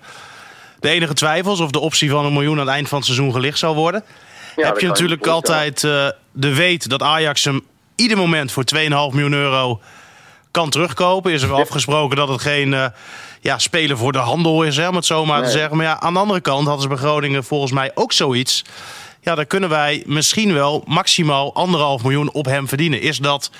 [0.80, 3.32] de enige twijfels of de optie van een miljoen aan het eind van het seizoen
[3.32, 4.04] gelicht zou worden.
[4.56, 7.60] Ja, Heb je natuurlijk je altijd uh, de weet dat Ajax hem
[7.94, 9.80] ieder moment voor 2,5 miljoen euro
[10.50, 11.32] kan terugkopen.
[11.32, 12.86] Is er afgesproken dat het geen uh,
[13.40, 15.50] ja, spelen voor de handel is, hè, om het zo maar nee.
[15.50, 15.76] te zeggen.
[15.76, 18.64] Maar ja, aan de andere kant hadden ze bij Groningen volgens mij ook zoiets
[19.20, 23.00] ja, dan kunnen wij misschien wel maximaal anderhalf miljoen op hem verdienen.
[23.00, 23.50] Is dat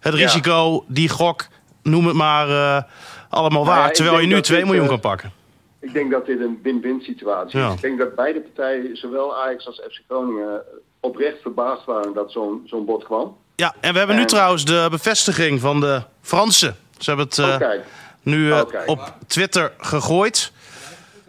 [0.00, 0.94] het risico, ja.
[0.94, 1.46] die gok,
[1.82, 2.82] noem het maar, uh,
[3.28, 3.74] allemaal waar?
[3.74, 5.32] Nou ja, terwijl je nu 2 dit, miljoen uh, kan pakken.
[5.80, 7.72] Ik denk dat dit een win-win situatie is.
[7.72, 10.62] Ik denk dat beide partijen, zowel Ajax als FC Groningen,
[11.00, 13.36] oprecht verbaasd waren dat zo'n zo'n bod kwam.
[13.60, 16.76] Ja, en we hebben nu trouwens de bevestiging van de Fransen.
[16.98, 17.80] Ze hebben het uh, okay.
[18.22, 18.86] nu okay.
[18.86, 20.52] op Twitter gegooid.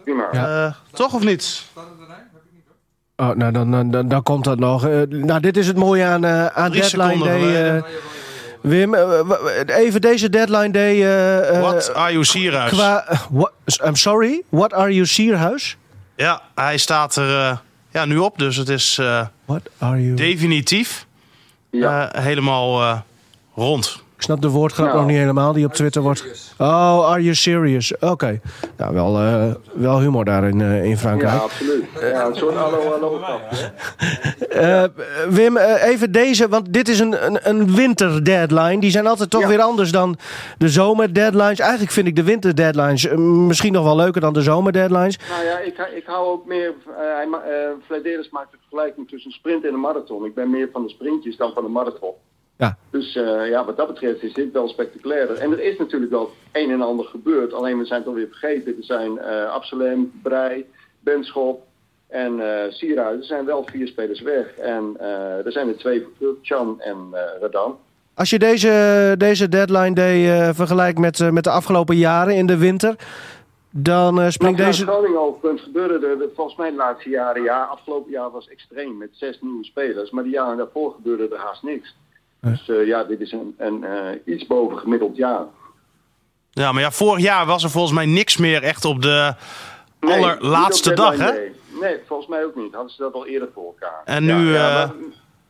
[0.04, 0.76] Prima.
[0.92, 1.62] toch of niet?
[3.16, 4.86] Oh, nou, dan, dan, dan, dan, komt dat nog.
[4.86, 7.76] Uh, nou, dit is het mooie aan, uh, aan Drie Deadline Day.
[7.76, 7.82] Uh,
[8.60, 8.94] Wim,
[9.66, 10.98] even deze Deadline Day.
[11.60, 12.70] What are you Sierhuis?
[12.70, 13.52] Qua, what,
[13.84, 15.76] I'm sorry, what are you Sierhuis?
[16.16, 17.60] Ja, hij staat er
[17.90, 19.00] ja, nu op, dus het is
[19.44, 20.14] what are you?
[20.14, 21.06] definitief
[21.80, 22.10] ja.
[22.12, 23.02] helemaal
[23.54, 24.01] rond.
[24.22, 26.54] Ik snap de woordgrap Nou, nog niet helemaal die op Twitter wordt.
[26.58, 27.94] Oh, are you serious?
[27.94, 28.06] Oké.
[28.06, 28.40] Okay.
[28.76, 31.32] Nou, wel, uh, wel humor daar in, uh, in Frankrijk.
[31.32, 31.84] Ja, absoluut.
[32.00, 33.20] Ja, een soort hallo, hallo.
[34.50, 34.84] Uh,
[35.28, 38.78] Wim, even deze, want dit is een, een, een winter deadline.
[38.78, 39.48] Die zijn altijd toch ja.
[39.48, 40.16] weer anders dan
[40.58, 41.58] de zomer deadlines.
[41.58, 43.08] Eigenlijk vind ik de winter deadlines
[43.46, 45.18] misschien nog wel leuker dan de zomer deadlines.
[45.28, 46.74] Nou ja, ik, ik hou ook meer.
[46.88, 47.34] Uh,
[47.86, 50.24] Vladeris maakt de vergelijking tussen een sprint en een marathon.
[50.24, 52.14] Ik ben meer van de sprintjes dan van de marathon.
[52.56, 52.76] Ja.
[52.90, 55.36] Dus uh, ja, wat dat betreft is dit wel spectaculairder.
[55.36, 57.52] En er is natuurlijk wel een en ander gebeurd.
[57.52, 58.76] Alleen we zijn het alweer vergeten.
[58.76, 60.66] Er zijn uh, Absalem, Brei,
[61.00, 61.66] Benschop
[62.08, 63.18] en uh, Sierhuis.
[63.18, 64.56] Er zijn wel vier spelers weg.
[64.56, 64.96] En
[65.44, 66.96] er zijn er twee vervuld, Chan en
[67.40, 67.78] Radan.
[68.14, 72.96] Als je deze, deze deadline day vergelijkt met, met de afgelopen jaren in de winter...
[73.74, 74.86] Dan springt Nog deze...
[74.86, 77.42] Groningen oogpunt gebeurde er de, volgens mij de laatste jaren.
[77.42, 80.10] Ja, afgelopen jaar was extreem met zes nieuwe spelers.
[80.10, 81.96] Maar de jaren daarvoor gebeurde er haast niks.
[82.46, 85.44] Dus uh, ja, dit is een, een uh, iets boven gemiddeld jaar.
[86.50, 89.34] Ja, maar ja, vorig jaar was er volgens mij niks meer echt op de
[90.00, 91.32] nee, allerlaatste op dag, hè?
[91.32, 91.52] Nee.
[91.80, 92.74] nee, volgens mij ook niet.
[92.74, 94.02] Hadden ze dat al eerder voor elkaar.
[94.04, 94.52] En nu...
[94.52, 94.92] Ja, uh, maar,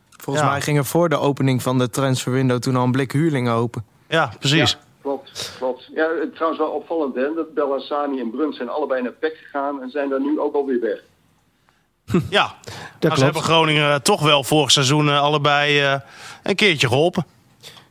[0.09, 0.51] volgens ja.
[0.51, 3.85] mij ging er voor de opening van de transferwindow toen al een blik huurlingen open.
[4.07, 4.71] Ja, precies.
[4.71, 5.89] Ja, klopt, klopt.
[5.93, 7.33] Ja, het, trouwens wel opvallend, hè?
[7.33, 10.79] Dat Bellassani en Bruns zijn allebei naar PEC gegaan en zijn daar nu ook alweer
[10.79, 11.03] weg.
[12.29, 12.53] Ja,
[12.99, 15.95] nou, ze hebben Groningen toch wel vorig seizoen uh, allebei uh,
[16.43, 17.25] een keertje geholpen.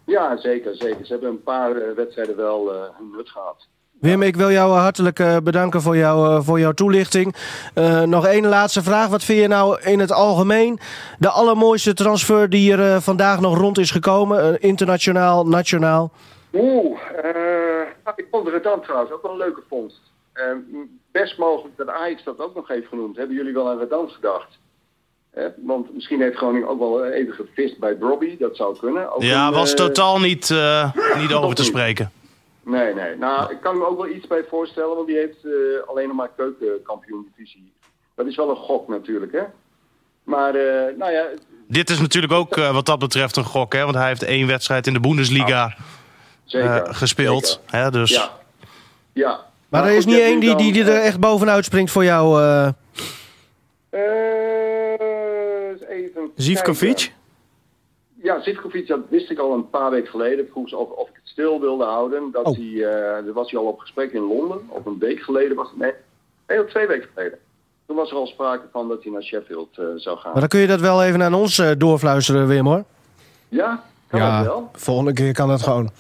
[0.05, 1.07] Ja, zeker, zeker.
[1.07, 3.67] Ze hebben een paar eh, wedstrijden wel eh, hun nut gehad.
[4.01, 7.35] Wim, ik wil jou hartelijk eh, bedanken voor, jou, eh, voor jouw toelichting.
[7.75, 9.09] Eh, nog één laatste vraag.
[9.09, 10.81] Wat vind je nou in het algemeen
[11.19, 14.43] de allermooiste transfer die er eh, vandaag nog rond is gekomen?
[14.43, 16.11] Eh, internationaal, nationaal?
[16.55, 20.01] Oeh, eh, nou, ik vond Redant trouwens ook wel een leuke vondst.
[21.13, 23.17] Best mogelijk dat Ajax dat ook nog heeft genoemd.
[23.17, 24.59] Hebben jullie wel aan Redant gedacht?
[25.57, 28.37] Want misschien heeft Groningen ook wel even gevist bij Brobby.
[28.39, 29.15] Dat zou kunnen.
[29.15, 32.13] Ook Ja, een, was eh, totaal niet, eh, niet over te spreken.
[32.63, 33.17] Nee, nee.
[33.17, 35.53] Nou, ik kan me ook wel iets bij voorstellen, want die heeft eh,
[35.89, 37.73] alleen nog maar keukenkampioen-divisie.
[38.15, 39.43] Dat is wel een gok natuurlijk, hè?
[40.23, 40.53] Maar,
[40.97, 41.27] nou ja,
[41.69, 43.83] Dit is natuurlijk ook wat dat betreft een gok, hè?
[43.83, 45.77] Want hij heeft één wedstrijd in de Bundesliga
[46.45, 46.95] zeker.
[46.95, 47.61] gespeeld.
[47.67, 47.91] Hè?
[47.91, 48.31] Dus Ja.
[49.13, 49.52] Ja.
[49.73, 52.41] Maar er is niet één die, die, die er echt bovenuit springt voor jou.
[52.43, 52.69] eh.
[53.91, 56.97] eh, even Zivkovic?
[56.97, 57.15] kijken.
[58.23, 60.49] Ja, Zivkovic, dat wist ik al een paar weken geleden.
[60.51, 62.31] Vroeg ze of, of ik het stil wilde houden.
[62.33, 62.57] Dat Oh.
[62.57, 64.59] hij, eh, daar was hij al op gesprek in Londen.
[64.69, 65.79] Of een week geleden was het.
[65.79, 65.93] Nee,
[66.47, 67.39] nee of twee weken geleden.
[67.87, 70.31] Toen was er al sprake van dat hij naar Sheffield eh, zou gaan.
[70.33, 72.85] Maar dan kun je dat wel even aan ons eh, doorfluisteren, Wim hoor.
[73.49, 74.71] Ja, kan dat wel?
[74.73, 75.91] volgende keer kan dat gewoon.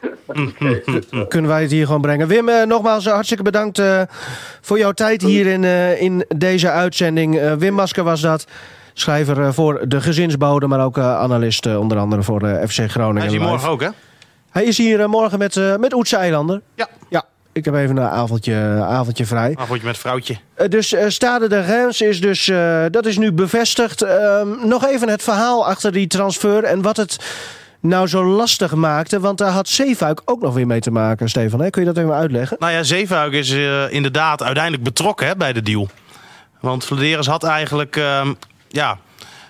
[1.28, 2.28] Kunnen wij het hier gewoon brengen.
[2.28, 4.02] Wim, eh, nogmaals eh, hartstikke bedankt eh,
[4.60, 5.64] voor jouw tijd hier in,
[5.98, 7.54] in deze uitzending.
[7.58, 8.46] Wim Masker was dat.
[8.92, 13.16] Schrijver voor de gezinsbode, maar ook analist onder andere voor FC Groningen.
[13.16, 13.88] hij is hier morgen ook, hè?
[14.50, 16.60] Hij is hier morgen met, met Oetse Eilander.
[16.74, 16.88] Ja.
[17.08, 19.52] Ja, ik heb even een avondje, avondje vrij.
[19.58, 20.36] Avondje met vrouwtje.
[20.68, 22.52] Dus Stade de Reims is dus,
[22.90, 24.02] dat is nu bevestigd.
[24.02, 27.18] Ehm, nog even het verhaal achter die transfer en wat het
[27.80, 29.20] nou zo lastig maakte.
[29.20, 31.60] Want daar had Zeefuik ook nog weer mee te maken, Stefan.
[31.60, 31.70] Hè?
[31.70, 32.56] Kun je dat even uitleggen?
[32.60, 35.88] Nou ja, Zeefuik is eh, inderdaad uiteindelijk betrokken hè, bij de deal.
[36.60, 38.32] Want Vladeris had eigenlijk ehm,
[38.68, 38.98] ja,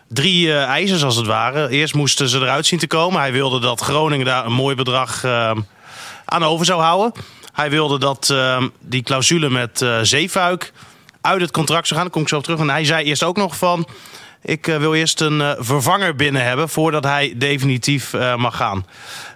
[0.09, 1.69] drie eh, eisen als het ware.
[1.69, 3.21] Eerst moesten ze eruit zien te komen.
[3.21, 5.61] Hij wilde dat Groningen daar een mooi bedrag ehm,
[6.25, 7.13] aan over zou houden.
[7.53, 10.73] Hij wilde dat ehm, die clausule met eh Zeefuik
[11.21, 12.09] uit het contract zou gaan.
[12.09, 12.59] Daar kom ik zo op terug.
[12.59, 13.87] En hij zei eerst ook nog van...
[14.43, 18.87] Ik eh, wil eerst een eh, vervanger binnen hebben voordat hij definitief eh, mag gaan.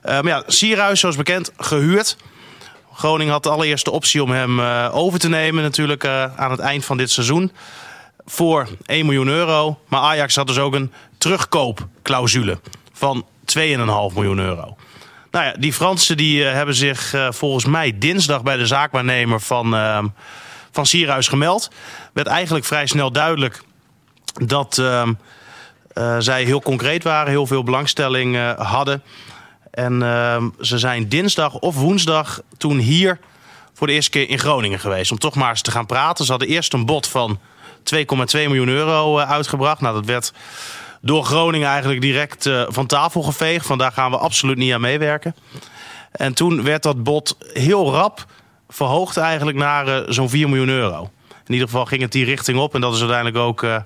[0.02, 2.16] Maar ja, Sierhuis, zoals bekend, gehuurd.
[2.92, 6.96] Groningen had de allereerste optie om hem over te nemen natuurlijk aan het eind van
[6.96, 7.52] dit seizoen.
[8.26, 9.78] Voor 1 miljoen euro.
[9.88, 12.58] Maar Ajax had dus ook een terugkoopclausule
[12.92, 13.26] van
[13.58, 13.64] 2,5
[14.14, 14.76] miljoen euro.
[15.30, 20.06] Nou ja, die Fransen die, hebben zich volgens mij dinsdag bij de zaakwaarnemer van, ehm
[20.72, 21.70] van Sierhuis gemeld.
[22.12, 23.62] Werd eigenlijk vrij snel duidelijk
[24.34, 25.12] dat ehm,
[25.94, 29.02] eh, zij heel concreet waren, heel veel belangstelling eh, hadden.
[29.70, 33.18] En ehm, ze zijn dinsdag of woensdag toen hier
[33.74, 35.10] voor de eerste keer in Groningen geweest.
[35.10, 36.24] Om toch maar eens te gaan praten.
[36.24, 37.38] Ze hadden eerst een bod van
[37.82, 37.98] 2,2
[38.32, 39.80] miljoen euro eh, uitgebracht.
[39.80, 40.32] Nou, dat werd
[41.00, 43.66] door Groningen eigenlijk direct van tafel geveegd.
[43.66, 45.34] Van daar gaan we absoluut niet aan meewerken.
[46.12, 48.26] En toen werd dat bod heel rap
[48.68, 51.10] verhoogd eigenlijk naar zo'n 4 miljoen euro.
[51.46, 52.74] In ieder geval ging het die richting op.
[52.74, 53.76] En dat is uiteindelijk ook eh,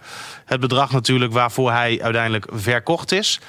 [0.45, 3.41] het bedrag natuurlijk waarvoor hij uiteindelijk verkocht is.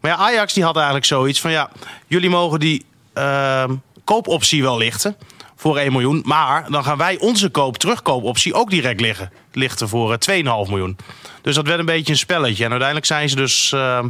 [0.00, 1.50] Maar ja, Ajax die had eigenlijk zoiets van...
[1.50, 1.70] ja,
[2.06, 5.16] jullie mogen die ehm, koopoptie wel lichten
[5.56, 6.22] voor 1 miljoen.
[6.24, 10.96] Maar dan gaan wij onze koop terugkoopoptie ook direct liggen, lichten voor eh, 2,5 miljoen.
[11.42, 12.64] Dus dat werd een beetje een spelletje.
[12.64, 14.08] En uiteindelijk zijn ze dus ehm,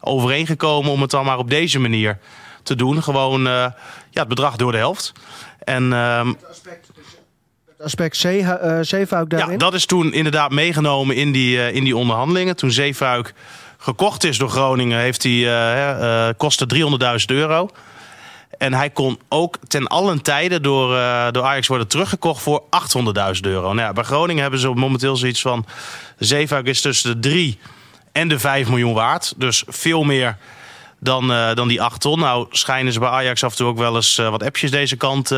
[0.00, 2.18] overeengekomen om het dan maar op deze manier
[2.62, 3.02] te doen.
[3.02, 3.52] Gewoon eh,
[4.10, 5.12] ja, het bedrag door de helft.
[5.58, 6.90] En ehm, Het aspect
[8.10, 9.50] Zee, eh, Zeefuik daarin?
[9.50, 12.56] ja, dat is toen inderdaad meegenomen in die, eh, in die onderhandelingen.
[12.56, 13.34] Toen Zeefuik
[13.78, 17.68] gekocht is door Groningen, heeft hij, eh, kostte 300.000 euro.
[18.58, 20.88] En hij kon ook ten allen tijde door,
[21.32, 23.72] door Ajax worden teruggekocht voor 800.000 euro.
[23.72, 25.66] Nou ja, bij Groningen hebben ze momenteel zoiets van...
[26.18, 27.58] Zeefuik is tussen de 3
[28.12, 29.34] en de 5 miljoen waard.
[29.36, 30.36] Dus veel meer
[30.98, 32.18] dan, dan die 8 ton.
[32.18, 35.34] Nou schijnen ze bij Ajax af en toe ook wel eens wat appjes deze kant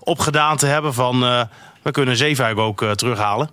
[0.00, 0.94] opgedaan te hebben.
[0.94, 1.48] Van
[1.82, 3.50] we kunnen Zeefuik ook eh, terughalen.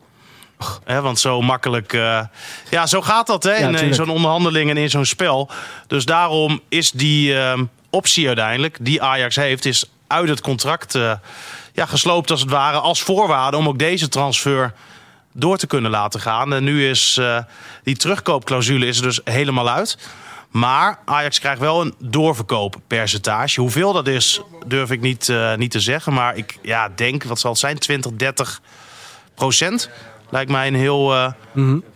[0.84, 1.94] Hè, want zo makkelijk.
[1.94, 2.22] eh,
[2.70, 3.96] ja, zo gaat dat hè, in, in tuurlijk.
[3.96, 5.50] zo'n onderhandeling en in zo'n spel.
[5.88, 11.12] Dus daarom is die ehm, optie uiteindelijk, die Ajax heeft, is uit het contract eh,
[11.74, 12.78] ja, gesloopt als het ware.
[12.80, 14.74] Als voorwaarde om ook deze transfer
[15.34, 16.54] door te kunnen laten gaan.
[16.54, 17.38] En nu is eh,
[17.84, 19.98] die terugkoopclausule is er dus helemaal uit.
[20.50, 23.62] Maar Ajax krijgt wel een doorverkooppercentage.
[23.62, 26.14] Hoeveel dat is, durf ik niet, eh, niet te zeggen.
[26.14, 28.62] Maar ik ja, denk, wat zal het zijn, 20, 30
[29.36, 29.90] procent.
[30.30, 31.32] Lijkt mij een heel eh,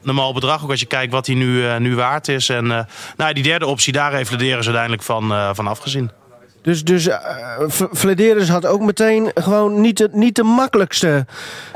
[0.01, 0.63] normaal bedrag.
[0.63, 2.49] Ook als je kijkt wat hij nu, eh, nu waard is.
[2.49, 6.11] En nou, die derde optie, daar heeft ze uiteindelijk van, van afgezien.
[6.63, 11.25] Dus, dus uh, had ook meteen gewoon niet de, niet de makkelijkste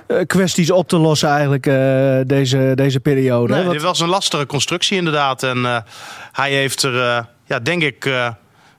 [0.08, 3.54] eh, kwesties op te lossen eigenlijk eh, deze, deze periode.
[3.54, 5.44] Nee, dit was een lastige constructie inderdaad.
[5.44, 5.84] En
[6.32, 8.06] hij heeft er, ja, denk ik,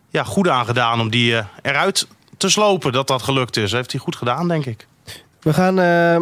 [0.08, 2.06] ja, goed aan gedaan om die eruit
[2.36, 2.92] te slopen.
[2.92, 3.72] Dat dat gelukt is.
[3.72, 4.86] Heeft hij goed gedaan, denk ik.
[5.40, 5.78] We gaan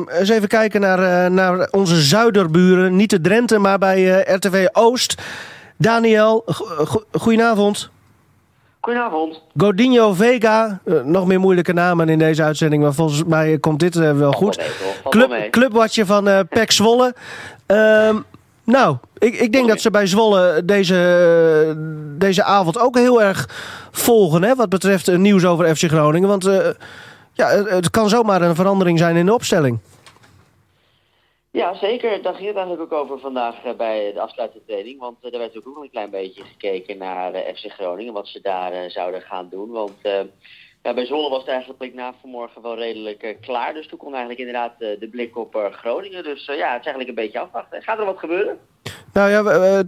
[0.09, 2.97] eens even kijken naar, naar onze zuiderburen.
[2.97, 5.23] Niet de Drenthe, maar bij RTV Oost.
[5.77, 7.91] Daniel, go- go- goedenavond.
[8.87, 9.43] Goedenavond.
[9.57, 13.97] Godinho Vega, eh, nog meer moeilijke namen in deze uitzending, maar volgens mij komt dit
[13.97, 14.57] eh, wel goed.
[14.57, 14.67] wel
[15.03, 15.11] wel.
[15.11, 17.15] Club, clubwatcher van eh PEC Zwolle.
[17.67, 18.17] Ehm,
[18.65, 21.75] nou, ik, ik denk dat ze bij Zwolle deze,
[22.19, 23.49] deze avond ook heel erg
[23.91, 26.29] volgen, hè, wat betreft nieuws over FC Groningen.
[26.29, 26.45] Want
[27.33, 29.79] ja, het, het kan zomaar een verandering zijn in de opstelling.
[31.57, 32.23] Ja, zeker.
[32.23, 35.01] Daar ging het eigenlijk ook over vandaag eh, bij de afsluitende training.
[35.01, 38.29] Want eh, er werd ook nog een klein beetje gekeken naar eh, FC Groningen, wat
[38.29, 39.71] ze daar eh, zouden gaan doen.
[39.71, 40.21] Want eh,
[40.83, 43.75] ja, bij Zwolle was het eigenlijk na vanmorgen wel redelijk eh, klaar.
[43.75, 46.25] Dus toen kon eigenlijk inderdaad eh, de blik op eh, Groningen.
[46.25, 47.83] Dus eh, ja, het is eigenlijk een beetje afwachten.
[47.83, 48.59] Gaat er wat gebeuren?
[49.13, 49.45] Nou ja,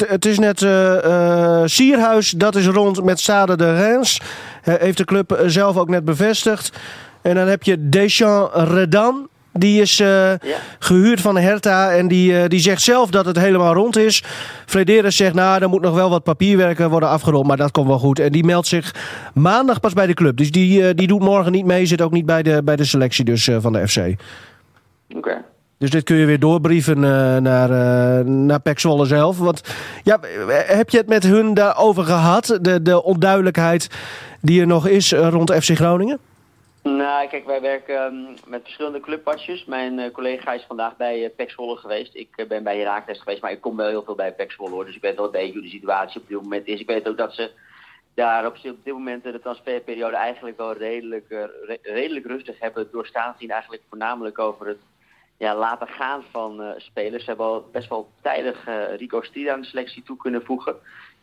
[0.07, 4.21] het, is net eh, eh, Sierhuis, dat is rond met Stade de Reims.
[4.63, 6.79] Eh, heeft de club eh, zelf ook net bevestigd.
[7.23, 9.29] En dan heb je Deschamps Redan.
[9.59, 10.33] Die is eh,
[10.79, 14.23] gehuurd van Hertha en die, eh, die zegt zelf dat het helemaal rond is.
[14.67, 17.87] Frederis zegt, nou, er moet nog wel wat papierwerk eh, worden afgerond, maar dat komt
[17.87, 18.19] wel goed.
[18.19, 18.95] En die meldt zich
[19.35, 20.37] maandag pas bij de club.
[20.37, 22.85] Dus die, eh, die doet morgen niet mee, zit ook niet bij de, bij de
[22.85, 23.99] selectie dus, van de FC.
[25.17, 25.45] Oké.
[25.79, 27.01] Dus dit kun je weer doorbrieven
[27.43, 29.39] naar, eh naar Pek Zwolle zelf.
[29.39, 29.61] Want
[30.03, 30.19] ja,
[30.67, 32.59] heb je het met hun daarover gehad?
[32.61, 33.89] De, de onduidelijkheid
[34.41, 36.19] die er nog is rond FC Groningen?
[36.97, 39.65] Nou, kijk, wij werken ehm, met verschillende clubwatchers.
[39.65, 42.15] Mijn eh, collega is vandaag bij uh, Zwolle geweest.
[42.15, 44.71] Ik eh, ben bij Herakles geweest, maar ik kom wel heel veel bij PEC Zwolle
[44.71, 44.85] hoor.
[44.85, 46.81] Dus ik weet wel een beetje hoe de situatie op dit moment is.
[46.81, 47.51] Ik weet ook dat ze
[48.15, 53.35] daar op, op dit moment de transferperiode eigenlijk wel redelijk, re- redelijk rustig hebben doorstaan.
[53.39, 54.81] Zien eigenlijk voornamelijk over het
[55.39, 57.23] ja, laten gaan van spelers.
[57.25, 58.65] Ze hebben al best wel tijdig
[58.97, 60.77] Rico Stida aan de selectie toe kunnen voegen.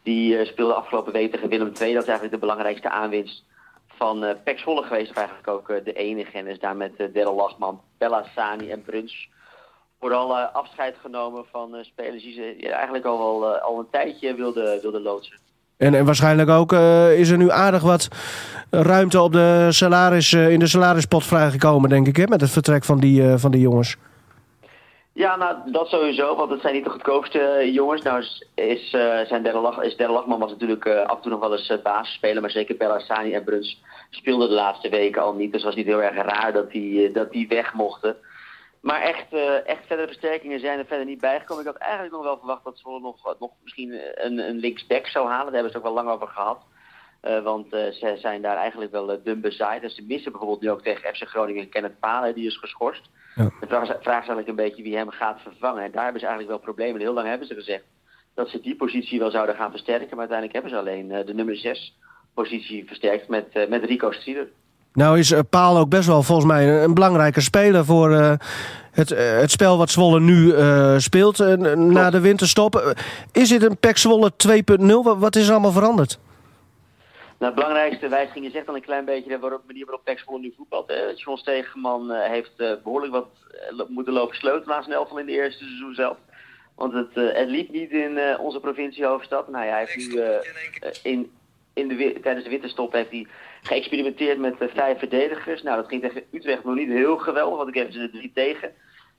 [0.03, 1.93] Die speelde afgelopen week tegen Willem II.
[1.93, 3.43] Dat is eigenlijk de belangrijkste aanwinst
[3.97, 5.09] van eh Pek geweest.
[5.09, 6.38] Of eigenlijk ook eh, de enige.
[6.38, 9.30] En is daar met uh, Lachman, Bella Sani en Bruns
[9.99, 14.81] vooral eh, afscheid genomen van spelers die ze eigenlijk al, wel, al een tijdje wilden
[14.81, 15.38] wilde loodsen.
[15.77, 16.73] En, en waarschijnlijk ook
[17.11, 18.07] is er nu aardig wat
[18.69, 22.99] ruimte op de salaris, in de salarispot vrijgekomen, denk ik, hè, met het vertrek van
[22.99, 23.97] die, van die jongens.
[25.15, 28.01] Ja, nou, dat sowieso, want het zijn niet de goedkoopste eh, jongens.
[28.01, 28.23] Nou,
[28.55, 31.51] is, uh, zijn Delle Lach, is Lachman was natuurlijk uh, af en toe nog wel
[31.51, 35.51] eens basisspeler, maar zeker Bellassani en Bruns speelden de laatste weken al niet.
[35.51, 38.15] Dus het was niet heel erg raar dat die, dat die weg mochten.
[38.81, 39.33] Maar echt,
[39.65, 41.63] echt verdere versterkingen zijn er verder niet bijgekomen.
[41.63, 45.27] Ik had eigenlijk nog wel verwacht dat Zwolle nog, nog misschien een, een linksback zou
[45.27, 45.45] halen.
[45.45, 46.59] Daar hebben ze ook wel lang over gehad.
[47.43, 49.91] Want uh, ze zijn daar eigenlijk wel uh, dun bezaaid.
[49.91, 53.09] Ze missen bijvoorbeeld nu ook tegen FC Groningen Kenneth Palen, die is geschorst.
[53.36, 53.52] Ja.
[53.60, 55.84] De vraag is, vraag is eigenlijk een beetje wie hem gaat vervangen.
[55.84, 57.02] En daar hebben ze eigenlijk wel problemen.
[57.02, 57.84] Heel lang hebben ze gezegd
[58.34, 60.10] dat ze die positie wel zouden gaan versterken.
[60.10, 61.98] Maar uiteindelijk hebben ze alleen de nummer 6
[62.34, 64.48] positie versterkt met, met Rico Strieder.
[64.94, 68.12] Nou is Paal ook best wel volgens mij een belangrijke speler voor
[68.91, 70.53] het, het spel wat Zwolle nu
[70.99, 72.95] speelt na de winterstop.
[73.32, 75.20] Is dit een PEC Zwolle 2.0?
[75.20, 76.20] Wat is er allemaal veranderd?
[77.40, 80.40] Nou, het belangrijkste wijziging is echt al een klein beetje de waarop, manier waarop Zwolle
[80.40, 80.88] nu voetbalt.
[80.88, 81.12] Hè.
[81.16, 83.28] John Stegeman uh, heeft uh, behoorlijk wat
[83.72, 86.18] uh, moeten lopen sleutelen aan zijn elftal in de eerste seizoen zelf.
[86.76, 89.48] Want het, het liep niet in onze provinciehoofdstad.
[89.48, 90.22] Nou ja, hij heeft nu
[91.12, 91.32] in,
[91.74, 93.28] in de, tijdens de winterstop heeft hij
[93.62, 95.62] geëxperimenteerd met vijf verdedigers.
[95.62, 98.32] Nou, dat ging tegen Utrecht nog niet heel geweldig, want ik heb ze er drie
[98.34, 98.74] tegen.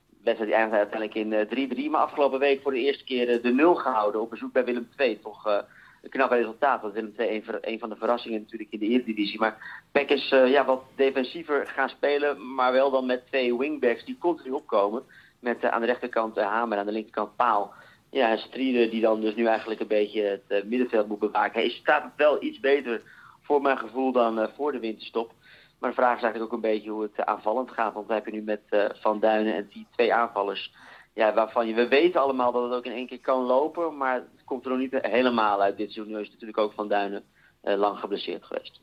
[0.08, 3.74] De wedstrijd eindigde uiteindelijk in 3-3, maar afgelopen week voor de eerste keer de nul
[3.74, 5.20] gehouden op bezoek bij Willem II.
[5.22, 5.64] Toch
[6.02, 6.82] een knap resultaat.
[6.82, 9.38] Dat Willem II een, van de verrassingen natuurlijk in de Eredivisie.
[9.38, 14.04] Maar Peck is uh, ja, wat defensiever gaan spelen, maar wel dan met twee wingbacks
[14.04, 15.02] die continu opkomen.
[15.40, 17.72] Met uh, aan de rechterkant uh, Hamer, aan de linkerkant Paal.
[18.10, 21.60] Ja, en Strieder die dan dus nu eigenlijk een beetje het middenveld moet bewaken.
[21.60, 23.02] Hij staat wel iets beter
[23.42, 25.32] voor mijn gevoel dan voor de winterstop.
[25.80, 27.94] Maar de vraag is eigenlijk ook een beetje hoe het aanvallend gaat.
[27.94, 28.60] Want we hebben nu met
[29.00, 30.72] Van Duinen en die twee aanvallers
[31.16, 34.14] ja, waarvan je, we weten allemaal dat het ook in één keer kan lopen, maar
[34.14, 36.14] het komt er nog niet helemaal uit dit seizoen.
[36.14, 37.24] Nu is natuurlijk ook Van Duinen
[37.62, 38.80] uh, lang geblesseerd geweest.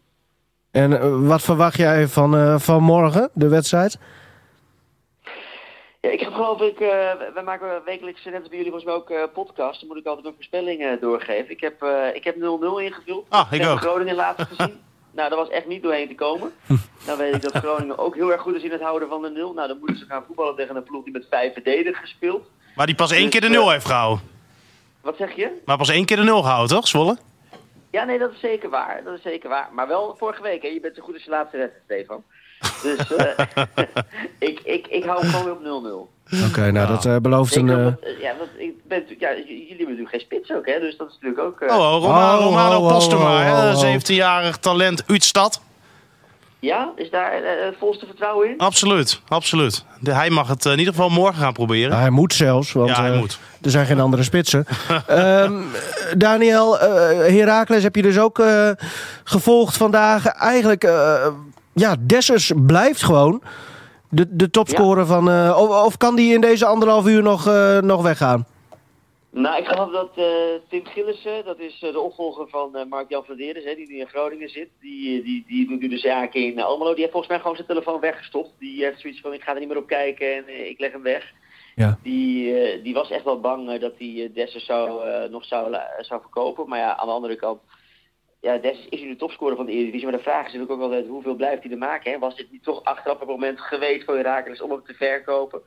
[0.71, 3.99] En uh, wat verwacht jij van, uh, van morgen, de wedstrijd?
[6.01, 9.33] Ja, ik heb geloof ik, we maken wekelijks, net als bij jullie volgens mij ook
[9.33, 11.51] podcast, dan moet ik altijd een voorspelling doorgeven.
[11.51, 13.25] Ik heb 0-0 ik heb ingevuld.
[13.29, 13.79] Ah, ik ook.
[13.79, 14.81] Groningen laatst gezien.
[15.13, 16.53] Nou, dat was echt niet doorheen te komen.
[17.05, 19.29] Dan weet ik dat Groningen ook heel erg goed is in het houden van de
[19.29, 19.53] nul.
[19.53, 22.47] Nou, dan moeten ze gaan voetballen tegen een ploeg die met vijf verdedigers speelt.
[22.75, 24.25] Maar die pas één dus, keer de nul uh, heeft gehouden.
[25.01, 25.61] Wat zeg je?
[25.65, 27.17] Maar pas één keer de nul gehouden, toch, Zwolle?
[27.91, 29.03] Ja, nee, dat is zeker waar.
[29.03, 29.69] Dat is zeker waar.
[29.71, 30.67] Maar wel vorige week, hè.
[30.67, 32.23] Je bent zo goed als je laatste wedstrijd, Stefan.
[32.81, 33.65] Dus uh,
[34.49, 36.12] ik, ik, ik hou gewoon weer op 0-0.
[36.49, 37.69] Oké, nou dat eh, belooft een...
[37.69, 40.79] Ik, eh, ja, want ik ben, ja, jullie hebben natuurlijk geen spits ook, hè?
[40.79, 41.61] Dus dat is natuurlijk ook...
[41.69, 43.95] eh, Oh, oh, Romano, Oh, Romano oh, oh, Postuma, oh, hè, oh, oh.
[43.95, 45.61] 17-jarig talent uit stad.
[46.59, 47.31] Ja, is daar
[47.65, 48.57] het volste vertrouwen in?
[48.57, 49.85] Absoluut, absoluut.
[49.99, 51.97] De, hij mag het in ieder geval morgen gaan proberen.
[51.97, 53.39] hij moet zelfs, want Ja, hij moet.
[53.61, 54.65] er zijn geen andere spitsen.
[55.07, 55.53] Ehm,
[56.17, 56.87] Daniel, eh
[57.37, 58.69] Heracles heb je dus ook eh,
[59.23, 60.25] gevolgd vandaag.
[60.25, 61.27] Eigenlijk, eh,
[61.73, 63.41] ja, Dessers blijft gewoon
[64.13, 65.29] de, de topscorer van...
[65.29, 68.45] eh, of, of kan die in deze anderhalf uur nog, eh, nog weggaan?
[69.29, 70.25] Nou, ik geloof dat eh,
[70.69, 74.07] Tim Gillissen, dat is eh, de opvolger van eh, Mark-Jan Verderes, hè, die nu in
[74.07, 74.69] Groningen zit.
[74.81, 76.89] Die, die, die doet nu de zaken in Almelo.
[76.89, 78.49] Die heeft volgens mij gewoon zijn telefoon weggestopt.
[78.59, 80.91] Die heeft zoiets van, ik ga er niet meer op kijken en eh, ik leg
[80.91, 81.31] hem weg.
[81.75, 81.97] Ja.
[82.03, 85.75] Die, eh, die was echt wel bang dat hij uh, Dessers zou, eh, nog zou,
[85.99, 86.69] zou verkopen.
[86.69, 87.59] Maar ja, aan de andere kant,
[88.43, 90.07] ja, Dessers is nu de topscorer van de Eredivisie.
[90.07, 92.19] Maar de vraag is natuurlijk ook altijd, hoeveel blijft hij er maken?
[92.19, 95.61] Was dit niet toch achteraf het moment geweest voor Herakles om hem te verkopen?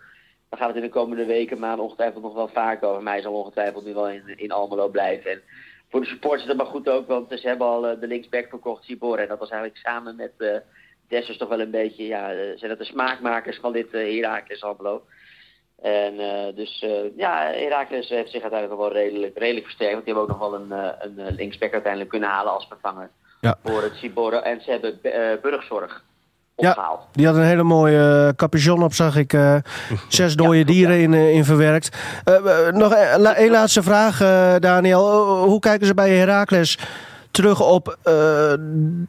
[0.49, 3.09] Dan gaat het in de komende weken, maanden ongetwijfeld nog wel vaak over.
[3.09, 5.31] Hij zal ongetwijfeld nu wel in, in Almelo blijven.
[5.31, 5.43] En
[5.91, 8.49] voor de supporters is dat maar goed ook, want ze hebben al eh, de linksback
[8.49, 9.19] verkocht, Sibor.
[9.19, 10.63] En dat was eigenlijk samen met
[11.09, 14.63] Dessers toch wel een beetje, ja, eh, zijn dat de smaakmakers van dit uh, Herakles
[14.63, 15.03] Almelo.
[15.83, 19.93] En eh, dus eh, ja, Herakles heeft zich uiteindelijk wel redelijk, redelijk versterkt.
[19.93, 23.11] Want die hebben ook nog wel een, eh, een linksback uiteindelijk kunnen halen als vervanger
[23.41, 23.57] Ja.
[23.65, 24.33] voor het Sibor.
[24.33, 24.99] En ze hebben
[25.43, 26.03] burgzorg
[26.57, 27.01] Ja, opgehaald.
[27.13, 29.33] die had een hele mooie capuchon op, zag ik.
[30.09, 31.97] zes dode dieren in, in verwerkt.
[32.71, 34.19] Nog een, la- laatste vraag,
[34.61, 35.27] Daniel.
[35.45, 36.79] Hoe kijken ze bij Heracles
[37.31, 38.53] terug op uh,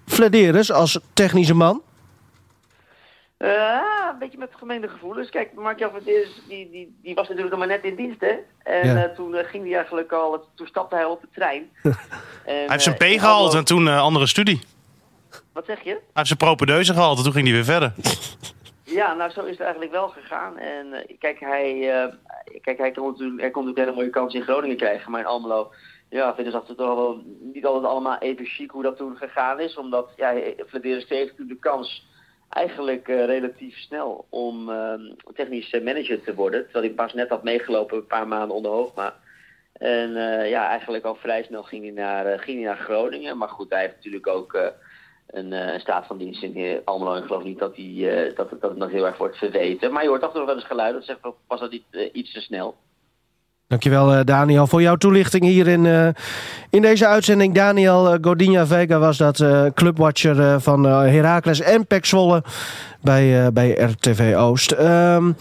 [0.06, 1.81] Flederis als technische man?
[3.39, 3.49] Uh,
[4.22, 5.30] een beetje met gemengde gevoelens.
[5.30, 8.35] Kijk, Mark-Jan van Deers, die, die, die was natuurlijk nog maar net in dienst, hè.
[8.64, 9.07] En Ja.
[9.07, 11.69] uh, toen uh, ging hij eigenlijk al, toen stapte hij op de trein.
[11.84, 11.94] en,
[12.45, 14.61] Hij heeft zijn P uh, gehaald en toen eh, andere studie.
[15.53, 15.89] Wat zeg je?
[15.89, 17.94] Hij heeft zijn propedeuse gehaald en toen ging hij weer verder.
[18.84, 20.57] Ja, nou zo is het eigenlijk wel gegaan.
[20.57, 22.14] En eh, kijk, hij, eh,
[22.61, 25.11] kijk, hij kon natuurlijk, hij kon natuurlijk een hele mooie kans in Groningen krijgen.
[25.11, 25.72] Maar in Almelo,
[26.10, 27.23] ja, vinden ze dat het toch wel
[27.53, 29.77] niet altijd allemaal even chic hoe dat toen gegaan is.
[29.77, 30.34] Omdat, ja,
[30.68, 32.07] Flederis kreeg natuurlijk de kans
[32.49, 34.94] eigenlijk eh, relatief snel om eh,
[35.36, 36.64] technisch eh, manager te worden.
[36.64, 39.15] Terwijl hij pas net had meegelopen een paar maanden onder Hoogma.
[39.74, 43.38] En eh, ja, eigenlijk al vrij snel ging hij, naar, ging hij naar Groningen.
[43.38, 44.74] Maar goed, hij heeft natuurlijk ook
[45.28, 47.15] een, staat van dienst in Almelo.
[47.15, 49.91] Ik geloof niet dat, hij, dat, dat het nog heel erg wordt verweten.
[49.91, 50.99] Maar je hoort en toe wel eens geluiden.
[51.06, 52.76] Dat zegt, was dat niet iets te snel?
[53.68, 56.07] Dankjewel eh, Daniel voor jouw toelichting hier in, eh,
[56.69, 57.53] in deze uitzending.
[57.53, 62.44] Daniel eh, Godinha Vega was dat clubwatcher van Heracles en Pek Zwolle
[63.02, 64.72] bij, bij RTV Oost.
[64.72, 65.31] Ehm,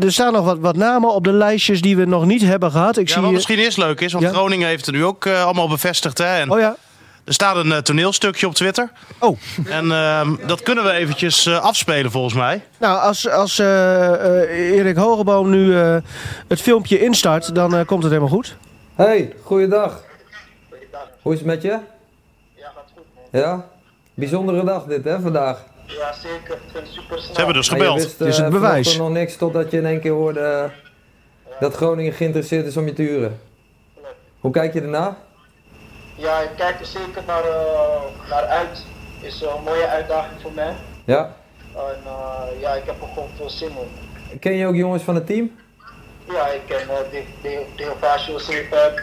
[0.00, 2.96] er staan nog wat, wat namen op de lijstjes die we nog niet hebben gehad.
[2.96, 4.30] Ik Ja, zie wat misschien eerst leuk is, want Ja?
[4.30, 6.18] Groningen heeft het nu ook allemaal bevestigd.
[6.18, 6.38] Hè?
[6.38, 6.76] En Oh ja?
[7.26, 8.90] Er staat een eh, toneelstukje op Twitter.
[9.18, 9.38] Oh.
[9.68, 12.64] En ehm, dat kunnen we eventjes eh, afspelen volgens mij.
[12.78, 15.96] Nou, als, als eh, Erik Hogeboom nu eh,
[16.48, 18.56] het filmpje instart, dan komt het helemaal goed.
[18.94, 20.02] Hey, goeiedag.
[21.22, 21.68] Hoe is het met je?
[21.68, 23.04] Ja, gaat goed.
[23.40, 23.66] Ja?
[24.14, 25.64] Bijzondere dag dit, hè, vandaag.
[25.86, 26.54] Ja, zeker.
[26.54, 27.28] Ik vind het super snel.
[27.34, 28.02] Ze hebben dus gebeld.
[28.02, 28.96] wist, Dit is het bewijs.
[28.96, 30.70] nog niks totdat je in één keer hoorde
[31.60, 33.40] dat Groningen geïnteresseerd is om je te huren.
[34.40, 35.16] Hoe kijk je ernaar?
[36.16, 38.84] Ja, ik kijk er zeker naar, eh, naar uit.
[39.20, 40.74] is een mooie uitdaging voor mij.
[41.04, 41.34] Ja?
[41.74, 43.68] En eh, ja, ik heb er gewoon veel zin
[44.30, 44.38] in.
[44.38, 45.50] Ken je ook jongens van het team?
[46.32, 46.86] Ja, ik ken
[47.44, 49.02] uh, Deovasio Zeepak.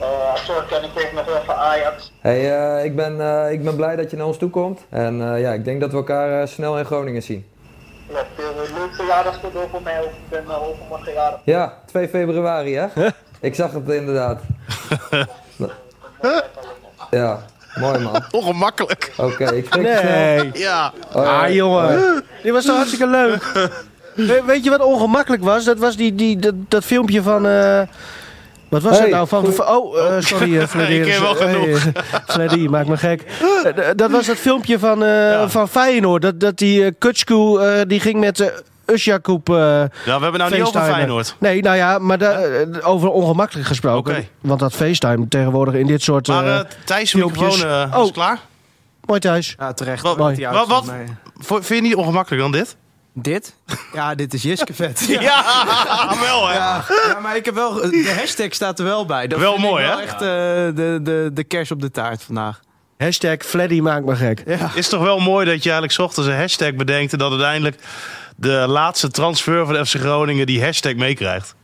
[0.00, 2.12] Uh, zo ken ik ook nog wel van Ajax.
[2.20, 4.80] Hey, eh, ik, ben, eh, ik ben blij dat je naar ons toe komt.
[4.88, 7.46] En eh, ja, ik denk dat we elkaar eh, snel in Groningen zien.
[8.08, 9.40] Ja, veel leuk verjaardag
[9.70, 10.06] voor mij ook.
[10.10, 11.40] Ik ben uh, overmorgen jarig.
[11.44, 12.86] Ja, 2 februari hè?
[13.40, 14.40] ik zag het inderdaad.
[17.10, 17.38] ja,
[17.74, 18.22] mooi man.
[18.30, 19.12] Ongemakkelijk.
[19.16, 20.38] Oké, ik spreek je Nee.
[20.38, 20.50] snel.
[20.52, 20.92] Ja.
[21.12, 22.22] Oh, ah, jongen.
[22.42, 23.52] Dit was toch hartstikke leuk.
[24.14, 25.64] We- weet je wat ongemakkelijk was?
[25.64, 27.46] Dat was die, die, dat, dat filmpje van...
[27.46, 27.80] eh,
[28.68, 29.28] wat was Hey, het nou?
[29.28, 31.80] Van, goeie- oh, eh, sorry, uh, Ik ken wel genoeg.
[32.26, 33.22] Fleddy, maakt me gek.
[33.64, 36.22] Eh, dat was dat filmpje van, eh, van Feyenoord.
[36.22, 38.62] Dat, dat die uh, Kutschkoe, eh, die ging met de
[38.92, 39.48] Usjakoep...
[39.48, 40.80] eh Ja, we hebben nou niet over.
[40.82, 41.36] Feyenoord.
[41.38, 44.28] Nee, nou ja, maar da- eh, over ongemakkelijk gesproken.
[44.40, 48.04] Want dat FaceTime tegenwoordig in dit soort Maar eh Thijs' filmpjes- microfoon eh, Oh.
[48.04, 48.38] is klaar.
[49.04, 49.54] Mooi thuis.
[49.58, 50.02] Ja, terecht.
[50.02, 50.16] Wat,
[50.66, 50.84] wat,
[51.48, 52.76] vind je niet ongemakkelijk dan dit?
[53.14, 53.54] Dit?
[53.92, 55.04] Ja, dit is Jiske vet.
[55.20, 55.44] Ja,
[56.20, 56.54] wel hè.
[56.54, 59.26] Ja, ja, maar ik heb wel, de hashtag staat er wel bij.
[59.26, 60.02] Dat Wel vind ik mooi, wel hè?
[60.02, 62.60] echt de, de, de kers op de taart vandaag.
[62.98, 64.40] Hashtag Fleddy maakt me gek.
[64.74, 67.12] Is toch wel mooi dat je eigenlijk ochtends een hashtag bedenkt...
[67.12, 67.76] en dat uiteindelijk
[68.40, 71.54] de laatste transfer van FC Groningen die hashtag meekrijgt.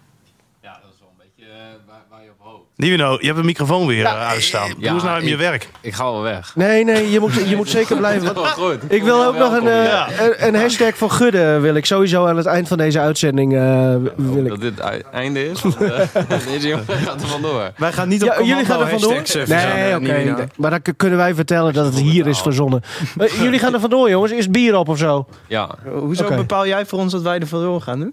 [0.62, 2.63] Ja, dat is wel een beetje eh, waar, waar je op hoopt.
[2.76, 4.70] Nivino, je hebt een microfoon weer eh, uitstaan.
[4.78, 5.68] Doe eens nou in je werk.
[5.80, 6.52] Ik ga wel weg.
[6.56, 8.24] Nee, nee, je moet, je moet zeker blijven.
[8.34, 8.92] Dat is want- wel goed.
[8.92, 10.09] Ik wil ook nog een, eh, Ja.
[10.20, 11.59] een, een hashtag voor Gudde.
[11.60, 13.55] Wil ik sowieso aan het eind van deze uitzending.
[13.55, 14.48] eh, wil ik.
[14.48, 15.62] Dat dit het einde is.
[15.62, 15.98] want, eh,
[16.52, 17.70] Deze jongen gaat er vandoor.
[17.76, 19.12] Wij gaan niet op Ja, jullie gaan er vandoor?
[19.12, 20.48] eh, Nee, oké.
[20.56, 22.82] Maar dan kunnen wij vertellen dat het hier is verzonnen.
[23.42, 24.32] Jullie gaan er vandoor, jongens.
[24.32, 25.26] Is bier op of zo?
[25.46, 28.12] Ja, Hoezo bepaal jij voor ons dat wij er vandoor gaan nu?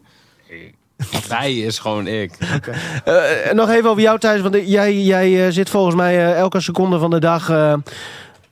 [1.29, 2.31] wij is gewoon ik.
[3.03, 3.13] Eh,
[3.53, 4.41] nog even over jou, Thijs.
[4.41, 7.73] Want jij, jij eh, zit volgens mij eh, elke seconde van de dag eh,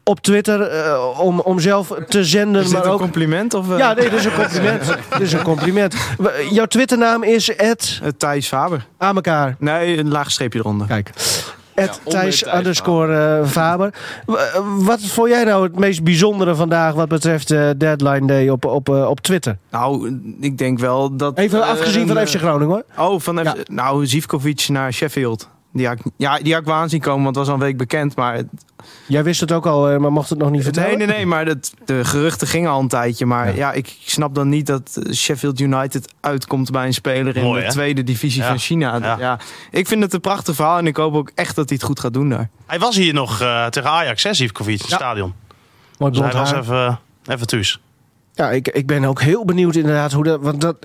[0.04, 2.62] op Twitter eh, om, om zelf te zenden.
[2.62, 3.00] Is dit maar een ook...
[3.00, 3.54] compliment?
[3.54, 4.86] Of, eh, Ja, nee, dat is een compliment.
[5.10, 5.96] Dit is een compliment.
[6.52, 8.86] Jouw Twitternaam is Ed eh, Thijs Faber.
[8.98, 9.56] aan elkaar.
[9.60, 10.88] Nee, een laag streepje eronder.
[10.88, 11.10] Kijk.
[11.88, 13.94] Onder Thijs underscore eh, Faber.
[14.26, 18.50] W- eh, Wat vond jij nou het meest bijzondere vandaag wat betreft eh, Deadline Day
[18.50, 19.58] op, op, eh, op Twitter?
[19.72, 21.38] Nou, ik denk wel dat...
[21.38, 23.10] Even eh, afgezien van FC Groningen hoor.
[23.12, 23.40] Oh, van.
[23.46, 25.50] FC Nou, Zivkovic naar Sheffield.
[25.74, 27.68] Die had, ik- ja, die had ik wel aanzien komen, want het was al een
[27.68, 28.16] week bekend.
[28.16, 28.48] Maar het-
[29.08, 30.98] Jij wist het ook al, eh, maar mocht het nog niet vertellen?
[30.98, 33.26] nee, nee, nee, maar dat, de geruchten gingen al een tijdje.
[33.26, 33.54] Maar Ja.
[33.56, 37.60] ja, ik, snap dan niet dat eh, Sheffield United uitkomt bij een speler in Mooi,
[37.60, 37.72] de hè?
[37.72, 38.48] tweede divisie Ja.
[38.48, 38.98] van China.
[39.02, 39.16] Ja.
[39.20, 39.40] Ja.
[39.72, 42.00] ik vind het een prachtig verhaal en ik hoop ook echt dat hij het goed
[42.00, 42.50] gaat doen daar.
[42.66, 45.34] Hij was hier nog eh, tegen Ajax, hè, Zivkovic, in het stadion.
[45.98, 47.80] Mooi Dus hij was even, even thuis.
[48.34, 50.78] Ja, ik, ik ben ook heel benieuwd inderdaad hoe dat, want dat,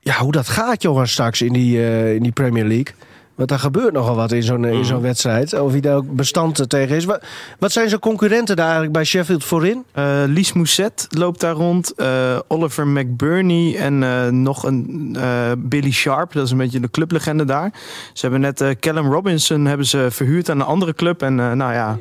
[0.00, 2.94] ja, hoe dat gaat, jongens, straks in die, eh, in die Premier League.
[3.34, 5.60] Want daar gebeurt nogal wat in zo'n in zo'n wedstrijd.
[5.60, 7.04] Of wie daar ook bestand tegen is.
[7.04, 7.24] Wat,
[7.58, 9.84] wat zijn zijn concurrenten daar eigenlijk bij Sheffield voorin?
[9.92, 11.94] Eh Lies Mousset loopt daar rond.
[11.94, 16.32] eh, Oliver McBurney en eh, nog een eh, Billy Sharp.
[16.32, 17.72] Dat is een beetje de clublegende daar.
[18.12, 21.22] Ze hebben net eh, Callum Robinson hebben ze verhuurd aan een andere club.
[21.22, 21.98] En eh, nou ja,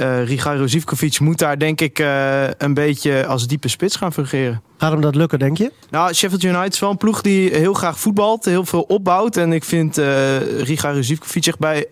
[0.00, 4.62] eh Rigairo Zivkovic moet daar denk ik eh, een beetje als diepe spits gaan fungeren.
[4.78, 5.72] Gaat hem dat lukken, denk je?
[5.90, 8.44] Nou, Sheffield United is wel een ploeg die heel graag voetbalt.
[8.44, 9.36] Heel veel opbouwt.
[9.36, 11.86] En ik vind eh Rigairo Zivkovic echt bij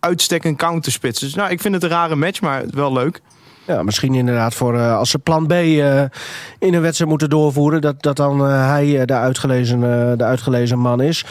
[0.00, 1.20] uitstek een counterspits.
[1.20, 3.20] Dus nou, ik vind het een rare match, maar wel leuk.
[3.66, 6.10] Ja, misschien inderdaad voor als ze plan B in
[6.58, 7.80] een wedstrijd moeten doorvoeren.
[7.80, 9.80] Dat, dat dan hij de, uitgelezen,
[10.18, 11.24] de uitgelezen man is.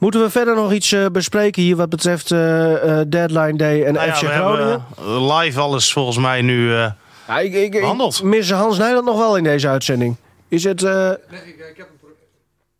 [0.00, 3.92] Moeten we verder nog iets eh, bespreken hier wat betreft eh, eh, Deadline Day en
[3.92, 4.84] Nou ja, FC we Groningen?
[4.96, 6.72] hebben live alles volgens mij nu...
[6.74, 6.90] eh,
[7.28, 10.16] Ja, ik, ik, ik mis Hans Nijland nog wel in deze uitzending.
[10.48, 10.82] Is het...
[10.82, 11.10] eh,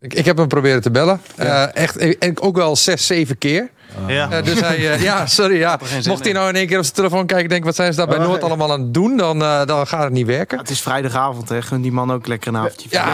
[0.00, 1.20] Ik, ik heb hem proberen te bellen.
[1.36, 3.68] Eh, echt, en ook wel zes, zeven keer.
[4.06, 4.42] Ja.
[4.42, 5.58] Dus hij, eh, ja, sorry.
[5.58, 5.78] Ja.
[6.08, 7.98] Mocht hij nou in één keer op zijn telefoon kijken en denken, wat zijn ze
[7.98, 9.16] daar bij Oh, Noord allemaal aan het doen?
[9.16, 10.58] Dan, eh, dan gaat het niet werken.
[10.58, 11.62] Het is vrijdagavond, hè.
[11.62, 12.88] Gun die man ook lekker een avondje.
[12.90, 13.12] Ja, ja.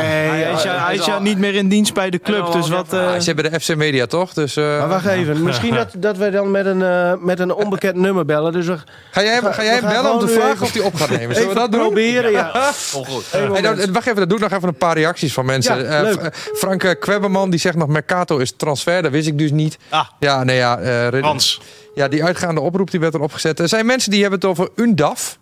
[0.00, 2.92] Hij is, ja, hij is ja niet meer in dienst bij de club, dus wat...
[2.92, 4.32] eh, ze hebben de FC Media toch?
[4.32, 5.42] Dus, eh, maar wacht even.
[5.42, 8.52] Misschien dat, dat we dan met een, eh, met een onbekend nummer bellen.
[8.52, 8.76] Dus we
[9.10, 11.10] ga jij, we ga jij hem bellen om te vragen even- of hij op gaat
[11.10, 11.34] nemen?
[11.36, 11.80] Zullen we even dat doen?
[11.80, 12.30] proberen.
[12.30, 12.50] Ja.
[13.30, 15.88] Hey, wacht even, dat doe ik nog even een paar reacties van mensen.
[15.88, 19.78] Eh, Frank Kwebberman die zegt nog Mercato is transfer, dat wist ik dus niet.
[19.88, 20.78] Ah, Ja, nee ja.
[20.78, 21.60] eh, Red- Hans.
[21.94, 23.60] Ja, die uitgaande oproep die werd erop gezet.
[23.60, 25.38] Er zijn mensen die hebben het over UNDAF.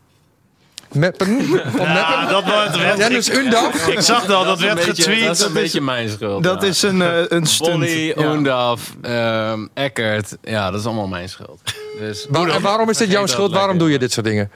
[0.93, 1.29] Meppen.
[1.47, 2.29] Ja, Meppen.
[2.29, 2.77] dat wordt...
[2.77, 3.87] werd- Ja, dus UNDAF.
[3.89, 5.27] Ik zag dat een werd beetje- getweet.
[5.27, 6.43] Dat is een beetje mijn schuld.
[6.43, 6.69] dat ja.
[6.69, 7.71] is een, eh, een stunt.
[7.71, 8.31] Bonnie, Ja.
[8.31, 10.37] Oendaf, ehm, Eckert.
[10.43, 11.61] Ja, dat is allemaal mijn schuld.
[11.99, 13.51] Dus, Waar- en waarom is dit jouw schuld?
[13.51, 13.79] dat Waarom lekker.
[13.85, 14.51] doe je dit soort dingen?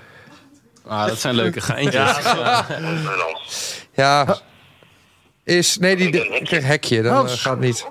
[0.86, 2.16] Ah, dat zijn leuke geintjes.
[2.24, 2.66] Ja.
[3.94, 4.38] Ja.
[5.44, 5.78] Is.
[5.78, 6.10] Nee, die.
[6.10, 7.32] die- krijg hekje, dan Hans.
[7.32, 7.86] eh, gaat niet.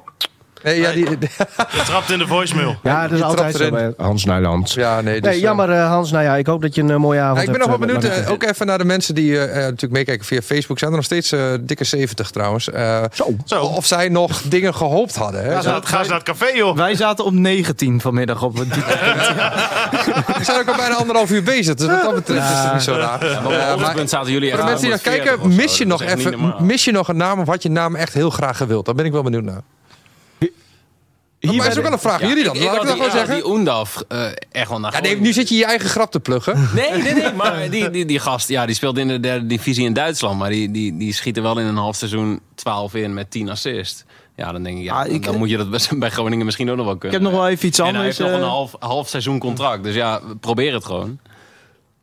[0.63, 2.75] Nee, ja, die, Je trapt in de voicemail.
[2.83, 4.71] Ja, dat is Je altijd zo bij Hans Nijland.
[4.73, 5.13] ja, nee.
[5.21, 6.11] Dus, Nee, eh, jammer eh, Hans.
[6.11, 7.91] Nou ja, ik hoop dat je een eh, mooie avond Ja, ik ben nog hebt.
[7.91, 10.79] wel benieuwd, ook even naar de mensen die natuurlijk meekijken via Facebook.
[10.79, 12.69] Zijn er nog steeds eh, dikke 70 trouwens.
[12.69, 13.03] Eh,
[13.45, 13.57] Zo.
[13.61, 15.41] Of zij nog dingen gehoopt hadden.
[15.43, 15.49] Hè?
[15.49, 16.75] Ga eens naar- Ga eens naar het café, joh.
[16.75, 18.67] Wij zaten op 19 vanmiddag op het
[20.37, 21.75] We zijn ook al bijna anderhalf uur bezig.
[21.75, 23.25] Dus wat dat betreft is het niet zo raar.
[23.25, 25.41] Ja, maar op het maar punt zaten jullie voor de echt mensen die naar 140
[25.43, 25.63] kijken, zo.
[25.63, 28.29] mis je, nog even, mis je nog een naam of had je naam echt heel
[28.29, 28.85] graag gewild?
[28.85, 29.61] Daar ben ik wel benieuwd naar.
[31.39, 32.21] Hier maar is ook wel een vraag.
[32.21, 32.55] Ja, Jullie dan?
[32.55, 33.35] Ik, ik Laat ik dat die, gewoon zeggen.
[33.43, 36.19] die Oendaf eh, echt wel naar Ja, nee, nu zit je je eigen grap te
[36.19, 36.69] pluggen.
[36.75, 37.33] Nee, nee, nee.
[37.41, 40.39] Maar die, die, die gast, ja, die speelt in de derde divisie in Duitsland.
[40.39, 43.49] Maar die, die, die schiet er wel in een half seizoen 12 in met 10
[43.49, 44.03] assists.
[44.35, 46.69] Ja, dan denk ik, ja, Ah, ik- dan moet je dat best bij Groningen misschien
[46.69, 47.21] ook nog wel Ik kunnen.
[47.21, 48.17] heb nog wel even iets en hij anders.
[48.17, 49.83] heeft nog eh, een half, half seizoen contract.
[49.83, 51.19] Dus ja, probeer het gewoon.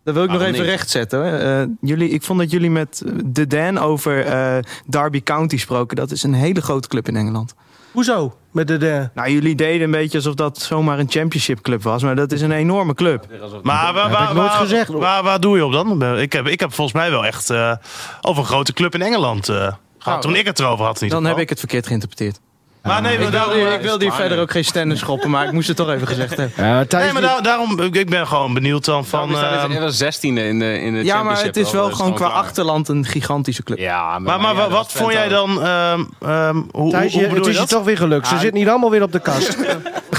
[0.05, 1.19] Dat wil ik nog Waarom even rechtzetten.
[1.19, 1.39] hoor.
[1.39, 5.97] Eh, jullie, ik vond dat jullie met de Dan over eh, Derby County spraken.
[5.97, 7.55] Dat is een hele grote club in Engeland.
[7.97, 8.37] Hoezo?
[8.53, 9.09] Met de, de...
[9.15, 12.03] Nou, jullie deden een beetje alsof dat zomaar een championship club was.
[12.03, 13.27] Maar dat is een enorme club.
[13.63, 14.89] Maar waar, waar, ik nooit waar, gezegd.
[14.89, 16.19] waar, waar doe je op dan?
[16.19, 17.73] Ik heb, ik heb volgens mij wel echt eh,
[18.21, 19.77] over een grote club in Engeland eh, gehad.
[20.05, 20.97] Nou, toen ik het erover had.
[20.97, 22.41] in ieder Dan heb ik het verkeerd geïnterpreteerd.
[22.87, 25.47] Maar nee, maar Ik daarom, wilde, ik wilde hier verder ook geen stennis schoppen, maar
[25.47, 26.65] ik moest het toch even gezegd hebben.
[26.67, 29.31] Ja, nee, maar daar- daarom, ik ben gewoon benieuwd dan van...
[29.31, 32.15] Eh, hij was 16e in de, in de Ja, maar het is wel Dat gewoon
[32.15, 32.39] qua klaar.
[32.39, 33.79] achterland een gigantische club.
[33.79, 35.63] Ja, maar maar ja, wat, vond jij dan...
[35.63, 37.69] ehm, ehm, hoe, Thijs, hoe, het is je je dat?
[37.69, 38.27] toch weer gelukt.
[38.27, 39.57] Ze Ah, zitten hier allemaal weer op de kast.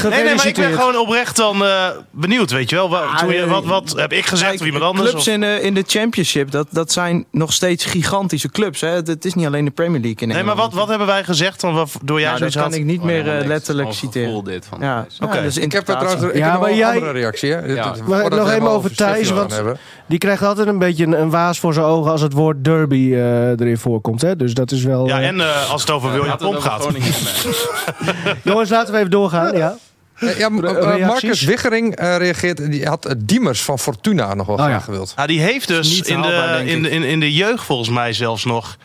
[0.04, 2.90] Nee, nee, maar ik ben gewoon oprecht dan eh, benieuwd, weet je wel.
[2.90, 5.10] Wat, toen je, wat, wat heb ik gezegd of iemand anders?
[5.10, 8.82] Clubs Of- in de, in de Championship, dat, dat zijn nog steeds gigantische clubs.
[8.82, 8.88] Hè?
[8.90, 11.62] Het is niet alleen de Premier League in Nee, maar wat, wat hebben wij gezegd
[11.62, 14.44] dan waardoor jij Nou, kan ik niet meer helemaal eh, letterlijk citeren.
[14.44, 15.06] dit van ja,
[15.42, 17.52] dus Ik heb er trouwens ik Ja, heb maar een jij- andere reactie.
[17.54, 17.60] Hè?
[17.66, 17.96] Ja.
[18.08, 19.62] Maar nog we even over Thijs, want
[20.06, 23.14] die krijgt altijd een beetje een, een waas voor zijn ogen als het woord derby
[23.14, 24.22] eh, erin voorkomt.
[24.22, 24.36] Hè?
[24.36, 25.08] Dus dat is wel...
[25.08, 26.88] Ja, eh, en eh, als het over William we Pomp gaat.
[28.44, 29.58] Jongens, laten we even doorgaan.
[29.58, 29.76] Ja.
[30.38, 30.50] Ja?
[31.00, 32.72] Marcus Wiggering eh, reageert.
[32.72, 34.68] Die had Diemers van Fortuna nog wel Oh, ja.
[34.70, 35.14] graag gewild.
[35.16, 38.46] Ja, die heeft dus Niet in de, in, in, in de jeugd volgens mij zelfs
[38.46, 38.78] nog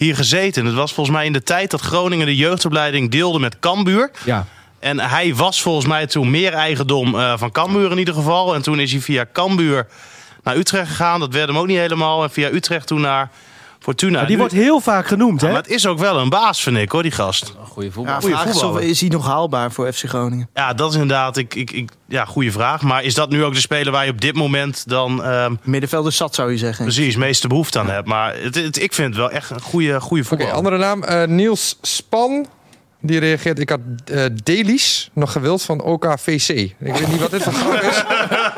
[0.00, 0.64] hier gezeten.
[0.64, 4.10] Het was volgens mij in de tijd dat Groningen de jeugdopleiding deelde met Cambuur.
[4.24, 4.46] ja.
[4.78, 8.54] En hij was volgens mij toen meer eigendom eh, van Cambuur in ieder geval.
[8.54, 9.86] En toen is hij via Cambuur
[10.42, 11.20] naar Utrecht gegaan.
[11.20, 12.22] Dat werd hem ook niet helemaal.
[12.22, 13.30] En via Utrecht toen naar
[13.80, 14.16] Fortuna.
[14.18, 15.52] Maar die Nu- wordt heel vaak genoemd, Ja, hè?
[15.52, 17.54] maar het is ook wel een baas, vind ik hoor, die gast.
[17.60, 18.20] Een goede Ja, voetbal.
[18.20, 20.48] Goeie vraag is, is hij nog haalbaar voor FC Groningen?
[20.54, 22.82] Ja, dat is inderdaad ik, ik, ik, ja, goede vraag.
[22.82, 26.12] Maar is dat nu ook de speler waar je op dit moment dan ehm, Middenvelder
[26.12, 26.84] zat, zou je zeggen.
[26.84, 28.06] precies meeste behoefte aan hebt?
[28.06, 30.54] Maar het, het- ik vind het wel echt een goede, goede Oké, voetballer.
[30.54, 31.02] andere naam.
[31.02, 32.46] eh, Niels Span.
[33.02, 33.58] Die reageert.
[33.58, 36.48] Ik had eh Delis nog gewild van OKVC.
[36.48, 38.02] Ik weet niet wat dit voor grap is.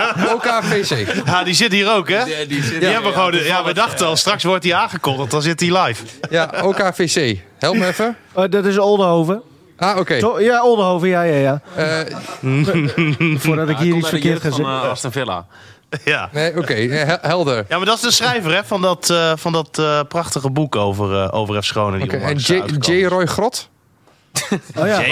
[0.56, 1.22] OKVC.
[1.26, 2.24] Ja, die zit hier ook, hè?
[2.24, 4.74] Die, die zit Die hier, hebben gewoon, de- ja, we dachten al, straks wordt hij
[4.74, 6.04] aangekondigd, dan zit hij live.
[6.30, 7.38] Ja, OKVC.
[7.58, 8.16] Help me even.
[8.34, 9.42] Eh, dat is Oldenhoven.
[9.76, 10.14] Ah, oké.
[10.38, 11.60] Ja, Oldenhoven, ja, ja, ja.
[11.74, 12.16] Eh,
[13.38, 14.82] Voordat ik hier iets verkeerd ga jeugd van zeggen.
[14.84, 15.46] eh, Aston Villa.
[16.04, 16.28] Ja.
[16.32, 16.72] nee, oké.
[16.74, 17.64] hel- helder.
[17.68, 20.76] ja, maar dat is de schrijver hè, van dat, eh, van dat eh, prachtige boek
[20.76, 21.72] over, eh over F.
[21.72, 22.36] Die Oké, En
[22.80, 23.04] J.
[23.04, 23.68] Roy Grot?
[24.78, 25.02] Oh ja.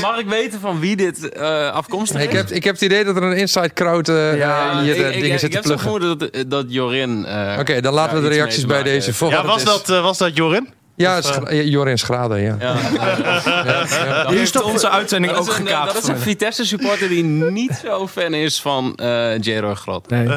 [0.00, 2.32] Mag ik weten van wie dit eh, afkomstig Nee, is?
[2.32, 5.00] ik, heb, ik heb het idee dat er een inside crowd eh, Ja, hier de
[5.00, 5.90] ik, ik, dingen ik, zit te heb zo pluggen.
[5.90, 7.24] Oké, vermoeden dat, dat Jorin...
[7.26, 9.74] eh, dan laten we de reacties bij deze voor Ja, was het is.
[9.86, 10.68] dat, eh, was dat Jorin?
[10.98, 12.56] Ja, is Gra- eh, Jorin Schrader, ja.
[12.58, 14.24] Ja, ja.
[14.28, 15.92] Die heeft onze uitzending Dat ook is een, gekaapt.
[15.94, 19.60] dat is een Vitesse supporter die niet zo fan is van eh J.
[19.74, 20.10] Grot.
[20.10, 20.28] Nee.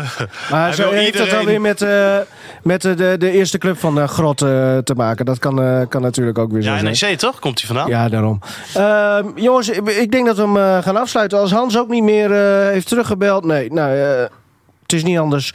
[0.51, 2.17] Maar zo heeft dat dan weer met, eh,
[2.63, 5.25] met de, de, de eerste club van de Grot eh, te maken.
[5.25, 7.11] Dat kan, eh, kan natuurlijk ook weer zo Ja, zijn.
[7.11, 7.39] NEC toch?
[7.39, 7.87] Komt hij vandaan?
[7.89, 8.39] Ja, daarom.
[8.73, 11.39] Ehm, jongens, ik, ik denk dat we hem eh, gaan afsluiten.
[11.39, 13.45] Als Hans ook niet meer eh, heeft teruggebeld.
[13.45, 14.21] Nee, nou, eh,
[14.81, 15.53] het is niet anders.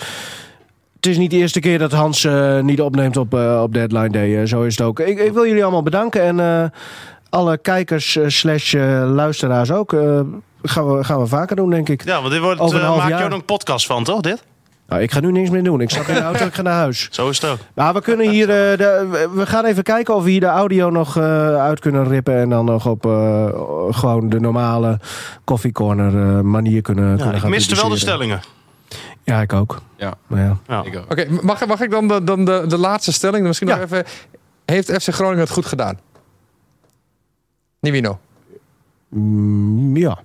[1.07, 4.11] Het is niet de eerste keer dat Hans eh, niet opneemt op, eh, op Deadline
[4.11, 4.41] Day.
[4.41, 5.01] eh, zo is het ook.
[5.01, 6.41] Ik, ik wil jullie allemaal bedanken.
[6.41, 6.73] En
[7.31, 8.75] alle kijkers slash
[9.05, 9.91] luisteraars ook.
[10.63, 12.05] gaan, we, gaan we vaker doen, denk ik.
[12.05, 14.21] Ja, want dit wordt, Over een maak je ook nog een podcast van, toch?
[14.21, 14.43] Dit?
[14.89, 15.81] Nou, ik ga nu niks meer doen.
[15.81, 17.09] Ik stap in de auto ik ga naar huis.
[17.11, 17.59] Zo is het ook.
[17.75, 18.47] Nou, we kunnen hier.
[18.47, 21.19] de, we- gaan even kijken of we hier de audio nog
[21.59, 22.37] uit kunnen rippen.
[22.37, 23.03] En dan nog op
[23.91, 24.99] gewoon de normale
[25.45, 28.41] koffiecorner manier kunnen, Ja, kunnen ik gaan miste wel de stellingen.
[29.27, 29.81] Ja, ik ook.
[29.97, 30.15] Ja.
[30.27, 30.81] Maar ja.
[31.09, 33.47] Oké, mag, mag ik dan, de, dan de, de laatste stelling?
[33.47, 33.75] Misschien Ja.
[33.77, 34.05] nog even.
[34.65, 35.99] Heeft FC Groningen het goed gedaan?
[37.81, 38.19] Nivino.
[39.09, 40.19] Mm, ja.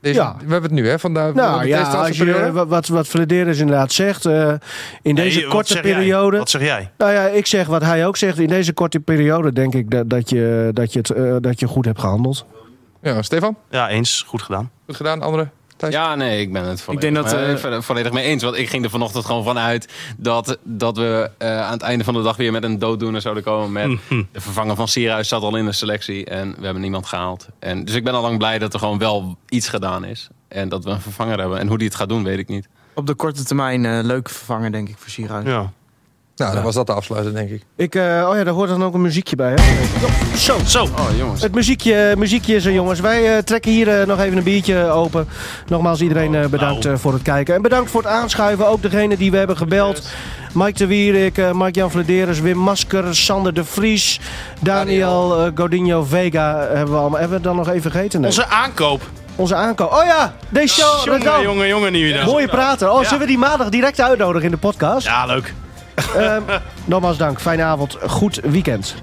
[0.00, 0.34] Deze, Ja.
[0.44, 0.98] We hebben het nu, hè?
[0.98, 2.66] Van de, van Nou de ja, deze als je, transferperiode.
[2.66, 4.26] wat, wat, Flederis inderdaad zegt.
[4.26, 4.52] eh,
[5.02, 5.82] in deze Nee, korte jij?
[5.82, 6.38] periode.
[6.38, 6.90] Wat zeg jij?
[6.98, 8.38] Nou ja, ik zeg wat hij ook zegt.
[8.38, 11.66] In deze korte periode denk ik dat, dat, je, dat, je, het, eh, dat je
[11.66, 12.46] goed hebt gehandeld.
[13.02, 13.56] Ja, Stefan?
[13.70, 14.22] Ja, eens.
[14.26, 14.70] Goed gedaan.
[14.86, 15.48] Goed gedaan, andere?
[15.78, 15.94] Thijs?
[15.94, 18.42] Ja, nee, ik ben het volledig, denk dat, ver- volledig mee eens.
[18.42, 22.14] Want ik ging er vanochtend gewoon vanuit dat, dat we eh, aan het einde van
[22.14, 23.72] de dag weer met een dooddoener zouden komen.
[23.72, 24.22] Met Mhm.
[24.32, 27.46] de vervanger van Sierhuis zat al in de selectie en we hebben niemand gehaald.
[27.58, 30.28] En, dus ik ben al lang blij dat er gewoon wel iets gedaan is.
[30.48, 31.58] En dat we een vervanger hebben.
[31.58, 32.68] En hoe die het gaat doen, weet ik niet.
[32.94, 35.46] Op de korte termijn eh leuke vervanger, denk ik, voor Sierhuis.
[35.46, 35.72] Ja.
[36.38, 37.62] Nou, dan was dat de afsluiter, denk ik.
[37.76, 39.54] Ik, eh, oh ja, daar hoort dan ook een muziekje bij.
[39.56, 40.36] Hè?
[40.36, 40.56] Zo.
[40.66, 40.82] Zo.
[40.82, 41.42] Oh, jongens.
[41.42, 43.00] Het muziekje, muziekje is er, jongens.
[43.00, 45.28] Wij eh, trekken hier eh, nog even een biertje open.
[45.66, 46.94] Nogmaals iedereen eh, bedankt Nou.
[46.94, 47.54] eh, voor het kijken.
[47.54, 48.66] En bedankt voor het aanschuiven.
[48.68, 50.08] Ook degene die we hebben gebeld.
[50.54, 54.20] Mike de Wierik, eh Mark-Jan Vladeres, Wim Masker, Sander de Vries,
[54.60, 56.58] Daniel eh, Godinho Vega.
[56.72, 58.20] Hebben we, allemaal, hebben we dan nog even vergeten?
[58.20, 58.28] Nee.
[58.30, 59.02] Onze aankoop.
[59.36, 59.92] Onze aankoop.
[59.92, 61.04] Oh ja, deze show.
[61.04, 62.24] Jongen, jongen, jongen, nu weer.
[62.24, 62.92] Mooie praten.
[62.92, 65.06] Oh, zullen we die maandag direct uitnodigen in de podcast?
[65.06, 65.54] Ja, leuk.
[66.16, 66.42] Ehm,
[66.84, 67.40] nogmaals dank.
[67.40, 67.96] Fijne avond.
[68.06, 68.94] Goed weekend.